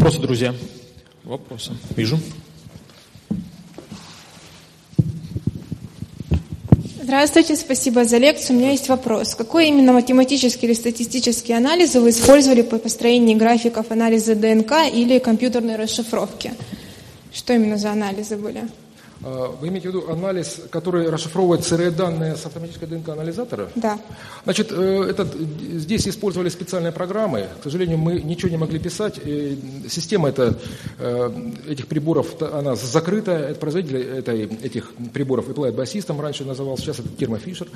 Вопросы, 0.09 0.27
друзья? 0.27 0.55
Вопросы. 1.25 1.73
Вижу. 1.95 2.19
Здравствуйте, 7.03 7.57
спасибо 7.57 8.07
за 8.07 8.17
лекцию. 8.17 8.57
У 8.57 8.59
меня 8.59 8.71
есть 8.71 8.89
вопрос. 8.89 9.35
Какой 9.35 9.69
именно 9.69 9.93
математический 9.93 10.67
или 10.67 10.73
статистический 10.73 11.53
анализ 11.53 11.95
вы 11.95 12.09
использовали 12.09 12.63
по 12.63 12.79
построению 12.79 13.37
графиков 13.37 13.91
анализа 13.91 14.35
ДНК 14.35 14.73
или 14.91 15.19
компьютерной 15.19 15.77
расшифровки? 15.77 16.55
Что 17.31 17.53
именно 17.53 17.77
за 17.77 17.93
анализы 17.93 18.39
были? 18.39 18.67
А, 19.23 19.49
вы 19.61 19.69
имеете 19.69 19.91
в 19.91 19.95
виду 19.95 20.11
анализ, 20.11 20.61
который 20.71 21.11
расшифровывает 21.11 21.65
сырые 21.65 21.91
данные 21.91 22.37
с 22.37 22.47
автоматической 22.47 22.87
ДНК-анализатора? 22.89 23.69
Да. 23.75 23.99
Значит, 24.45 24.69
э, 24.71 25.07
этот, 25.11 25.35
здесь 25.35 26.07
использовали 26.07 26.49
специальные 26.49 26.93
программы. 26.93 27.49
К 27.61 27.65
сожалению, 27.65 27.99
мы 27.99 28.21
ничего 28.21 28.51
не 28.51 28.57
могли 28.57 28.79
писать. 28.79 29.21
Система 29.89 30.29
это, 30.29 30.57
э, 30.99 31.51
этих 31.69 31.89
приборов, 31.89 32.41
она 32.41 32.77
закрыта. 32.77 33.33
Это 33.33 33.59
производитель 33.59 34.03
этой, 34.03 34.45
этих 34.45 34.93
приборов 35.13 35.49
Applied 35.49 35.75
Biosystem 35.75 36.21
раньше 36.21 36.45
назывался, 36.45 36.83
сейчас 36.83 37.01
это 37.01 37.09
Fisher. 37.09 37.69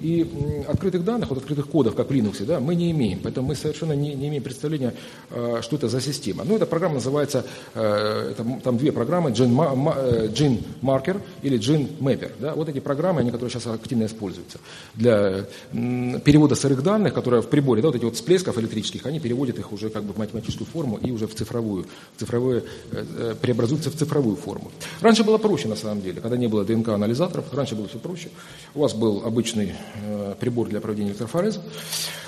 И 0.00 0.64
открытых 0.68 1.04
данных, 1.04 1.30
вот 1.30 1.38
открытых 1.38 1.68
кодов, 1.68 1.94
как 1.94 2.08
в 2.08 2.12
Linux, 2.12 2.44
да, 2.44 2.58
мы 2.58 2.74
не 2.74 2.90
имеем. 2.90 3.20
Поэтому 3.22 3.48
мы 3.48 3.54
совершенно 3.54 3.92
не, 3.92 4.14
не 4.14 4.28
имеем 4.28 4.42
представления, 4.42 4.94
э, 5.30 5.60
что 5.62 5.76
это 5.76 5.88
за 5.88 6.00
система. 6.00 6.44
Ну, 6.44 6.56
эта 6.56 6.66
программа 6.66 6.94
называется, 6.94 7.44
это, 7.74 8.44
там 8.64 8.78
две 8.78 8.92
программы, 8.92 9.30
Gene 9.30 10.62
Marker 10.88 11.20
или 11.42 11.58
Gene 11.58 11.98
Mapper. 11.98 12.32
Да? 12.38 12.54
Вот 12.54 12.68
эти 12.68 12.80
программы, 12.80 13.20
они, 13.20 13.30
которые 13.30 13.50
сейчас 13.50 13.66
активно 13.66 14.06
используются 14.06 14.58
для 14.94 15.46
перевода 15.72 16.54
сырых 16.54 16.82
данных, 16.82 17.14
которые 17.14 17.42
в 17.42 17.48
приборе, 17.48 17.82
да, 17.82 17.88
вот 17.88 17.96
эти 17.96 18.04
вот 18.04 18.16
всплесков 18.16 18.58
электрических, 18.58 19.06
они 19.06 19.20
переводят 19.20 19.58
их 19.58 19.72
уже 19.72 19.90
как 19.90 20.04
бы 20.04 20.12
в 20.12 20.18
математическую 20.18 20.66
форму 20.66 20.96
и 20.96 21.10
уже 21.10 21.26
в 21.26 21.34
цифровую, 21.34 21.86
в 22.16 22.20
цифровую 22.20 22.64
э, 22.92 23.04
э, 23.18 23.34
преобразуются 23.40 23.90
в 23.90 23.94
цифровую 23.94 24.36
форму. 24.36 24.70
Раньше 25.00 25.24
было 25.24 25.38
проще 25.38 25.68
на 25.68 25.76
самом 25.76 26.02
деле, 26.02 26.20
когда 26.20 26.36
не 26.36 26.48
было 26.48 26.64
ДНК-анализаторов, 26.64 27.52
раньше 27.52 27.74
было 27.74 27.88
все 27.88 27.98
проще. 27.98 28.28
У 28.74 28.80
вас 28.80 28.94
был 28.94 29.22
обычный 29.24 29.72
э, 30.02 30.34
прибор 30.40 30.68
для 30.68 30.80
проведения 30.80 31.10
электрофореза, 31.10 31.62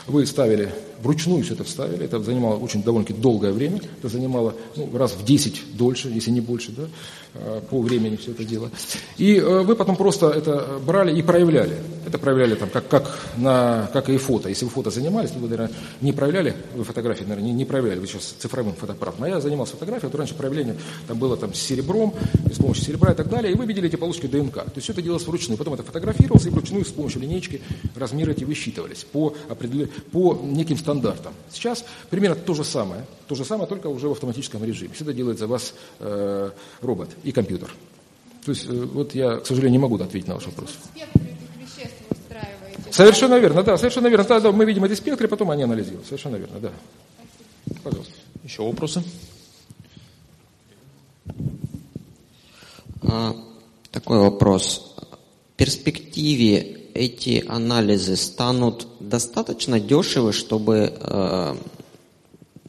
вы 0.06 0.26
ставили, 0.26 0.72
вручную 1.02 1.42
все 1.44 1.54
это 1.54 1.64
вставили, 1.64 2.04
это 2.04 2.20
занимало 2.20 2.56
очень 2.56 2.82
довольно-таки 2.82 3.18
долгое 3.18 3.52
время, 3.52 3.80
это 3.98 4.08
занимало 4.08 4.54
ну, 4.76 4.90
раз 4.96 5.12
в 5.12 5.24
10 5.24 5.76
дольше, 5.76 6.08
если 6.08 6.30
не 6.30 6.40
больше, 6.40 6.72
да, 6.72 6.84
по 7.70 7.80
времени 7.80 8.16
все 8.16 8.32
это 8.32 8.44
дело. 8.44 8.70
И 9.16 9.36
э, 9.36 9.60
вы 9.62 9.76
потом 9.76 9.96
просто 9.96 10.30
это 10.30 10.80
брали 10.84 11.16
и 11.16 11.22
проявляли. 11.22 11.76
Это 12.06 12.18
проявляли 12.18 12.54
там, 12.54 12.70
как, 12.70 12.88
как, 12.88 13.18
на, 13.36 13.88
как 13.92 14.08
и 14.08 14.16
фото. 14.16 14.48
Если 14.48 14.64
вы 14.64 14.70
фото 14.70 14.90
занимались, 14.90 15.30
вы, 15.32 15.42
наверное, 15.42 15.70
не 16.00 16.12
проявляли, 16.12 16.56
вы 16.74 16.84
фотографии, 16.84 17.22
наверное, 17.22 17.44
не, 17.44 17.52
не 17.52 17.64
проявляли, 17.64 18.00
вы 18.00 18.06
сейчас 18.06 18.34
цифровым 18.38 18.74
фотоаппаратом. 18.74 19.24
А 19.24 19.28
я 19.28 19.40
занимался 19.40 19.72
фотографией, 19.72 20.10
то 20.10 20.18
раньше 20.18 20.34
проявление 20.34 20.76
там 21.06 21.18
было 21.18 21.36
там, 21.36 21.54
с 21.54 21.60
серебром, 21.60 22.14
с 22.52 22.56
помощью 22.56 22.84
серебра 22.84 23.12
и 23.12 23.14
так 23.14 23.28
далее, 23.28 23.52
и 23.52 23.56
вы 23.56 23.66
видели 23.66 23.88
эти 23.88 23.96
полоски 23.96 24.26
ДНК. 24.26 24.54
То 24.54 24.72
есть 24.74 24.84
все 24.84 24.92
это 24.92 25.02
делалось 25.02 25.26
вручную. 25.26 25.58
Потом 25.58 25.74
это 25.74 25.82
фотографировалось, 25.82 26.46
и 26.46 26.50
вручную 26.50 26.84
с 26.84 26.90
помощью 26.90 27.22
линейки 27.22 27.60
размеры 27.94 28.32
эти 28.32 28.44
высчитывались 28.44 29.04
по 29.04 29.34
определенному 29.48 29.90
по 30.10 30.38
неким 30.42 30.76
стандартам. 30.76 31.32
Сейчас 31.52 31.84
примерно 32.10 32.36
то 32.36 32.54
же 32.54 32.64
самое, 32.64 33.04
то 33.28 33.34
же 33.34 33.44
самое, 33.44 33.68
только 33.68 33.86
уже 33.86 34.08
в 34.08 34.12
автоматическом 34.12 34.64
режиме. 34.64 34.92
Все 34.94 35.04
это 35.04 35.12
делает 35.12 35.38
за 35.38 35.46
вас 35.46 35.74
э, 36.00 36.50
робот 36.80 37.10
и 37.22 37.32
компьютер. 37.32 37.70
То 38.44 38.52
есть, 38.52 38.66
э, 38.66 38.72
вот 38.72 39.14
я, 39.14 39.36
к 39.36 39.46
сожалению, 39.46 39.72
не 39.72 39.78
могу 39.78 39.96
ответить 39.96 40.28
на 40.28 40.34
ваш 40.34 40.46
вопрос. 40.46 40.70
Совершенно 42.90 43.38
верно, 43.38 43.62
да, 43.62 43.78
совершенно 43.78 44.08
верно. 44.08 44.24
Да, 44.24 44.40
да, 44.40 44.52
мы 44.52 44.64
видим 44.64 44.84
эти 44.84 44.94
спектры, 44.94 45.28
потом 45.28 45.50
они 45.50 45.62
анализируют. 45.62 46.06
Совершенно 46.06 46.36
верно, 46.36 46.58
да. 46.60 46.72
Пожалуйста. 47.82 48.12
Еще 48.44 48.62
вопросы? 48.62 49.02
А, 53.02 53.36
такой 53.90 54.18
вопрос. 54.18 54.96
В 55.54 55.56
перспективе 55.56 56.80
эти 56.94 57.44
анализы 57.46 58.16
станут 58.16 58.86
достаточно 58.98 59.78
дешевы, 59.78 60.32
чтобы 60.32 60.92
э, 60.98 61.56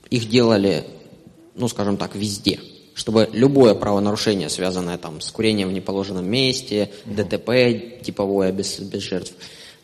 их 0.09 0.29
делали, 0.29 0.85
ну, 1.55 1.67
скажем 1.67 1.97
так, 1.97 2.15
везде. 2.15 2.59
Чтобы 3.01 3.27
любое 3.33 3.73
правонарушение, 3.73 4.47
связанное 4.47 4.95
там, 4.99 5.21
с 5.21 5.31
курением 5.31 5.69
в 5.69 5.73
неположенном 5.73 6.23
месте, 6.29 6.91
ДТП 7.05 7.49
типовое 8.03 8.51
без, 8.51 8.79
без 8.79 9.01
жертв. 9.01 9.33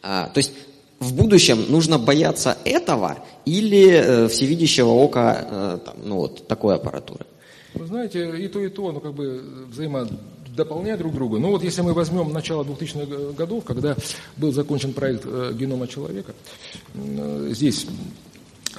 А, 0.03 0.29
то 0.31 0.37
есть 0.37 0.51
в 0.99 1.15
будущем 1.15 1.65
нужно 1.67 1.97
бояться 1.97 2.55
этого 2.63 3.17
или 3.43 3.89
э, 3.89 4.27
всевидящего 4.27 4.89
ока 4.89 5.47
э, 5.49 5.79
там, 5.83 5.95
ну, 6.03 6.17
вот, 6.17 6.47
такой 6.47 6.75
аппаратуры? 6.75 7.25
Вы 7.73 7.87
знаете, 7.87 8.37
и 8.37 8.47
то, 8.49 8.59
и 8.59 8.69
то, 8.69 8.91
ну, 8.91 8.99
как 8.99 9.15
бы 9.15 9.43
взаимо 9.67 10.07
дополняют 10.55 10.99
друг 10.99 11.15
друга. 11.15 11.39
Ну 11.39 11.49
вот 11.49 11.63
если 11.63 11.81
мы 11.81 11.93
возьмем 11.93 12.31
начало 12.31 12.63
2000-х 12.63 13.33
годов, 13.33 13.63
когда 13.63 13.97
был 14.35 14.51
закончен 14.51 14.93
проект 14.93 15.23
э, 15.25 15.53
генома 15.55 15.87
человека, 15.87 16.33
э, 16.93 17.49
здесь 17.49 17.87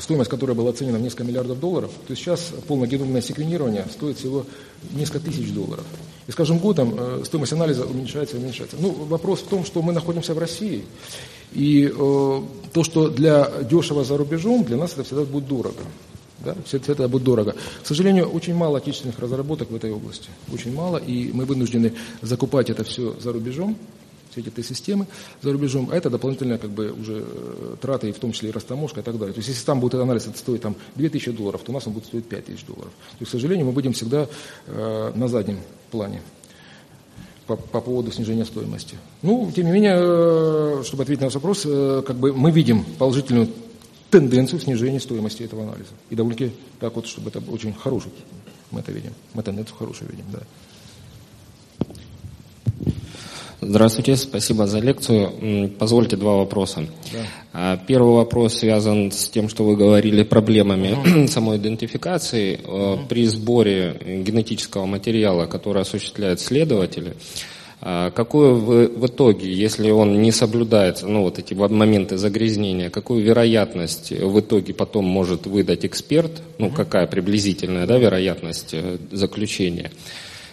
стоимость 0.00 0.30
которой 0.30 0.54
была 0.54 0.70
оценена 0.70 0.98
в 0.98 1.02
несколько 1.02 1.24
миллиардов 1.24 1.60
долларов, 1.60 1.90
то 2.06 2.14
сейчас 2.14 2.52
полногеномное 2.66 3.20
секвенирование 3.20 3.84
стоит 3.90 4.18
всего 4.18 4.46
несколько 4.92 5.20
тысяч 5.20 5.52
долларов. 5.52 5.84
И 6.26 6.32
с 6.32 6.34
каждым 6.34 6.58
годом 6.58 6.94
э, 6.96 7.22
стоимость 7.24 7.52
анализа 7.52 7.84
уменьшается 7.84 8.36
и 8.36 8.40
уменьшается. 8.40 8.76
Ну, 8.78 8.90
вопрос 8.92 9.40
в 9.40 9.48
том, 9.48 9.64
что 9.64 9.82
мы 9.82 9.92
находимся 9.92 10.34
в 10.34 10.38
России, 10.38 10.84
и 11.52 11.86
э, 11.86 12.42
то, 12.72 12.84
что 12.84 13.08
для 13.08 13.50
дешево 13.62 14.04
за 14.04 14.16
рубежом, 14.16 14.64
для 14.64 14.76
нас 14.76 14.92
это 14.92 15.04
всегда 15.04 15.24
будет 15.24 15.46
дорого. 15.46 15.82
Да? 16.40 16.54
Все 16.64 16.76
это 16.76 17.08
будет 17.08 17.24
дорого. 17.24 17.54
К 17.82 17.86
сожалению, 17.86 18.28
очень 18.28 18.54
мало 18.54 18.78
отечественных 18.78 19.18
разработок 19.18 19.70
в 19.70 19.74
этой 19.74 19.90
области. 19.90 20.28
Очень 20.52 20.74
мало, 20.74 20.98
и 20.98 21.30
мы 21.32 21.44
вынуждены 21.44 21.94
закупать 22.22 22.70
это 22.70 22.84
все 22.84 23.16
за 23.20 23.32
рубежом, 23.32 23.76
все 24.30 24.40
эти 24.40 24.62
системы 24.62 25.06
за 25.42 25.52
рубежом, 25.52 25.88
а 25.90 25.96
это 25.96 26.10
дополнительные 26.10 26.58
как 26.58 26.70
бы 26.70 26.92
уже 26.92 27.24
э, 27.26 27.76
траты, 27.80 28.12
в 28.12 28.18
том 28.18 28.32
числе 28.32 28.50
и 28.50 28.52
растаможка 28.52 29.00
и 29.00 29.02
так 29.02 29.18
далее. 29.18 29.32
То 29.34 29.38
есть 29.38 29.48
если 29.48 29.64
там 29.64 29.80
будет 29.80 29.94
анализ 29.94 30.26
это 30.26 30.38
стоит 30.38 30.62
там 30.62 30.76
2000 30.96 31.32
долларов, 31.32 31.62
то 31.62 31.72
у 31.72 31.74
нас 31.74 31.86
он 31.86 31.92
будет 31.92 32.06
стоить 32.06 32.26
5000 32.26 32.64
долларов. 32.66 32.92
То 32.92 33.16
есть, 33.20 33.30
к 33.30 33.32
сожалению, 33.32 33.66
мы 33.66 33.72
будем 33.72 33.92
всегда 33.92 34.28
э, 34.66 35.12
на 35.14 35.28
заднем 35.28 35.60
плане 35.90 36.22
по, 37.48 37.56
по 37.56 37.80
поводу 37.80 38.12
снижения 38.12 38.44
стоимости. 38.44 38.96
Ну, 39.22 39.50
тем 39.54 39.66
не 39.66 39.72
менее, 39.72 39.96
э, 39.98 40.82
чтобы 40.84 41.02
ответить 41.02 41.20
на 41.20 41.26
ваш 41.26 41.34
вопрос, 41.34 41.62
э, 41.64 42.02
как 42.06 42.16
бы 42.16 42.32
мы 42.32 42.50
видим 42.50 42.84
положительную 42.98 43.48
тенденцию 44.10 44.60
снижения 44.60 45.00
стоимости 45.00 45.42
этого 45.42 45.62
анализа. 45.62 45.90
И 46.10 46.14
довольно-таки 46.14 46.52
так 46.78 46.94
вот, 46.94 47.06
чтобы 47.06 47.30
это 47.30 47.42
очень 47.50 47.72
хороший, 47.72 48.12
мы 48.70 48.80
это 48.80 48.92
видим. 48.92 49.12
Мы 49.34 49.42
тенденцию 49.42 49.76
хорошую 49.76 50.10
видим, 50.10 50.26
да. 50.32 50.40
Здравствуйте, 53.60 54.16
спасибо 54.16 54.68
за 54.68 54.78
лекцию. 54.78 55.72
Позвольте 55.78 56.16
два 56.16 56.36
вопроса. 56.36 56.86
Да. 57.12 57.18
А, 57.52 57.76
первый 57.76 58.14
вопрос 58.14 58.54
связан 58.54 59.10
с 59.10 59.28
тем, 59.28 59.48
что 59.48 59.64
вы 59.64 59.76
говорили 59.76 60.22
проблемами 60.22 60.96
uh-huh. 61.04 61.26
самой 61.28 61.56
идентификации 61.56 62.60
uh-huh. 62.62 63.08
при 63.08 63.26
сборе 63.26 64.22
генетического 64.24 64.86
материала, 64.86 65.46
который 65.46 65.82
осуществляют 65.82 66.40
следователи. 66.40 67.16
А 67.80 68.10
какую 68.10 68.56
в, 68.56 68.86
в 68.88 69.06
итоге, 69.06 69.52
если 69.52 69.90
он 69.90 70.20
не 70.20 70.30
соблюдает 70.30 71.02
ну, 71.02 71.22
вот 71.22 71.38
эти 71.40 71.54
моменты 71.54 72.16
загрязнения, 72.16 72.90
какую 72.90 73.22
вероятность 73.22 74.10
в 74.10 74.40
итоге 74.40 74.74
потом 74.74 75.04
может 75.04 75.46
выдать 75.46 75.84
эксперт, 75.84 76.42
ну 76.58 76.70
какая 76.70 77.06
приблизительная 77.06 77.86
да, 77.86 77.98
вероятность 77.98 78.70
э, 78.72 78.98
заключения? 79.12 79.90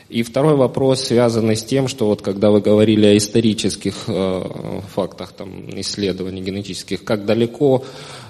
И 0.08 0.22
второй 0.22 0.56
вопрос, 0.56 1.01
связанный 1.01 1.56
с 1.56 1.64
тем, 1.64 1.88
что 1.88 2.08
вот 2.08 2.22
когда 2.22 2.51
вы 2.51 2.62
говорили 2.62 3.08
о 3.08 3.18
исторических 3.18 3.95
э, 4.08 4.82
фактах 4.93 5.32
там, 5.32 5.70
исследований 5.80 6.41
генетических, 6.41 7.03
как 7.03 7.26
далеко 7.26 7.84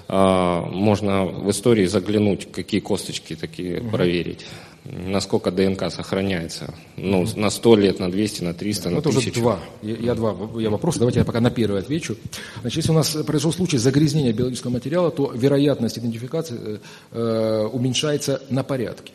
а, 0.08 0.64
можно 0.66 1.24
в 1.24 1.50
истории 1.50 1.86
заглянуть, 1.86 2.50
какие 2.52 2.80
косточки 2.80 3.34
такие 3.34 3.80
проверить. 3.80 4.46
Насколько 4.84 5.50
ДНК 5.50 5.90
сохраняется. 5.90 6.72
Ну, 6.96 7.26
на 7.34 7.50
100 7.50 7.76
лет, 7.76 7.98
на 7.98 8.08
200, 8.08 8.44
на 8.44 8.54
300, 8.54 8.88
Ну, 8.88 8.96
на 8.96 9.00
это 9.00 9.08
уже 9.08 9.18
1000. 9.18 9.40
два. 9.40 9.58
Я, 9.82 9.96
я 9.96 10.14
два 10.14 10.36
я 10.60 10.70
вопроса. 10.70 11.00
Давайте 11.00 11.18
я 11.18 11.24
пока 11.24 11.40
на 11.40 11.50
первый 11.50 11.80
отвечу. 11.80 12.16
Значит, 12.60 12.76
если 12.76 12.92
у 12.92 12.94
нас 12.94 13.10
произошел 13.26 13.52
случай 13.52 13.78
загрязнения 13.78 14.32
биологического 14.32 14.70
материала, 14.70 15.10
то 15.10 15.32
вероятность 15.34 15.98
идентификации 15.98 16.56
э, 16.56 16.78
э, 17.10 17.68
уменьшается 17.72 18.42
на 18.48 18.62
порядке. 18.62 19.12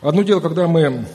Одно 0.00 0.22
дело, 0.22 0.40
когда 0.40 0.66
мы 0.66 1.06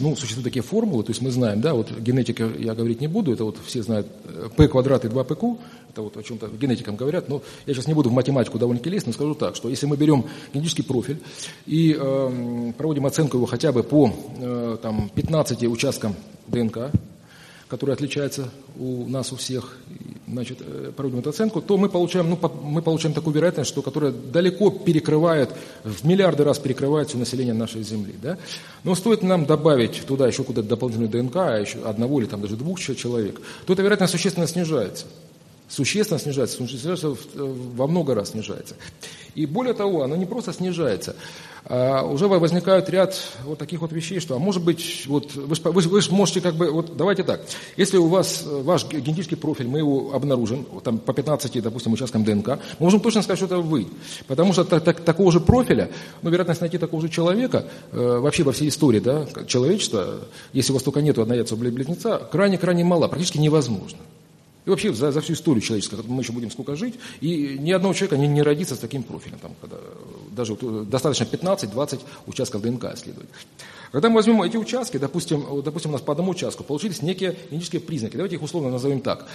ну, 0.00 0.16
существуют 0.16 0.44
такие 0.44 0.62
формулы, 0.62 1.04
то 1.04 1.10
есть 1.10 1.20
мы 1.20 1.30
знаем, 1.30 1.60
да, 1.60 1.74
вот 1.74 1.90
генетика 1.90 2.50
я 2.58 2.74
говорить 2.74 3.00
не 3.00 3.08
буду, 3.08 3.32
это 3.32 3.44
вот 3.44 3.58
все 3.64 3.82
знают 3.82 4.06
э, 4.24 4.48
p 4.56 4.68
квадрат 4.68 5.04
и 5.04 5.08
2pq, 5.08 5.58
это 5.90 6.02
вот 6.02 6.16
о 6.16 6.22
чем-то 6.22 6.48
генетикам 6.48 6.96
говорят, 6.96 7.28
но 7.28 7.42
я 7.66 7.74
сейчас 7.74 7.86
не 7.86 7.94
буду 7.94 8.08
в 8.08 8.12
математику 8.12 8.58
довольно-таки 8.58 8.90
лезть, 8.90 9.06
но 9.06 9.12
скажу 9.12 9.34
так, 9.34 9.54
что 9.56 9.68
если 9.68 9.86
мы 9.86 9.96
берем 9.96 10.24
генетический 10.54 10.84
профиль 10.84 11.18
и 11.66 11.96
э, 11.98 12.72
проводим 12.78 13.06
оценку 13.06 13.36
его 13.36 13.46
хотя 13.46 13.72
бы 13.72 13.82
по 13.82 14.12
э, 14.38 14.78
там, 14.80 15.10
15 15.14 15.64
участкам 15.64 16.14
ДНК, 16.46 16.90
которые 17.72 17.94
отличаются 17.94 18.50
у 18.78 19.08
нас 19.08 19.32
у 19.32 19.36
всех, 19.36 19.78
значит, 20.28 20.58
э, 20.60 20.92
проводим 20.94 21.20
эту 21.20 21.30
оценку, 21.30 21.62
то 21.62 21.78
мы 21.78 21.88
получаем, 21.88 22.28
ну, 22.28 22.38
мы 22.62 22.82
получаем 22.82 23.14
такую 23.14 23.32
вероятность, 23.32 23.70
что 23.70 23.80
которая 23.80 24.12
далеко 24.12 24.68
перекрывает, 24.68 25.48
в 25.82 26.06
миллиарды 26.06 26.44
раз 26.44 26.58
перекрывает 26.58 27.08
все 27.08 27.16
население 27.16 27.54
нашей 27.54 27.82
Земли. 27.82 28.14
Да? 28.22 28.36
Но 28.84 28.94
стоит 28.94 29.22
нам 29.22 29.46
добавить 29.46 30.02
туда 30.06 30.26
еще 30.26 30.44
куда-то 30.44 30.68
дополнительную 30.68 31.10
ДНК, 31.10 31.36
а 31.36 31.56
еще 31.60 31.78
одного 31.78 32.20
или 32.20 32.26
там 32.26 32.42
даже 32.42 32.56
двух 32.56 32.78
че- 32.78 32.94
человек, 32.94 33.40
то 33.64 33.72
эта 33.72 33.80
вероятность 33.80 34.12
существенно 34.12 34.46
снижается. 34.46 35.06
Существенно 35.72 36.20
снижается, 36.20 36.58
снижается 36.58 37.08
э, 37.08 37.14
во 37.34 37.86
много 37.86 38.14
раз 38.14 38.32
снижается. 38.32 38.74
И 39.34 39.46
более 39.46 39.72
того, 39.72 40.02
она 40.02 40.18
не 40.18 40.26
просто 40.26 40.52
снижается, 40.52 41.16
а 41.64 42.02
уже 42.02 42.28
возникают 42.28 42.90
ряд 42.90 43.18
вот 43.44 43.58
таких 43.58 43.80
вот 43.80 43.90
вещей, 43.90 44.20
что, 44.20 44.34
а 44.36 44.38
может 44.38 44.62
быть, 44.62 45.04
вот 45.06 45.34
вы, 45.34 45.54
вы, 45.72 45.80
вы 45.80 46.02
ж 46.02 46.10
можете 46.10 46.42
как 46.42 46.56
бы, 46.56 46.70
вот 46.70 46.94
давайте 46.98 47.22
так, 47.22 47.40
если 47.78 47.96
у 47.96 48.08
вас 48.08 48.42
э, 48.44 48.62
ваш 48.62 48.84
ге- 48.86 49.00
генетический 49.00 49.38
профиль, 49.38 49.66
мы 49.66 49.78
его 49.78 50.12
обнаружим, 50.12 50.66
там 50.84 50.98
по 50.98 51.14
15, 51.14 51.62
допустим, 51.62 51.94
участкам 51.94 52.22
ДНК, 52.22 52.48
мы 52.48 52.58
можем 52.84 53.00
точно 53.00 53.22
сказать, 53.22 53.38
что 53.38 53.46
это 53.46 53.56
вы. 53.56 53.86
Потому 54.26 54.52
что 54.52 54.64
так- 54.64 54.84
так- 54.84 55.00
такого 55.00 55.32
же 55.32 55.40
профиля, 55.40 55.88
ну, 56.20 56.28
вероятность 56.28 56.60
найти 56.60 56.76
такого 56.76 57.00
же 57.00 57.08
человека, 57.08 57.64
э, 57.92 58.18
вообще 58.18 58.42
во 58.42 58.52
всей 58.52 58.68
истории 58.68 59.00
да, 59.00 59.26
человечества, 59.46 60.16
если 60.52 60.72
у 60.72 60.74
вас 60.74 60.82
только 60.82 61.00
нету 61.00 61.22
однояйцевого 61.22 61.70
близнеца, 61.70 62.18
крайне-крайне 62.30 62.84
мала, 62.84 63.08
практически 63.08 63.38
невозможно. 63.38 63.96
И 64.64 64.70
вообще 64.70 64.92
за, 64.92 65.10
за 65.10 65.20
всю 65.20 65.32
историю 65.32 65.60
человеческую, 65.60 66.04
мы 66.06 66.22
еще 66.22 66.32
будем 66.32 66.50
сколько 66.50 66.76
жить, 66.76 66.94
и 67.20 67.58
ни 67.58 67.72
одного 67.72 67.94
человека 67.94 68.16
не, 68.16 68.28
не 68.28 68.42
родится 68.42 68.76
с 68.76 68.78
таким 68.78 69.02
профилем. 69.02 69.38
Там, 69.40 69.52
когда, 69.60 69.76
даже 70.30 70.54
вот, 70.54 70.62
э, 70.62 70.84
достаточно 70.88 71.24
15-20 71.24 72.00
участков 72.26 72.62
ДНК 72.62 72.84
исследовать. 72.94 73.28
Когда 73.90 74.08
мы 74.08 74.16
возьмем 74.16 74.40
эти 74.42 74.56
участки, 74.56 74.98
допустим, 74.98 75.62
допустим, 75.62 75.90
у 75.90 75.92
нас 75.94 76.02
по 76.02 76.12
одному 76.12 76.30
участку 76.30 76.62
получились 76.62 77.02
некие 77.02 77.36
генетические 77.50 77.80
признаки. 77.80 78.14
Давайте 78.14 78.36
их 78.36 78.42
условно 78.42 78.70
назовем 78.70 79.00
так. 79.00 79.26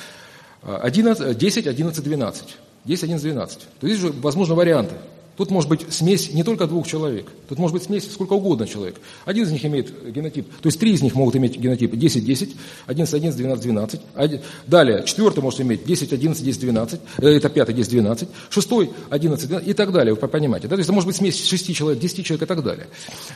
А, 0.63 0.77
11, 0.77 1.37
10, 1.37 1.67
11, 1.67 2.03
12. 2.03 2.57
10, 2.85 3.03
11, 3.03 3.23
12. 3.23 3.59
То 3.79 3.87
есть 3.87 3.99
же 3.99 4.11
возможны 4.13 4.55
варианты. 4.55 4.95
Тут 5.37 5.51
может 5.51 5.69
быть 5.69 5.85
смесь 5.93 6.33
не 6.33 6.43
только 6.43 6.65
двух 6.65 6.87
человек, 6.87 7.27
тут 7.47 7.59
может 7.59 7.73
быть 7.73 7.83
смесь 7.83 8.11
сколько 8.11 8.33
угодно 8.33 8.67
человек. 8.67 8.95
Один 9.23 9.43
из 9.43 9.51
них 9.51 9.63
имеет 9.65 10.11
генотип, 10.11 10.49
то 10.61 10.67
есть 10.67 10.79
три 10.79 10.93
из 10.93 11.03
них 11.03 11.13
могут 11.13 11.35
иметь 11.35 11.57
генотип 11.57 11.93
10-10, 11.93 12.55
11-11, 12.87 13.37
12-12. 13.37 14.01
Один- 14.15 14.41
Далее, 14.65 15.03
четвертый 15.05 15.41
может 15.41 15.61
иметь 15.61 15.85
10-11, 15.85 16.41
10-12, 16.43 16.99
э, 17.19 17.27
это 17.27 17.49
пятый 17.49 17.75
10-12, 17.75 18.27
шестой 18.49 18.89
11-12 19.11 19.63
и 19.67 19.73
так 19.73 19.91
далее, 19.91 20.15
вы 20.15 20.27
понимаете. 20.27 20.67
Да? 20.67 20.75
То 20.75 20.79
есть 20.79 20.87
это 20.87 20.93
может 20.93 21.07
быть 21.07 21.15
смесь 21.15 21.45
шести 21.45 21.73
человек, 21.73 21.99
10 22.01 22.25
человек 22.25 22.41
и 22.41 22.45
так 22.47 22.63
далее. 22.63 22.87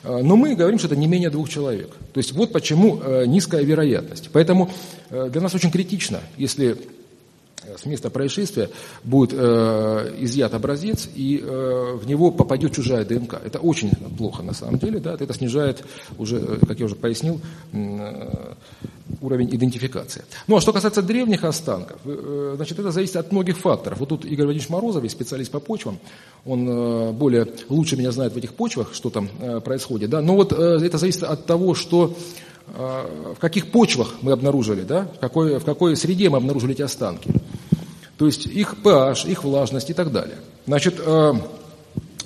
А, 0.04 0.24
Но 0.24 0.36
мы 0.36 0.56
говорим, 0.56 0.80
что 0.80 0.88
это 0.88 0.96
не 0.96 1.06
менее 1.08 1.30
двух 1.30 1.50
человек. 1.50 1.92
То 2.14 2.18
есть 2.18 2.32
вот 2.32 2.52
почему 2.52 3.00
э, 3.04 3.26
низкая 3.28 3.64
вероятность. 3.64 4.30
Поэтому 4.34 4.72
э, 5.12 5.30
для 5.32 5.42
нас 5.42 5.54
очень 5.54 5.70
критично, 5.70 6.22
если 6.38 6.78
с 7.78 7.86
места 7.86 8.10
происшествия 8.10 8.70
будет 9.04 9.34
э, 9.34 10.16
изъят 10.20 10.54
образец, 10.54 11.10
и 11.14 11.42
э, 11.44 11.96
в 11.96 12.08
него 12.08 12.32
попадет 12.32 12.74
чужая 12.74 13.06
ДНК. 13.06 13.36
Это 13.44 13.60
очень 13.60 13.92
плохо 14.18 14.44
на 14.44 14.54
самом 14.54 14.80
деле, 14.80 15.00
да, 15.00 15.14
это 15.14 15.34
снижает 15.34 15.84
уже, 16.18 16.38
э, 16.38 16.66
как 16.68 16.80
я 16.80 16.86
уже 16.86 16.96
пояснил, 16.96 17.42
э, 17.74 18.54
уровень 19.22 19.50
идентификации. 19.56 20.24
Ну, 20.48 20.58
а 20.58 20.62
что 20.62 20.74
касается 20.74 21.02
древних 21.02 21.44
останков, 21.44 22.00
э, 22.06 22.54
значит, 22.56 22.80
это 22.80 22.92
зависит 22.92 23.16
от 23.16 23.32
многих 23.32 23.58
факторов. 23.58 24.00
Вот 24.00 24.10
тут 24.10 24.26
Игорь 24.26 24.46
Владимирович 24.46 24.70
Морозов, 24.70 25.10
специалист 25.12 25.52
по 25.52 25.60
почвам, 25.60 26.00
он 26.46 26.68
э, 26.68 27.12
более, 27.12 27.48
лучше 27.70 27.98
меня 27.98 28.12
знает 28.12 28.34
в 28.34 28.38
этих 28.38 28.54
почвах, 28.54 28.94
что 28.94 29.10
там 29.10 29.30
э, 29.40 29.60
происходит, 29.60 30.10
да, 30.10 30.22
но 30.22 30.36
вот 30.36 30.54
э, 30.54 30.80
это 30.84 30.98
зависит 30.98 31.24
от 31.24 31.46
того, 31.46 31.76
что 31.76 32.16
э, 32.68 33.34
в 33.36 33.40
каких 33.40 33.72
почвах 33.72 34.16
мы 34.22 34.32
обнаружили, 34.32 34.82
да, 34.82 35.08
в 35.16 35.20
какой, 35.20 35.60
в 35.60 35.66
какой 35.66 35.96
среде 35.96 36.30
мы 36.30 36.38
обнаружили 36.38 36.74
эти 36.74 36.82
останки. 36.82 37.32
То 38.22 38.28
есть 38.28 38.46
их 38.46 38.76
pH, 38.84 39.28
их 39.28 39.44
влажность 39.44 39.90
и 39.90 39.94
так 39.94 40.12
далее. 40.12 40.38
Значит, 40.68 41.02
э, 41.04 41.34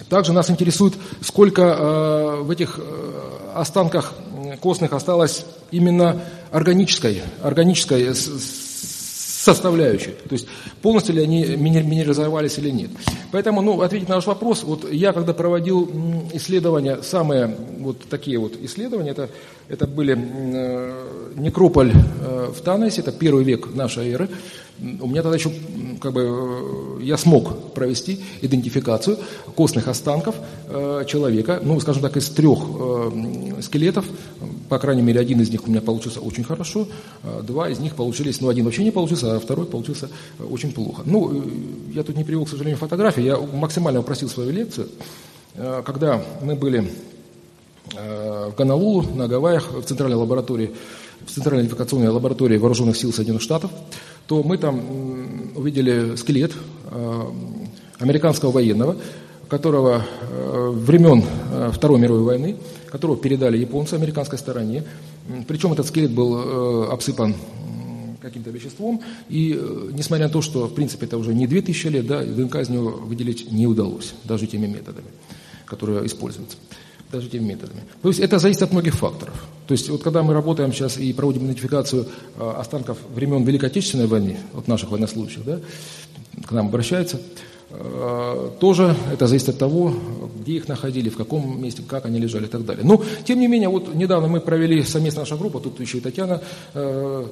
также 0.09 0.33
нас 0.33 0.49
интересует, 0.49 0.93
сколько 1.21 1.61
э, 1.61 2.41
в 2.41 2.51
этих 2.51 2.79
э, 2.79 3.53
останках 3.55 4.13
костных 4.59 4.91
осталось 4.91 5.45
именно 5.71 6.21
органической, 6.51 7.21
органической 7.41 8.13
составляющей. 8.13 10.15
То 10.27 10.33
есть 10.33 10.47
полностью 10.81 11.15
ли 11.15 11.23
они 11.23 11.45
минерализовались 11.55 12.57
или 12.57 12.71
нет. 12.71 12.89
Поэтому, 13.31 13.61
ну, 13.61 13.81
ответить 13.81 14.09
на 14.09 14.15
ваш 14.15 14.25
вопрос, 14.25 14.63
вот 14.63 14.91
я 14.91 15.13
когда 15.13 15.33
проводил 15.33 15.89
исследования, 16.33 17.03
самые 17.03 17.55
вот 17.79 18.01
такие 18.09 18.37
вот 18.37 18.57
исследования, 18.61 19.11
это, 19.11 19.29
это 19.69 19.87
были 19.87 20.13
некрополь 21.35 21.93
в 21.93 22.59
Танесе, 22.65 22.99
это 22.99 23.13
первый 23.13 23.45
век 23.45 23.73
нашей 23.73 24.11
эры. 24.11 24.29
У 24.81 25.07
меня 25.07 25.21
тогда 25.21 25.37
еще, 25.37 25.51
как 26.01 26.11
бы, 26.11 26.97
э, 26.99 27.03
я 27.03 27.15
смог 27.15 27.71
провести 27.73 28.19
идентификацию 28.41 29.17
костных 29.55 29.87
останков 29.87 30.35
э, 30.67 31.05
человека, 31.07 31.61
ну, 31.63 31.79
скажем 31.79 32.01
так, 32.01 32.17
из 32.17 32.29
трех 32.29 32.59
э, 32.59 33.61
скелетов, 33.61 34.05
по 34.67 34.77
крайней 34.77 35.01
мере, 35.01 35.21
один 35.21 35.39
из 35.39 35.49
них 35.49 35.65
у 35.65 35.69
меня 35.69 35.79
получился 35.79 36.19
очень 36.19 36.43
хорошо, 36.43 36.89
а 37.23 37.41
два 37.41 37.69
из 37.69 37.79
них 37.79 37.95
получились, 37.95 38.41
ну, 38.41 38.49
один 38.49 38.65
вообще 38.65 38.83
не 38.83 38.91
получился, 38.91 39.37
а 39.37 39.39
второй 39.39 39.65
получился 39.65 40.09
очень 40.51 40.73
плохо. 40.73 41.03
Ну, 41.05 41.43
я 41.93 42.03
тут 42.03 42.17
не 42.17 42.25
привел, 42.25 42.45
к 42.45 42.49
сожалению, 42.49 42.77
фотографии, 42.77 43.23
я 43.23 43.37
максимально 43.37 44.01
упростил 44.01 44.27
свою 44.27 44.51
лекцию. 44.51 44.89
Когда 45.85 46.21
мы 46.41 46.55
были 46.55 46.91
в 47.93 48.53
Гонолулу, 48.57 49.03
на 49.03 49.29
Гавайях, 49.29 49.71
в 49.71 49.83
центральной 49.83 50.17
лаборатории, 50.17 50.71
в 51.25 51.31
центральной 51.31 51.61
идентификационной 51.61 52.09
лаборатории 52.09 52.57
вооруженных 52.57 52.97
сил 52.97 53.13
Соединенных 53.13 53.41
Штатов, 53.41 53.71
то 54.27 54.41
мы 54.43 54.57
там 54.57 54.81
увидели 55.55 56.15
скелет 56.15 56.53
э, 56.91 57.23
американского 57.99 58.51
военного, 58.51 58.97
которого 59.47 60.03
э, 60.03 60.69
времен 60.73 61.23
э, 61.51 61.71
Второй 61.73 61.99
мировой 61.99 62.23
войны, 62.23 62.55
которого 62.89 63.17
передали 63.17 63.57
японцы 63.57 63.93
американской 63.93 64.39
стороне. 64.39 64.83
Причем 65.47 65.73
этот 65.73 65.87
скелет 65.87 66.11
был 66.11 66.89
обсыпан 66.91 67.35
каким-то 68.21 68.49
веществом, 68.49 69.01
и 69.29 69.59
несмотря 69.91 70.25
на 70.25 70.33
то, 70.33 70.41
что 70.41 70.67
в 70.67 70.73
принципе 70.73 71.05
это 71.05 71.17
уже 71.17 71.33
не 71.33 71.45
2000 71.45 71.87
лет, 71.87 72.07
да, 72.07 72.23
ДНК 72.23 72.55
из 72.55 72.69
него 72.69 72.89
выделить 72.89 73.51
не 73.51 73.67
удалось, 73.67 74.15
даже 74.23 74.47
теми 74.47 74.65
методами, 74.65 75.07
которые 75.65 76.05
используются 76.07 76.57
даже 77.15 77.29
теми 77.29 77.45
методами. 77.45 77.81
То 78.01 78.09
есть 78.09 78.19
это 78.19 78.39
зависит 78.39 78.61
от 78.61 78.71
многих 78.71 78.95
факторов. 78.95 79.33
То 79.67 79.71
есть 79.73 79.89
вот 79.89 80.03
когда 80.03 80.21
мы 80.21 80.33
работаем 80.33 80.71
сейчас 80.73 80.97
и 80.97 81.13
проводим 81.13 81.45
идентификацию 81.45 82.07
э, 82.37 82.53
останков 82.57 82.97
времен 83.13 83.43
Великой 83.43 83.69
Отечественной 83.69 84.07
войны, 84.07 84.37
от 84.53 84.67
наших 84.67 84.91
военнослужащих, 84.91 85.43
да, 85.43 85.59
к 86.45 86.51
нам 86.51 86.67
обращаются, 86.67 87.19
э, 87.69 88.49
тоже 88.59 88.95
это 89.11 89.27
зависит 89.27 89.49
от 89.49 89.57
того, 89.57 89.93
где 90.39 90.53
их 90.53 90.67
находили, 90.67 91.09
в 91.09 91.17
каком 91.17 91.61
месте, 91.61 91.81
как 91.87 92.05
они 92.05 92.19
лежали 92.19 92.45
и 92.45 92.49
так 92.49 92.65
далее. 92.65 92.85
Но, 92.85 93.01
тем 93.25 93.39
не 93.39 93.47
менее, 93.47 93.69
вот 93.69 93.95
недавно 93.95 94.27
мы 94.27 94.39
провели 94.39 94.83
совместно 94.83 95.21
наша 95.21 95.37
группа, 95.37 95.59
тут 95.59 95.79
еще 95.79 95.97
и 95.97 96.01
Татьяна 96.01 96.41
э, 96.73 97.25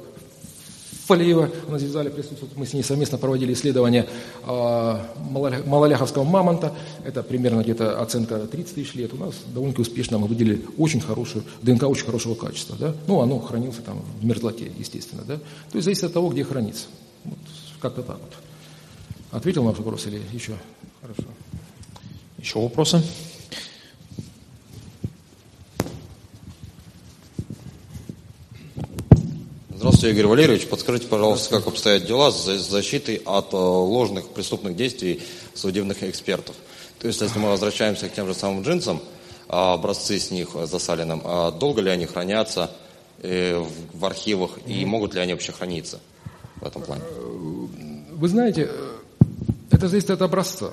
Фалеева 1.07 1.49
у 1.67 1.71
нас 1.71 1.81
здесь 1.81 1.91
в 1.91 1.93
зале 1.93 2.09
присутствует. 2.09 2.55
Мы 2.55 2.65
с 2.65 2.73
ней 2.73 2.81
совместно 2.81 3.17
проводили 3.17 3.51
исследование 3.53 4.07
а, 4.43 5.05
малоля- 5.31 5.67
малоляховского 5.67 6.23
мамонта. 6.23 6.73
Это 7.03 7.23
примерно 7.23 7.61
где-то 7.61 8.01
оценка 8.01 8.39
30 8.39 8.75
тысяч 8.75 8.93
лет. 8.93 9.13
У 9.13 9.17
нас 9.17 9.35
довольно 9.53 9.75
успешно 9.77 10.17
мы 10.17 10.27
выделили 10.27 10.65
очень 10.77 11.01
хорошую, 11.01 11.43
ДНК 11.61 11.83
очень 11.83 12.05
хорошего 12.05 12.35
качества. 12.35 12.77
Да? 12.79 12.95
Ну, 13.07 13.19
оно 13.19 13.39
хранился 13.39 13.81
там 13.81 14.01
в 14.21 14.25
мерзлоте, 14.25 14.71
естественно. 14.79 15.23
Да? 15.27 15.35
То 15.37 15.75
есть 15.75 15.83
зависит 15.85 16.05
от 16.05 16.13
того, 16.13 16.29
где 16.29 16.45
хранится. 16.45 16.85
Вот, 17.25 17.37
как-то 17.81 18.01
так 18.01 18.17
вот. 18.19 18.33
Ответил 19.31 19.63
на 19.63 19.71
вопрос 19.71 20.07
или 20.07 20.21
еще? 20.31 20.53
Хорошо. 21.01 21.23
Еще 22.37 22.59
вопросы? 22.59 23.01
Здравствуйте, 29.83 30.15
Игорь 30.15 30.27
Валерьевич. 30.27 30.67
Подскажите, 30.69 31.07
пожалуйста, 31.07 31.57
как 31.57 31.67
обстоят 31.67 32.05
дела 32.05 32.31
с 32.31 32.45
защитой 32.45 33.21
от 33.25 33.51
э, 33.51 33.57
ложных 33.57 34.29
преступных 34.29 34.77
действий 34.77 35.21
судебных 35.55 36.03
экспертов? 36.03 36.55
То 36.99 37.07
есть, 37.07 37.19
если 37.19 37.37
мы 37.37 37.49
возвращаемся 37.49 38.07
к 38.07 38.13
тем 38.13 38.25
же 38.25 38.33
самым 38.33 38.63
джинсам, 38.63 39.01
а 39.49 39.73
образцы 39.73 40.19
с 40.19 40.31
них 40.31 40.51
засаленным, 40.53 41.21
а 41.25 41.51
долго 41.51 41.81
ли 41.81 41.89
они 41.89 42.05
хранятся 42.05 42.71
э, 43.21 43.61
в 43.93 44.05
архивах 44.05 44.51
и 44.65 44.85
могут 44.85 45.15
ли 45.15 45.19
они 45.19 45.33
вообще 45.33 45.51
храниться 45.51 45.99
в 46.61 46.65
этом 46.65 46.81
плане? 46.81 47.03
Вы 48.13 48.29
знаете, 48.29 48.71
это 49.69 49.89
зависит 49.89 50.11
от 50.11 50.21
образца. 50.21 50.71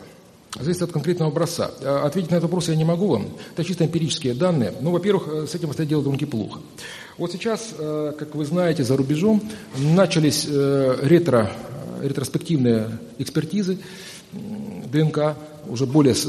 Зависит 0.59 0.83
от 0.83 0.93
конкретного 0.93 1.31
образца. 1.31 1.71
А 1.83 2.07
ответить 2.07 2.31
на 2.31 2.37
этот 2.37 2.51
вопрос 2.51 2.69
я 2.69 2.77
не 2.77 2.85
могу 2.85 3.07
вам. 3.07 3.29
Это 3.53 3.65
чисто 3.65 3.85
эмпирические 3.85 4.35
данные. 4.35 4.75
Ну, 4.81 4.91
во-первых, 4.91 5.49
с 5.49 5.55
этим 5.55 5.69
обстоят 5.69 5.89
дело 5.89 6.03
довольно 6.03 6.27
плохо. 6.27 6.61
Вот 7.19 7.33
сейчас, 7.33 7.75
как 7.79 8.35
вы 8.35 8.45
знаете, 8.45 8.83
за 8.83 8.97
рубежом 8.97 9.43
начались 9.77 10.47
ретро, 10.49 11.53
ретроспективные 12.03 12.99
экспертизы 13.19 13.79
ДНК 14.33 15.37
уже 15.69 15.87
более 15.87 16.15
с 16.15 16.25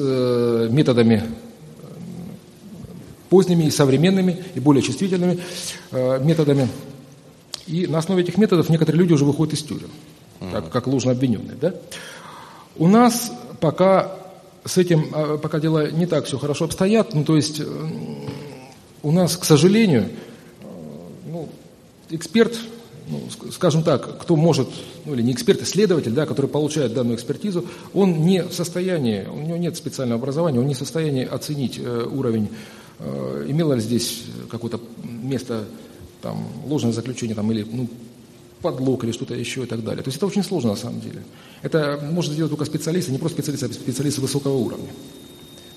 методами 0.69 1.24
поздними 3.30 3.63
и 3.63 3.72
современными, 3.72 4.43
и 4.53 4.59
более 4.59 4.84
чувствительными 4.84 5.39
методами. 5.91 6.67
И 7.65 7.88
на 7.88 7.97
основе 7.97 8.24
этих 8.24 8.38
методов 8.38 8.69
некоторые 8.69 8.99
люди 8.99 9.13
уже 9.13 9.26
выходят 9.26 9.53
из 9.53 9.63
тюрем, 9.63 9.89
как, 10.51 10.69
как 10.69 10.88
ложно 10.88 11.11
обвиненные. 11.11 11.57
Да? 11.59 11.74
У 12.76 12.88
нас 12.88 13.32
пока 13.62 14.18
с 14.66 14.78
этим, 14.78 15.39
пока 15.39 15.59
дела 15.59 15.89
не 15.89 16.05
так 16.05 16.26
все 16.26 16.38
хорошо 16.38 16.66
обстоят, 16.66 17.14
ну 17.14 17.24
то 17.24 17.36
есть 17.36 17.62
у 19.03 19.12
нас, 19.12 19.38
к 19.38 19.45
сожалению, 19.45 20.09
ну, 21.26 21.49
эксперт, 22.09 22.55
ну, 23.07 23.22
скажем 23.51 23.84
так, 23.84 24.20
кто 24.20 24.36
может, 24.36 24.68
ну 25.05 25.14
или 25.14 25.22
не 25.22 25.32
эксперт, 25.32 25.62
исследователь, 25.62 26.12
да, 26.12 26.26
который 26.26 26.47
получает 26.47 26.93
данную 26.93 27.16
экспертизу, 27.16 27.66
он 27.93 28.22
не 28.22 28.43
в 28.43 28.53
состоянии, 28.53 29.26
у 29.26 29.41
него 29.41 29.57
нет 29.57 29.76
специального 29.76 30.20
образования, 30.20 30.59
он 30.59 30.68
не 30.68 30.76
в 30.76 30.78
состоянии 30.78 31.26
оценить 31.26 31.80
э, 31.80 32.07
уровень, 32.12 32.49
э, 32.99 33.45
имело 33.47 33.74
ли 33.74 33.82
здесь 33.82 34.24
какое-то 34.49 34.80
место 35.03 35.66
там, 36.22 36.47
ложное 36.68 36.93
заключение 36.93 37.36
там, 37.36 37.51
или 37.51 37.66
ну, 37.70 37.89
подлог 38.62 39.03
или 39.03 39.12
что-то 39.12 39.34
еще 39.34 39.64
и 39.64 39.66
так 39.66 39.84
далее. 39.84 40.03
То 40.03 40.09
есть 40.09 40.18
это 40.18 40.28
очень 40.28 40.43
сложно 40.43 40.72
на 40.72 40.76
самом 40.76 41.01
деле. 41.01 41.24
Это 41.62 41.99
может 42.12 42.34
сделать 42.34 42.51
только 42.51 42.66
специалист, 42.66 43.09
не 43.09 43.18
просто 43.18 43.41
специалист, 43.41 43.64
а 43.64 43.74
специалист 43.74 44.18
высокого 44.20 44.57
уровня. 44.57 44.89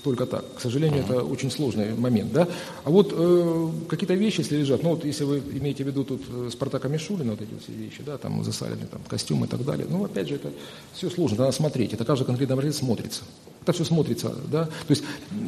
Только 0.04 0.26
так. 0.26 0.44
К 0.56 0.60
сожалению, 0.60 1.00
это 1.00 1.22
очень 1.22 1.50
сложный 1.50 1.94
момент. 1.94 2.30
Да? 2.30 2.46
А 2.84 2.90
вот 2.90 3.14
э, 3.16 3.68
какие-то 3.88 4.12
вещи, 4.12 4.40
если 4.40 4.58
лежат, 4.58 4.82
ну 4.82 4.90
вот 4.90 5.04
если 5.06 5.24
вы 5.24 5.38
имеете 5.38 5.82
в 5.82 5.86
виду 5.86 6.04
тут 6.04 6.22
э, 6.28 6.50
Спартака 6.52 6.88
Мишулина, 6.88 7.30
вот 7.30 7.40
эти 7.40 7.58
все 7.62 7.72
вещи, 7.72 8.02
да, 8.04 8.18
там 8.18 8.44
засаленные 8.44 8.86
там, 8.86 9.00
костюмы 9.08 9.46
и 9.46 9.48
так 9.48 9.64
далее, 9.64 9.86
ну 9.88 10.04
опять 10.04 10.28
же, 10.28 10.34
это 10.34 10.50
все 10.92 11.08
сложно, 11.08 11.38
надо 11.38 11.52
смотреть. 11.52 11.94
Это 11.94 12.04
каждый 12.04 12.26
конкретный 12.26 12.52
образец 12.52 12.76
смотрится. 12.76 13.22
Это 13.64 13.72
все 13.72 13.84
смотрится, 13.84 14.34
да. 14.52 14.66
То 14.66 14.90
есть, 14.90 15.04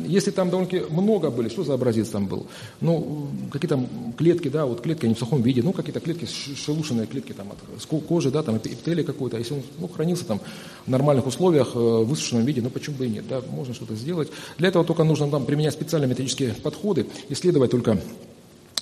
если 0.06 0.30
там 0.30 0.48
довольно 0.48 0.86
много 0.88 1.30
были, 1.30 1.50
что 1.50 1.64
за 1.64 1.74
образец 1.74 2.08
там 2.08 2.26
был? 2.26 2.46
Ну, 2.80 3.28
какие 3.52 3.68
там 3.68 3.86
клетки, 4.16 4.48
да, 4.48 4.64
вот 4.64 4.80
клетки, 4.80 5.04
они 5.04 5.14
в 5.14 5.18
сухом 5.18 5.42
виде, 5.42 5.62
ну, 5.62 5.74
какие-то 5.74 6.00
клетки, 6.00 6.24
шелушенные 6.24 7.06
клетки 7.06 7.32
там 7.32 7.52
от 7.52 7.84
кожи, 8.06 8.30
да, 8.30 8.42
там 8.42 8.56
эпителия 8.56 9.04
какой-то, 9.04 9.36
если 9.36 9.52
он 9.52 9.62
ну, 9.78 9.88
хранился 9.88 10.24
там 10.24 10.40
в 10.86 10.90
нормальных 10.90 11.26
условиях, 11.26 11.72
э, 11.74 11.78
в 11.78 12.06
высушенном 12.06 12.46
виде, 12.46 12.62
ну, 12.62 12.70
почему 12.70 12.96
бы 12.96 13.04
и 13.04 13.10
нет, 13.10 13.28
да, 13.28 13.42
можно 13.50 13.74
что-то 13.74 13.94
сделать. 13.94 14.30
Для 14.58 14.68
этого 14.68 14.84
только 14.84 15.04
нужно 15.04 15.30
там 15.30 15.44
применять 15.44 15.74
специальные 15.74 16.08
методические 16.08 16.54
подходы, 16.54 17.06
исследовать 17.28 17.70
только 17.70 17.98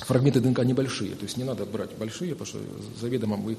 фрагменты 0.07 0.41
ДНК 0.41 0.65
небольшие, 0.65 1.15
то 1.15 1.25
есть 1.25 1.37
не 1.37 1.45
надо 1.45 1.65
брать 1.65 1.91
большие, 1.99 2.35
потому 2.35 2.47
что 2.47 2.59
заведомо 3.01 3.37
вы... 3.37 3.57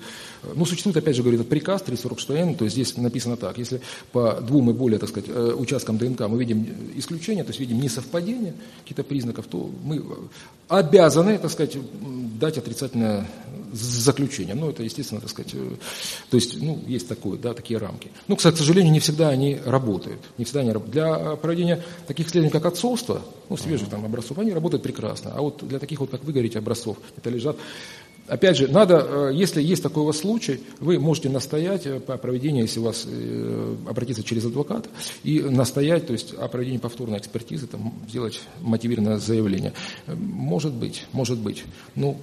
Ну, 0.55 0.65
существует, 0.65 0.97
опять 0.97 1.15
же, 1.15 1.23
говорит, 1.23 1.47
приказ 1.47 1.83
346-н, 1.85 2.55
то 2.55 2.65
есть 2.65 2.75
здесь 2.75 2.97
написано 2.97 3.37
так, 3.37 3.57
если 3.57 3.81
по 4.11 4.39
двум 4.41 4.69
и 4.69 4.73
более, 4.73 4.99
так 4.99 5.09
сказать, 5.09 5.29
э, 5.29 5.53
участкам 5.57 5.97
ДНК 5.97 6.21
мы 6.27 6.39
видим 6.39 6.65
исключение, 6.95 7.43
то 7.43 7.49
есть 7.49 7.59
видим 7.59 7.79
несовпадение 7.79 8.53
каких-то 8.83 9.03
признаков, 9.03 9.45
то 9.47 9.69
мы 9.83 10.03
обязаны, 10.67 11.37
так 11.37 11.51
сказать, 11.51 11.77
дать 12.39 12.57
отрицательное 12.57 13.27
заключение. 13.75 14.55
Ну, 14.55 14.69
это, 14.69 14.83
естественно, 14.83 15.21
так 15.21 15.29
сказать, 15.29 15.53
э, 15.53 15.75
то 16.29 16.37
есть, 16.37 16.61
ну, 16.61 16.81
есть 16.87 17.07
такое, 17.07 17.37
да, 17.37 17.53
такие 17.53 17.77
рамки. 17.77 18.11
Ну, 18.27 18.35
к 18.35 18.41
сожалению, 18.41 18.91
не 18.91 18.99
всегда 18.99 19.29
они 19.29 19.59
работают. 19.65 20.21
Не 20.37 20.45
всегда 20.45 20.61
они 20.61 20.71
работают. 20.71 20.93
Для 20.93 21.35
проведения 21.35 21.83
таких 22.07 22.27
исследований, 22.27 22.51
как 22.51 22.65
отцовство, 22.65 23.21
ну, 23.49 23.57
свежих 23.57 23.89
там 23.89 24.05
образцов, 24.05 24.39
они 24.39 24.51
работают 24.51 24.83
прекрасно. 24.83 25.33
А 25.35 25.41
вот 25.41 25.67
для 25.67 25.79
таких 25.79 25.99
вот, 25.99 26.09
как 26.09 26.23
вы 26.23 26.33
говорите, 26.35 26.59
образцов, 26.59 26.97
это 27.17 27.29
лежат 27.29 27.57
Опять 28.27 28.57
же, 28.57 28.67
надо, 28.67 29.05
э, 29.07 29.31
если 29.33 29.61
есть 29.61 29.83
такой 29.83 30.01
у 30.01 30.07
вас 30.07 30.17
случай, 30.17 30.59
вы 30.79 30.97
можете 30.97 31.29
настоять 31.29 31.85
э, 31.85 31.99
по 31.99 32.17
проведению, 32.17 32.63
если 32.63 32.79
у 32.79 32.83
вас 32.83 33.05
э, 33.05 33.75
обратиться 33.87 34.23
через 34.23 34.45
адвоката, 34.45 34.89
и 35.23 35.41
настоять, 35.41 36.07
то 36.07 36.13
есть 36.13 36.33
о 36.33 36.47
проведении 36.47 36.79
повторной 36.79 37.19
экспертизы, 37.19 37.67
там, 37.67 37.93
сделать 38.09 38.39
мотивированное 38.61 39.17
заявление. 39.17 39.73
Может 40.07 40.73
быть, 40.73 41.05
может 41.11 41.37
быть. 41.37 41.65
Ну, 41.93 42.17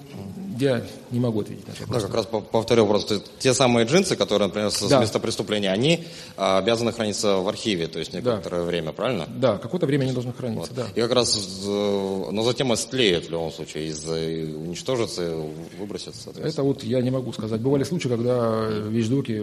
я 0.58 0.84
не 1.12 1.20
могу 1.20 1.42
ответить 1.42 1.66
на 1.68 1.72
это. 1.72 1.86
Да, 1.86 2.00
как 2.00 2.14
раз 2.14 2.26
повторю 2.26 2.82
вопрос. 2.82 3.06
Те 3.38 3.54
самые 3.54 3.86
джинсы, 3.86 4.16
которые, 4.16 4.48
например, 4.48 4.72
с 4.72 4.82
да. 4.88 5.00
места 5.00 5.20
преступления, 5.20 5.70
они 5.70 6.04
а, 6.36 6.58
обязаны 6.58 6.92
храниться 6.92 7.36
в 7.36 7.48
архиве, 7.48 7.86
то 7.86 8.00
есть 8.00 8.12
некоторое 8.12 8.62
да. 8.62 8.64
время, 8.64 8.92
правильно? 8.92 9.26
Да, 9.28 9.56
какое-то 9.58 9.86
время 9.86 10.04
они 10.04 10.12
должны 10.12 10.32
храниться, 10.32 10.72
вот. 10.74 10.84
да. 10.84 10.88
И 10.94 11.00
как 11.00 11.12
раз, 11.12 11.64
но 11.64 12.42
затем 12.42 12.74
истлеют 12.74 13.26
в 13.26 13.30
любом 13.30 13.52
случае, 13.52 13.88
из 13.88 14.04
уничтожатся, 14.04 15.32
выбросятся. 15.92 16.30
Это 16.36 16.62
вот 16.62 16.82
я 16.82 17.00
не 17.02 17.10
могу 17.10 17.32
сказать. 17.32 17.60
Бывали 17.60 17.84
случаи, 17.84 18.08
когда 18.08 18.66
вещдоки 18.66 19.42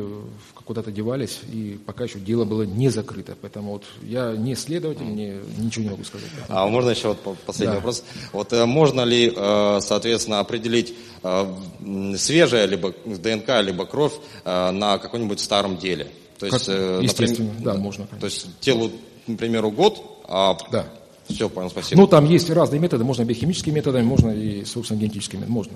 куда-то 0.65 0.91
девались, 0.91 1.39
и 1.51 1.79
пока 1.85 2.05
еще 2.05 2.19
дело 2.19 2.45
было 2.45 2.63
не 2.63 2.89
закрыто. 2.89 3.35
Поэтому 3.41 3.73
вот 3.73 3.83
я 4.03 4.35
не 4.35 4.55
следователь, 4.55 5.03
мне 5.03 5.37
ничего 5.57 5.83
не 5.83 5.91
могу 5.91 6.03
сказать. 6.03 6.29
А 6.47 6.67
можно 6.67 6.89
еще 6.89 7.09
вот 7.09 7.37
последний 7.45 7.73
да. 7.73 7.75
вопрос? 7.75 8.03
Вот 8.33 8.53
э, 8.53 8.65
можно 8.65 9.01
ли, 9.01 9.31
э, 9.35 9.79
соответственно, 9.81 10.39
определить 10.39 10.93
э, 11.23 11.55
свежая 12.17 12.65
либо 12.65 12.93
ДНК, 13.05 13.61
либо 13.61 13.85
кровь 13.85 14.13
на 14.45 14.97
каком-нибудь 14.97 15.39
старом 15.39 15.77
деле? 15.77 16.07
То 16.39 16.45
есть, 16.45 16.65
как, 16.65 17.03
естественно, 17.03 17.49
например, 17.49 17.73
да, 17.73 17.79
можно. 17.79 18.07
Конечно. 18.07 18.19
То 18.19 18.25
есть 18.25 18.59
телу, 18.59 18.91
например, 19.27 19.67
год, 19.67 20.01
а 20.27 20.57
да. 20.71 20.85
Все, 21.27 21.47
понял, 21.47 21.69
спасибо. 21.69 22.01
Ну, 22.01 22.07
там 22.07 22.25
есть 22.25 22.49
разные 22.49 22.79
методы, 22.79 23.03
можно 23.03 23.23
биохимическими 23.23 23.75
методами, 23.75 24.03
можно 24.03 24.31
и, 24.31 24.65
собственно, 24.65 24.99
генетическими, 24.99 25.45
можно. 25.45 25.73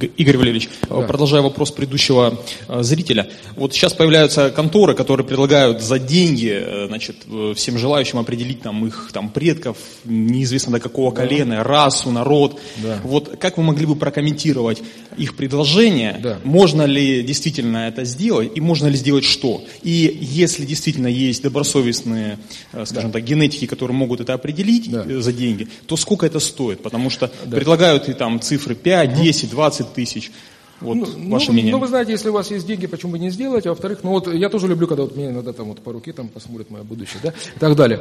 Игорь 0.00 0.36
Валерьевич, 0.36 0.68
да. 0.88 1.00
продолжая 1.00 1.42
вопрос 1.42 1.72
предыдущего 1.72 2.40
э, 2.68 2.82
зрителя. 2.82 3.28
Вот 3.56 3.72
сейчас 3.72 3.92
появляются 3.92 4.50
конторы, 4.50 4.94
которые 4.94 5.26
предлагают 5.26 5.82
за 5.82 5.98
деньги 5.98 6.52
э, 6.52 6.86
значит, 6.86 7.16
э, 7.28 7.54
всем 7.56 7.78
желающим 7.78 8.18
определить 8.18 8.62
там, 8.62 8.86
их 8.86 9.10
там, 9.12 9.28
предков, 9.28 9.76
неизвестно 10.04 10.72
до 10.72 10.80
какого 10.80 11.10
да. 11.10 11.22
колена, 11.22 11.64
расу, 11.64 12.12
народ. 12.12 12.60
Да. 12.76 13.00
Вот 13.02 13.38
как 13.40 13.56
вы 13.56 13.64
могли 13.64 13.86
бы 13.86 13.96
прокомментировать 13.96 14.82
их 15.16 15.36
предложение? 15.36 16.20
Да. 16.22 16.38
Можно 16.44 16.82
ли 16.84 17.22
действительно 17.22 17.88
это 17.88 18.04
сделать 18.04 18.52
и 18.54 18.60
можно 18.60 18.86
ли 18.86 18.96
сделать 18.96 19.24
что? 19.24 19.64
И 19.82 20.16
если 20.20 20.64
действительно 20.64 21.08
есть 21.08 21.42
добросовестные, 21.42 22.38
скажем 22.84 23.10
да. 23.10 23.18
так, 23.18 23.24
генетики, 23.24 23.66
которые 23.66 23.96
могут 23.96 24.20
это 24.20 24.34
определить 24.34 24.88
да. 24.90 25.04
за 25.20 25.32
деньги, 25.32 25.66
то 25.86 25.96
сколько 25.96 26.24
это 26.24 26.38
стоит? 26.38 26.82
Потому 26.82 27.10
что 27.10 27.32
да. 27.44 27.56
предлагают 27.56 28.08
и 28.08 28.12
там 28.12 28.40
цифры 28.40 28.76
5, 28.76 29.20
10, 29.20 29.50
20 29.50 29.87
тысяч. 29.88 30.32
Вот 30.80 30.94
ну, 30.94 31.30
ваше 31.30 31.48
ну, 31.48 31.54
мнение. 31.54 31.72
Ну, 31.72 31.78
вы 31.78 31.88
знаете, 31.88 32.12
если 32.12 32.28
у 32.28 32.32
вас 32.32 32.50
есть 32.50 32.66
деньги, 32.66 32.86
почему 32.86 33.12
бы 33.12 33.18
не 33.18 33.30
сделать? 33.30 33.66
А 33.66 33.70
во-вторых, 33.70 34.00
ну 34.04 34.10
вот 34.10 34.32
я 34.32 34.48
тоже 34.48 34.68
люблю, 34.68 34.86
когда 34.86 35.02
вот 35.02 35.16
мне 35.16 35.28
иногда 35.28 35.52
там 35.52 35.68
вот 35.68 35.80
по 35.80 35.92
руке 35.92 36.12
там 36.12 36.28
посмотрят 36.28 36.70
мое 36.70 36.84
будущее, 36.84 37.20
да, 37.22 37.30
и 37.30 37.58
так 37.58 37.74
далее. 37.74 38.00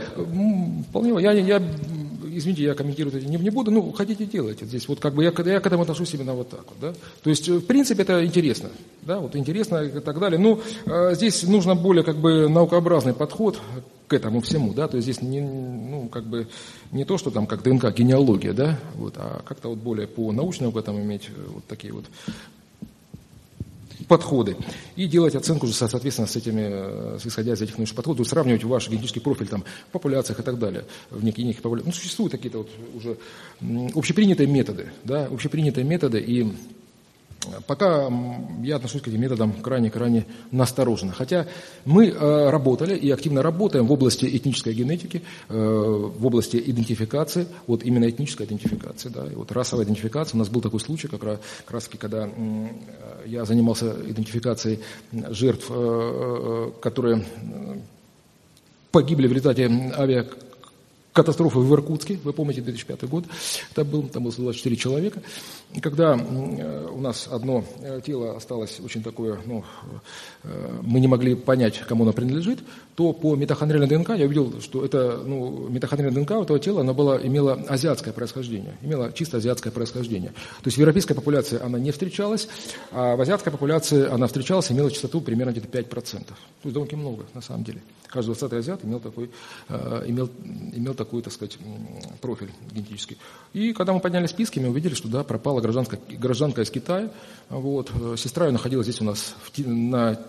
Вполне, 0.90 1.22
я, 1.22 1.32
я, 1.32 1.62
извините, 2.38 2.64
я 2.64 2.74
комментировать 2.74 3.16
это 3.16 3.26
не, 3.26 3.38
не 3.38 3.50
буду, 3.50 3.72
ну, 3.72 3.92
хотите 3.92 4.26
делайте. 4.26 4.66
Здесь 4.66 4.88
вот 4.88 5.00
как 5.00 5.14
бы 5.14 5.24
я, 5.24 5.30
я 5.46 5.60
к 5.60 5.66
этому 5.66 5.84
отношусь 5.84 6.14
именно 6.14 6.34
вот 6.34 6.50
так 6.50 6.66
вот, 6.68 6.80
да. 6.80 6.94
То 7.24 7.30
есть, 7.30 7.48
в 7.48 7.66
принципе, 7.66 8.04
это 8.04 8.26
интересно, 8.26 8.70
да, 9.02 9.20
вот 9.20 9.36
интересно 9.36 9.84
и 9.84 10.00
так 10.00 10.20
далее. 10.20 10.40
Ну, 10.40 10.62
э, 10.86 11.16
здесь 11.16 11.44
нужно 11.44 11.76
более 11.76 12.04
как 12.04 12.18
бы 12.18 12.48
наукообразный 12.48 13.14
подход 13.14 13.60
к 14.08 14.14
этому 14.14 14.42
всему, 14.42 14.74
да, 14.74 14.88
то 14.88 14.96
есть 14.96 15.06
здесь 15.06 15.22
не, 15.22 15.42
ну, 15.42 16.08
как 16.08 16.26
бы 16.26 16.48
не 16.92 17.04
то, 17.04 17.18
что 17.18 17.30
там 17.30 17.46
как 17.46 17.64
ДНК, 17.64 17.92
генеалогия, 17.94 18.54
да, 18.54 18.80
вот, 18.96 19.16
а 19.18 19.42
как-то 19.46 19.70
вот 19.70 19.80
более 19.80 20.08
по 20.08 20.32
научному 20.32 20.72
к 20.72 20.78
этому 20.78 21.02
иметь 21.02 21.30
э, 21.30 21.50
вот 21.54 21.66
такие 21.66 21.94
вот 21.94 22.06
подходы 24.08 24.58
и 24.96 25.06
делать 25.06 25.36
оценку 25.36 25.68
соответственно, 25.68 26.28
с 26.28 26.36
этими, 26.36 26.64
э, 26.64 27.20
исходя 27.24 27.54
из 27.54 27.62
этих 27.62 27.78
научных 27.78 27.96
подходов, 27.96 28.28
сравнивать 28.28 28.64
ваш 28.64 28.90
генетический 28.90 29.22
профиль 29.22 29.48
там, 29.48 29.64
в 29.90 29.92
популяциях 29.92 30.40
и 30.40 30.44
так 30.44 30.60
далее, 30.60 30.86
в 31.10 31.24
неких, 31.24 31.44
неких 31.44 31.62
популяциях. 31.62 31.94
Ну, 31.94 32.00
существуют 32.00 32.32
какие-то 32.32 32.60
вот 32.60 32.70
уже 32.96 33.18
общепринятые 33.96 34.48
методы, 34.48 34.92
да, 35.04 35.26
общепринятые 35.26 35.84
методы, 35.84 36.20
и 36.20 36.54
Пока 37.66 38.10
я 38.62 38.76
отношусь 38.76 39.02
к 39.02 39.08
этим 39.08 39.22
методам 39.22 39.54
крайне-крайне 39.54 40.26
настороженно. 40.52 41.14
Хотя 41.14 41.48
мы 41.86 42.08
э, 42.08 42.50
работали 42.50 42.96
и 42.96 43.10
активно 43.10 43.42
работаем 43.42 43.88
в 43.88 43.92
области 43.92 44.26
этнической 44.26 44.74
генетики, 44.74 45.22
э, 45.50 45.54
в 45.56 46.26
области 46.26 46.58
идентификации, 46.58 47.48
вот 47.68 47.84
именно 47.84 48.10
этнической 48.10 48.46
идентификации, 48.46 49.10
да, 49.10 49.26
и 49.26 49.36
вот 49.36 49.52
расовая 49.52 49.86
идентификация. 49.86 50.36
У 50.36 50.40
нас 50.40 50.50
был 50.50 50.62
такой 50.62 50.80
случай, 50.80 51.08
как 51.08 51.24
раз, 51.24 51.40
как 51.66 51.72
раз 51.72 51.88
когда 51.88 52.30
я 53.26 53.46
занимался 53.46 53.96
идентификацией 54.08 54.80
жертв, 55.12 55.68
э, 55.70 56.72
которые 56.82 57.26
погибли 58.92 59.28
в 59.28 59.32
результате 59.32 59.66
авиа 59.96 60.26
катастрофы 61.18 61.58
в 61.58 61.74
Иркутске, 61.74 62.20
вы 62.24 62.32
помните, 62.32 62.62
2005 62.62 63.10
год, 63.10 63.26
это 63.72 63.84
был, 63.84 64.04
там 64.04 64.24
было 64.24 64.32
124 64.32 64.76
человека. 64.76 65.24
И 65.74 65.82
когда 65.82 66.16
э, 66.16 66.88
у 66.92 67.02
нас 67.02 67.28
одно 67.28 67.64
э, 67.82 68.02
тело 68.06 68.38
осталось 68.38 68.80
очень 68.80 69.02
такое, 69.02 69.40
ну, 69.48 69.64
э, 70.44 70.80
мы 70.84 71.00
не 71.00 71.08
могли 71.08 71.34
понять, 71.34 71.80
кому 71.80 72.04
оно 72.04 72.14
принадлежит, 72.14 72.60
то 72.98 73.14
по 73.14 73.36
митохондриальной 73.36 73.88
ДНК 73.88 74.10
я 74.18 74.26
увидел, 74.26 74.60
что 74.62 74.84
это, 74.84 75.22
ну, 75.24 75.68
митохондриальная 75.68 76.20
ДНК 76.24 76.32
у 76.32 76.44
этого 76.44 76.60
тела, 76.60 76.82
она 76.82 76.94
была, 76.94 77.20
имела 77.22 77.54
азиатское 77.68 78.14
происхождение, 78.14 78.76
имела 78.82 79.12
чисто 79.12 79.38
азиатское 79.38 79.72
происхождение. 79.72 80.30
То 80.30 80.66
есть 80.68 80.78
в 80.78 80.80
европейской 80.80 81.14
популяции 81.14 81.60
она 81.62 81.78
не 81.78 81.92
встречалась, 81.92 82.48
а 82.92 83.16
в 83.16 83.22
азиатской 83.22 83.52
популяции 83.52 84.08
она 84.08 84.26
встречалась, 84.26 84.72
имела 84.72 84.90
частоту 84.90 85.22
примерно 85.22 85.52
где-то 85.52 85.68
5%. 85.68 85.90
То 85.92 86.36
есть 86.64 86.74
довольно 86.74 86.98
много, 86.98 87.26
на 87.34 87.42
самом 87.42 87.64
деле. 87.66 87.82
Каждый 88.08 88.36
20 88.36 88.54
азиат 88.54 88.86
имел 88.86 89.02
такой, 89.02 89.30
имел, 89.70 90.30
имел 90.74 90.94
такой, 90.94 91.22
так 91.22 91.34
сказать, 91.34 91.60
профиль 92.22 92.52
генетический. 92.72 93.18
И 93.52 93.74
когда 93.74 93.92
мы 93.92 94.00
подняли 94.00 94.28
списки, 94.28 94.60
мы 94.60 94.70
увидели, 94.70 94.94
что 94.94 95.10
да, 95.10 95.24
пропал 95.26 95.58
приехала 95.58 95.62
гражданка, 95.62 96.00
гражданка 96.18 96.62
из 96.62 96.70
Китая. 96.70 97.10
Вот. 97.50 97.92
Сестра 98.18 98.46
ее 98.46 98.52
находилась 98.52 98.88
здесь 98.88 99.02
у 99.02 99.06
нас 99.06 99.36
в, 99.44 99.68
на 99.68 100.20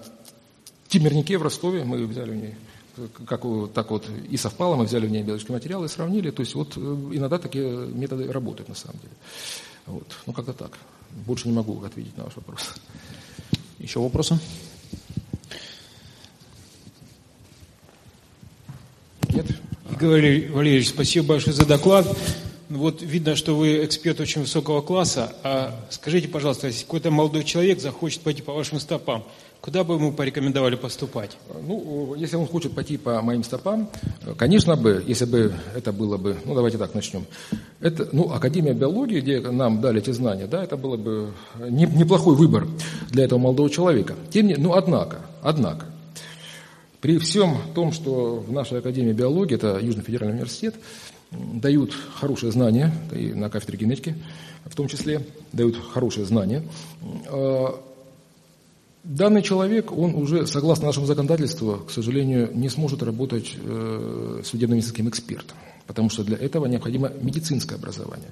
Тимирнике 0.89 1.39
в 1.39 1.43
Ростове. 1.43 1.85
Мы 1.85 2.07
взяли 2.07 2.31
у 2.31 2.35
нее 2.35 2.57
как 3.27 3.43
так 3.75 3.91
вот 3.91 4.09
и 4.29 4.37
совпало, 4.37 4.77
мы 4.77 4.85
взяли 4.85 5.07
у 5.07 5.09
нее 5.09 5.23
биологические 5.23 5.55
материалы 5.55 5.87
и 5.87 5.89
сравнили. 5.89 6.31
То 6.31 6.41
есть 6.41 6.55
вот 6.55 6.77
э, 6.77 6.81
иногда 6.81 7.39
такие 7.39 7.65
методы 7.69 8.31
работают 8.31 8.69
на 8.69 8.75
самом 8.75 8.99
деле. 8.99 9.13
Вот. 9.87 10.17
Ну, 10.27 10.33
как-то 10.33 10.53
так. 10.53 10.79
Больше 11.27 11.49
не 11.49 11.55
могу 11.55 11.83
ответить 11.85 12.17
на 12.17 12.25
ваш 12.25 12.37
вопрос. 12.37 12.75
Еще 13.79 14.01
вопросы? 14.01 14.39
Нет? 19.31 19.47
Игорь 19.93 20.51
Валерьевич, 20.51 20.91
спасибо 20.91 21.29
большое 21.29 21.55
за 21.55 21.67
доклад. 21.67 22.07
Ну 22.69 22.81
вот 22.81 23.01
видно, 23.01 23.35
что 23.35 23.57
вы 23.57 23.85
эксперт 23.85 24.21
очень 24.21 24.43
высокого 24.43 24.83
класса. 24.83 25.35
А 25.43 25.87
скажите, 25.91 26.29
пожалуйста, 26.29 26.67
если 26.67 26.85
какой-то 26.85 27.11
молодой 27.11 27.45
человек 27.45 27.81
захочет 27.81 28.21
пойти 28.21 28.43
по 28.43 28.53
вашим 28.53 28.79
стопам, 28.79 29.25
куда 29.61 29.85
бы 29.85 29.95
ему 29.95 30.13
порекомендовали 30.13 30.77
поступать? 30.77 31.37
Ну, 31.67 32.15
если 32.15 32.37
он 32.37 32.47
хочет 32.47 32.73
пойти 32.75 32.97
по 32.97 33.21
моим 33.23 33.43
стопам, 33.43 33.89
конечно 34.37 34.77
бы, 34.77 35.03
если 35.07 35.25
бы 35.25 35.53
это 35.75 35.93
было 35.93 36.17
бы, 36.17 36.37
ну, 36.45 36.55
давайте 36.55 36.79
так 36.79 36.95
начнем. 36.95 37.27
Это, 37.81 38.09
ну, 38.13 38.31
Академия 38.33 38.73
биологии, 38.73 39.21
где 39.21 39.41
нам 39.41 39.81
дали 39.81 40.01
эти 40.01 40.11
знания, 40.11 40.47
да, 40.47 40.63
это 40.65 40.77
было 40.77 40.97
бы 40.97 41.33
неплохой 41.69 42.35
выбор 42.35 42.67
для 43.11 43.25
этого 43.25 43.39
молодого 43.39 43.71
человека. 43.71 44.15
Тем 44.31 44.47
не, 44.47 44.55
ну, 44.55 44.75
однако, 44.75 45.21
однако, 45.43 45.87
при 47.01 47.19
всем 47.19 47.59
том, 47.75 47.93
что 47.93 48.37
в 48.47 48.53
нашей 48.53 48.79
Академии 48.79 49.13
биологии, 49.13 49.55
это 49.55 49.79
Южный 49.81 50.03
федеральный 50.05 50.35
университет, 50.35 50.75
дают 51.31 51.93
хорошие 52.15 52.51
знания, 52.53 52.93
и 53.13 53.35
на 53.35 53.51
кафедре 53.51 53.79
генетики 53.79 54.17
в 54.69 54.75
том 54.75 54.89
числе, 54.89 55.23
дают 55.53 55.77
хорошие 55.93 56.27
знания. 56.27 56.63
Данный 59.05 59.43
человек, 59.43 59.93
он 59.93 60.15
уже, 60.15 60.47
согласно 60.47 60.87
нашему 60.87 61.07
законодательству, 61.07 61.81
к 61.87 61.91
сожалению, 61.91 62.51
не 62.53 62.69
сможет 62.69 63.03
работать 63.03 63.57
э, 63.57 64.43
судебно-медицинским 64.45 65.09
экспертом, 65.09 65.57
потому 65.87 66.11
что 66.11 66.25
для 66.25 66.37
этого 66.37 66.67
необходимо 66.67 67.13
медицинское 67.23 67.77
образование. 67.77 68.31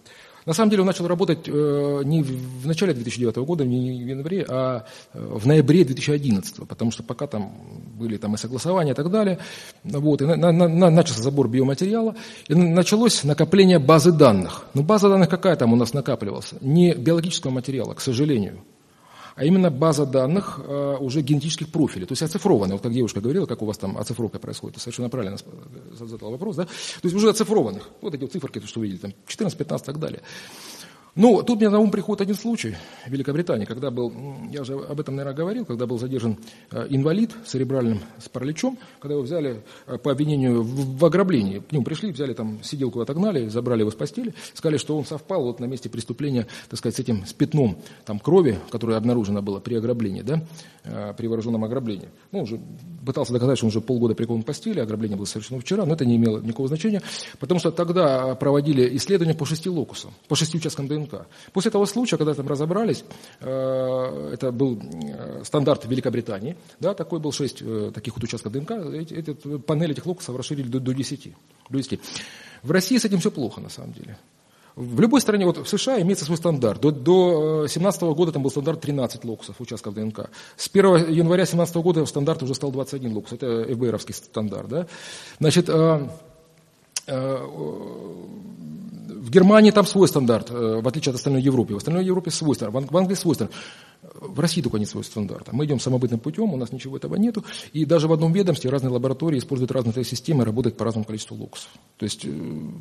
На 0.47 0.53
самом 0.53 0.71
деле 0.71 0.83
он 0.83 0.87
начал 0.87 1.07
работать 1.07 1.47
э, 1.47 2.03
не 2.05 2.23
в 2.23 2.67
начале 2.67 2.95
2009 2.95 3.37
года, 3.37 3.65
не 3.65 4.05
в 4.05 4.07
январе, 4.07 4.45
а 4.49 4.85
э, 5.15 5.19
в 5.21 5.47
ноябре 5.47 5.85
2011, 5.85 6.67
потому 6.69 6.91
что 6.91 7.03
пока 7.03 7.27
там 7.27 7.53
были 7.99 8.17
там 8.17 8.35
и 8.35 8.39
согласования 8.39 8.93
и 8.93 8.95
так 8.95 9.11
далее. 9.11 9.39
Вот, 9.85 10.23
и 10.23 10.25
на, 10.25 10.37
на, 10.37 10.53
на, 10.53 10.91
начался 10.91 11.23
забор 11.23 11.49
биоматериала, 11.49 12.17
и 12.49 12.55
началось 12.55 13.25
накопление 13.25 13.79
базы 13.79 14.13
данных. 14.13 14.67
Но 14.75 14.83
база 14.83 15.09
данных 15.09 15.29
какая 15.29 15.57
там 15.57 15.73
у 15.73 15.77
нас 15.77 15.93
накапливалась? 15.93 16.53
Не 16.61 16.95
биологического 16.95 17.51
материала, 17.51 17.95
к 17.95 18.01
сожалению 18.01 18.59
а 19.35 19.45
именно 19.45 19.71
база 19.71 20.07
данных 20.07 20.61
э, 20.63 20.97
уже 21.01 21.23
генетических 21.23 21.69
профилей, 21.69 22.07
то 22.07 22.13
есть 22.13 22.23
оцифрованные. 22.23 22.75
Вот 22.75 22.83
как 22.83 22.93
девушка 22.93 23.21
говорила, 23.21 23.47
как 23.47 23.63
у 23.63 23.67
вас 23.67 23.79
там 23.79 23.99
оцифровка 23.99 24.39
происходит, 24.39 24.81
совершенно 24.81 25.09
правильно 25.09 25.39
задала 25.93 26.33
вопрос, 26.33 26.57
да? 26.57 26.65
То 26.65 26.71
есть 27.05 27.15
уже 27.15 27.31
оцифрованных, 27.31 27.89
вот 28.01 28.15
эти 28.15 28.23
вот 28.23 28.33
циферки, 28.33 28.61
то, 28.61 28.67
что 28.67 28.81
вы 28.81 28.87
видели, 28.87 29.01
там 29.01 29.15
14, 29.27 29.59
15 29.59 29.85
и 29.85 29.87
так 29.87 29.99
далее. 30.01 30.23
Ну, 31.15 31.43
тут 31.43 31.59
мне 31.59 31.69
на 31.69 31.79
ум 31.79 31.91
приходит 31.91 32.23
один 32.23 32.35
случай 32.35 32.75
в 33.07 33.11
Великобритании, 33.11 33.67
когда 33.67 33.91
был, 33.91 34.11
я 34.51 34.63
уже 34.63 34.73
об 34.73 34.99
этом, 34.99 35.15
наверное, 35.15 35.37
говорил, 35.37 35.67
когда 35.67 35.87
был 35.87 35.99
задержан 35.99 36.39
э, 36.71 36.87
инвалид 36.89 37.33
церебральным 37.45 38.01
с 38.19 38.31
параличом, 38.31 38.79
когда 38.99 39.13
его 39.13 39.23
взяли 39.23 39.63
э, 39.87 39.99
по 39.99 40.11
обвинению 40.11 40.63
в, 40.63 40.97
в 40.97 41.05
ограблении. 41.05 41.59
К 41.59 41.71
нему 41.71 41.85
пришли, 41.85 42.13
взяли 42.13 42.33
там 42.33 42.63
сиделку, 42.63 42.99
отогнали, 43.01 43.47
забрали 43.49 43.81
его 43.81 43.91
с 43.91 43.95
постели, 43.95 44.33
сказали, 44.55 44.79
что 44.79 44.97
он 44.97 45.05
совпал 45.05 45.43
вот 45.43 45.61
на 45.61 45.67
месте 45.67 45.91
преступления, 45.91 46.47
так 46.71 46.79
сказать, 46.79 46.97
с 46.97 47.01
этим, 47.01 47.27
с 47.27 47.35
пятном 47.35 47.77
там, 48.07 48.19
крови, 48.19 48.59
которое 48.71 48.97
обнаружено 48.97 49.43
было 49.43 49.61
при 49.61 49.75
ограблении, 49.75 50.23
да, 50.23 50.43
э, 50.85 51.13
при 51.15 51.27
вооруженном 51.27 51.63
ограблении. 51.63 52.09
Ну, 52.31 52.39
он 52.39 52.45
уже 52.45 52.59
пытался 53.05 53.35
доказать, 53.35 53.59
что 53.59 53.67
он 53.67 53.69
уже 53.69 53.83
полгода 53.83 54.15
прикован 54.15 54.45
к 54.45 54.47
постели, 54.47 54.81
ограбление 54.81 55.19
было 55.19 55.27
совершено 55.27 55.61
вчера, 55.61 55.85
но 55.85 55.93
это 55.93 56.07
не 56.07 56.17
имело 56.17 56.39
никакого 56.39 56.69
значения, 56.69 57.03
потому 57.39 57.61
что 57.61 57.71
тогда 57.71 58.35
проводили 58.35 58.97
исследования 58.97 59.35
по 59.35 59.45
шести 59.45 59.69
локусам, 59.69 60.13
по 60.27 60.37
шести 60.37 60.57
участкам 60.57 60.89
ДНК. 60.89 61.02
ДНК. 61.05 61.27
После 61.53 61.69
этого 61.69 61.85
случая, 61.87 62.17
когда 62.17 62.35
там 62.35 62.47
разобрались, 62.47 63.05
э, 63.41 64.31
это 64.33 64.53
был 64.53 64.81
э, 64.81 65.43
стандарт 65.45 65.85
Великобритании, 65.87 66.57
да, 66.81 66.95
такой 66.95 67.21
был 67.21 67.33
шесть 67.33 67.63
э, 67.63 67.91
таких 67.95 68.15
вот 68.15 68.25
участков 68.25 68.53
ДНК, 68.53 68.73
эти, 68.73 69.15
эти, 69.15 69.35
панель 69.59 69.93
этих 69.93 70.07
локусов 70.07 70.37
расширили 70.37 70.69
до, 70.69 70.81
до, 70.81 70.93
10, 70.93 71.33
до 71.71 71.79
10. 71.79 72.01
В 72.63 72.71
России 72.71 72.99
с 72.99 73.05
этим 73.05 73.19
все 73.19 73.31
плохо, 73.31 73.61
на 73.61 73.69
самом 73.69 73.93
деле. 73.93 74.17
В 74.75 75.01
любой 75.01 75.21
стране, 75.21 75.45
вот 75.45 75.59
в 75.59 75.69
США 75.69 76.01
имеется 76.01 76.25
свой 76.25 76.39
стандарт. 76.39 76.81
До 76.81 76.91
2017 76.91 78.03
года 78.03 78.33
там 78.33 78.43
был 78.43 78.51
стандарт 78.51 78.81
13 78.81 79.23
локусов 79.25 79.61
участков 79.61 79.95
ДНК. 79.95 80.31
С 80.57 80.71
1 80.73 81.11
января 81.11 81.45
2017 81.45 81.77
года 81.77 82.07
стандарт 82.07 82.43
уже 82.43 82.55
стал 82.55 82.73
21 82.73 83.13
локус. 83.13 83.33
Это 83.33 83.67
ФБРовский 83.71 84.15
стандарт. 84.15 84.69
Да? 84.69 84.87
Значит, 85.39 85.69
в 89.23 89.31
Германии 89.31 89.71
там 89.71 89.87
свой 89.87 90.09
стандарт, 90.09 90.51
э, 90.51 90.81
в 90.81 90.89
отличие 90.89 91.11
от 91.11 91.17
остальной 91.17 91.43
Европы. 91.43 91.75
В 91.75 91.79
остальной 91.79 92.05
Европе 92.05 92.31
свой 92.31 92.55
стандарт, 92.55 92.91
в 92.91 92.97
Англии 92.97 93.15
свой 93.15 93.35
стандарт. 93.35 93.57
В 94.03 94.41
России 94.41 94.61
только 94.61 94.79
нет 94.79 94.89
своего 94.89 95.05
стандарта. 95.05 95.55
Мы 95.55 95.65
идем 95.65 95.79
самобытным 95.79 96.19
путем, 96.19 96.53
у 96.53 96.57
нас 96.57 96.73
ничего 96.73 96.97
этого 96.97 97.15
нету. 97.15 97.45
И 97.73 97.85
даже 97.85 98.09
в 98.09 98.13
одном 98.13 98.33
ведомстве 98.33 98.69
разные 98.69 98.91
лаборатории 98.91 99.39
используют 99.39 99.71
разные 99.71 100.05
системы, 100.05 100.45
работают 100.45 100.77
по 100.77 100.85
разному 100.85 101.05
количеству 101.05 101.37
локусов. 101.37 101.71
То 101.99 102.05
есть 102.05 102.25
э, 102.25 102.31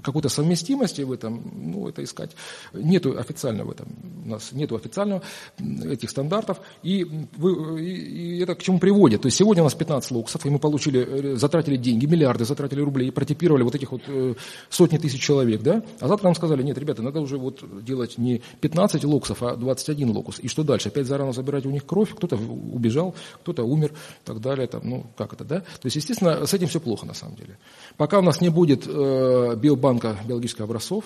какой-то 0.01 0.29
совместимости 0.29 1.03
в 1.03 1.11
этом, 1.11 1.43
ну, 1.53 1.87
это 1.87 2.03
искать. 2.03 2.31
Нету 2.73 3.19
официального 3.19 3.67
в 3.67 3.71
этом. 3.71 3.87
У 4.25 4.29
нас 4.29 4.51
нету 4.51 4.75
официального 4.75 5.21
этих 5.59 6.09
стандартов. 6.09 6.59
И, 6.81 7.05
вы, 7.37 7.83
и, 7.83 8.37
и 8.37 8.39
это 8.39 8.55
к 8.55 8.63
чему 8.63 8.79
приводит? 8.79 9.21
То 9.21 9.27
есть 9.27 9.37
сегодня 9.37 9.61
у 9.61 9.65
нас 9.65 9.75
15 9.75 10.09
локусов, 10.09 10.43
и 10.47 10.49
мы 10.49 10.57
получили, 10.57 11.33
э, 11.33 11.35
затратили 11.35 11.75
деньги, 11.75 12.07
миллиарды 12.07 12.45
затратили 12.45 12.81
рублей, 12.81 13.09
и 13.09 13.11
протипировали 13.11 13.61
вот 13.61 13.75
этих 13.75 13.91
вот 13.91 14.01
э, 14.07 14.33
сотни 14.71 14.97
тысяч 14.97 15.21
человек, 15.21 15.61
да? 15.61 15.83
А 15.99 16.07
завтра 16.07 16.25
нам 16.25 16.35
сказали, 16.35 16.63
нет, 16.63 16.79
ребята, 16.79 17.03
надо 17.03 17.21
уже 17.21 17.37
вот 17.37 17.63
делать 17.83 18.17
не 18.17 18.41
15 18.61 19.03
локусов, 19.03 19.43
а 19.43 19.55
21 19.55 20.09
локус. 20.09 20.39
И 20.39 20.47
что 20.47 20.63
дальше? 20.63 20.89
Опять 20.89 21.10
зарано 21.11 21.33
забирать 21.33 21.65
у 21.65 21.69
них 21.69 21.85
кровь, 21.85 22.15
кто-то 22.15 22.37
убежал, 22.37 23.13
кто-то 23.41 23.63
умер 23.63 23.91
и 23.91 24.25
так 24.25 24.39
далее. 24.39 24.65
Там, 24.67 24.81
ну, 24.83 25.05
как 25.17 25.33
это, 25.33 25.43
да? 25.43 25.59
То 25.59 25.85
есть, 25.85 25.97
естественно, 25.97 26.45
с 26.45 26.53
этим 26.53 26.67
все 26.67 26.79
плохо 26.79 27.05
на 27.05 27.13
самом 27.13 27.35
деле. 27.35 27.57
Пока 27.97 28.19
у 28.19 28.21
нас 28.21 28.39
не 28.39 28.47
будет 28.47 28.87
э, 28.87 29.55
биобанка 29.57 30.17
биологических 30.25 30.61
образцов, 30.61 31.03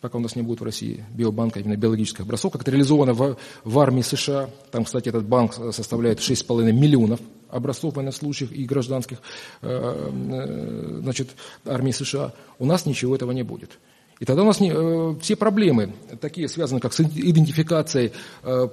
пока 0.00 0.16
у 0.16 0.20
нас 0.20 0.34
не 0.34 0.42
будет 0.42 0.60
в 0.60 0.64
России 0.64 1.04
биобанка 1.10 1.60
именно 1.60 1.76
биологических 1.76 2.20
образцов, 2.20 2.52
как 2.52 2.62
это 2.62 2.70
реализовано 2.70 3.12
в, 3.12 3.36
в 3.64 3.78
армии 3.78 4.02
США. 4.02 4.48
Там, 4.70 4.84
кстати, 4.84 5.10
этот 5.10 5.26
банк 5.26 5.52
составляет 5.72 6.20
6,5 6.20 6.72
миллионов 6.72 7.20
образцов 7.50 7.96
военнослужащих 7.96 8.50
и 8.52 8.64
гражданских 8.64 9.18
э, 9.60 9.68
э, 9.68 11.00
значит, 11.02 11.28
армии 11.66 11.92
США. 11.92 12.32
У 12.58 12.64
нас 12.64 12.86
ничего 12.86 13.14
этого 13.14 13.32
не 13.32 13.42
будет. 13.42 13.78
И 14.20 14.24
тогда 14.24 14.42
у 14.42 14.46
нас 14.46 14.60
не, 14.60 14.72
э, 14.74 15.14
все 15.20 15.36
проблемы, 15.36 15.92
такие 16.20 16.48
связанные 16.48 16.80
как 16.80 16.92
с 16.92 17.00
идентификацией 17.00 18.12
э, 18.42 18.68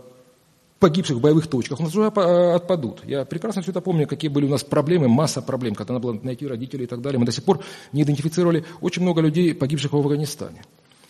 погибших 0.80 1.18
в 1.18 1.22
боевых 1.22 1.48
точках, 1.48 1.80
у 1.80 1.84
нас 1.84 1.96
уже 1.96 2.08
отпадут. 2.08 3.02
Я 3.06 3.26
прекрасно 3.26 3.62
все 3.62 3.72
это 3.72 3.82
помню, 3.82 4.08
какие 4.08 4.30
были 4.30 4.46
у 4.46 4.50
нас 4.50 4.64
проблемы, 4.64 5.08
масса 5.08 5.42
проблем, 5.42 5.76
когда 5.76 5.94
надо 5.94 6.04
было 6.08 6.20
найти 6.22 6.48
родителей 6.48 6.86
и 6.86 6.88
так 6.88 7.02
далее. 7.02 7.20
Мы 7.20 7.26
до 7.26 7.32
сих 7.32 7.44
пор 7.44 7.64
не 7.94 8.04
идентифицировали 8.04 8.66
очень 8.82 9.02
много 9.02 9.22
людей, 9.22 9.54
погибших 9.54 9.94
в 9.94 9.98
Афганистане. 9.98 10.62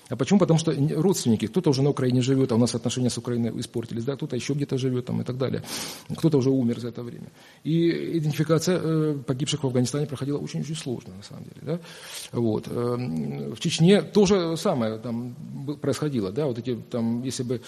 А 0.08 0.16
почему? 0.16 0.40
Потому 0.40 0.60
что 0.60 0.72
родственники, 0.96 1.48
кто-то 1.48 1.72
уже 1.72 1.82
на 1.82 1.90
Украине 1.90 2.22
живет, 2.22 2.52
а 2.52 2.56
у 2.56 2.58
нас 2.60 2.76
отношения 2.76 3.10
с 3.10 3.18
Украиной 3.18 3.60
испортились, 3.60 4.04
да, 4.04 4.16
кто-то 4.16 4.36
еще 4.36 4.54
где-то 4.54 4.78
живет 4.78 5.06
там, 5.06 5.22
и 5.22 5.24
так 5.24 5.38
далее. 5.38 5.64
Кто-то 6.16 6.38
уже 6.38 6.52
умер 6.52 6.80
за 6.80 6.90
это 6.90 7.02
время. 7.02 7.32
И 7.64 8.18
идентификация 8.20 8.80
э, 8.80 9.18
погибших 9.26 9.64
в 9.64 9.68
Афганистане 9.68 10.06
проходила 10.06 10.38
очень-очень 10.38 10.76
сложно, 10.76 11.16
на 11.16 11.24
самом 11.24 11.46
деле. 11.46 11.62
Да? 11.62 11.80
Вот. 12.32 12.68
Э, 12.68 13.54
в 13.56 13.60
Чечне 13.60 14.04
то 14.04 14.28
же 14.28 14.56
самое 14.58 15.00
там 15.00 15.36
происходило. 15.82 16.32
Да? 16.32 16.46
Вот 16.46 16.60
эти, 16.60 16.76
там, 16.76 17.24
если 17.24 17.42
бы 17.42 17.62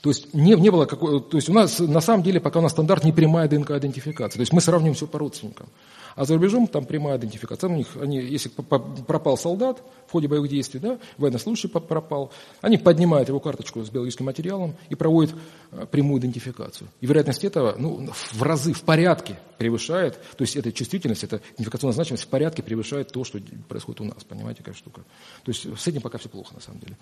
то 0.00 0.10
есть 0.10 0.34
не, 0.34 0.54
не 0.54 0.70
было 0.70 0.84
какой, 0.84 1.20
то 1.20 1.36
есть 1.36 1.48
у 1.48 1.52
нас 1.52 1.78
на 1.78 2.00
самом 2.00 2.22
деле 2.22 2.40
пока 2.40 2.58
у 2.58 2.62
нас 2.62 2.72
стандарт 2.72 3.04
не 3.04 3.12
прямая 3.12 3.48
ДНК-идентификация. 3.48 4.38
То 4.38 4.40
есть 4.40 4.52
мы 4.52 4.60
сравниваем 4.60 4.94
все 4.94 5.06
по 5.06 5.18
родственникам. 5.18 5.68
А 6.16 6.24
за 6.24 6.34
рубежом 6.34 6.66
там 6.66 6.86
прямая 6.86 7.18
идентификация. 7.18 7.68
У 7.68 7.74
них, 7.74 7.88
они, 8.00 8.18
если 8.18 8.48
пропал 8.48 9.36
солдат 9.36 9.82
в 10.06 10.12
ходе 10.12 10.28
боевых 10.28 10.50
действий, 10.50 10.80
да, 10.80 10.98
военнослужащий 11.18 11.68
пропал, 11.68 12.32
они 12.62 12.78
поднимают 12.78 13.28
его 13.28 13.38
карточку 13.38 13.84
с 13.84 13.90
биологическим 13.90 14.24
материалом 14.24 14.76
и 14.88 14.94
проводят 14.94 15.34
э, 15.72 15.86
прямую 15.90 16.20
идентификацию. 16.20 16.88
И 17.02 17.06
вероятность 17.06 17.44
этого 17.44 17.74
ну, 17.76 18.08
в 18.32 18.42
разы, 18.42 18.72
в 18.72 18.82
порядке 18.82 19.38
превышает, 19.58 20.18
то 20.36 20.42
есть 20.42 20.56
эта 20.56 20.72
чувствительность, 20.72 21.22
эта 21.22 21.42
идентификационная 21.54 21.94
значимость 21.94 22.24
в 22.24 22.28
порядке 22.28 22.62
превышает 22.62 23.12
то, 23.12 23.22
что 23.24 23.38
происходит 23.68 24.00
у 24.00 24.04
нас. 24.04 24.24
Понимаете, 24.24 24.62
какая 24.62 24.74
штука? 24.74 25.02
То 25.44 25.52
есть 25.52 25.66
с 25.78 25.86
этим 25.86 26.00
пока 26.00 26.16
все 26.16 26.30
плохо 26.30 26.54
на 26.54 26.60
самом 26.60 26.80
деле. 26.80 26.96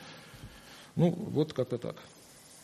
Ну, 0.96 1.10
вот 1.10 1.52
как-то 1.52 1.78
так. 1.78 1.96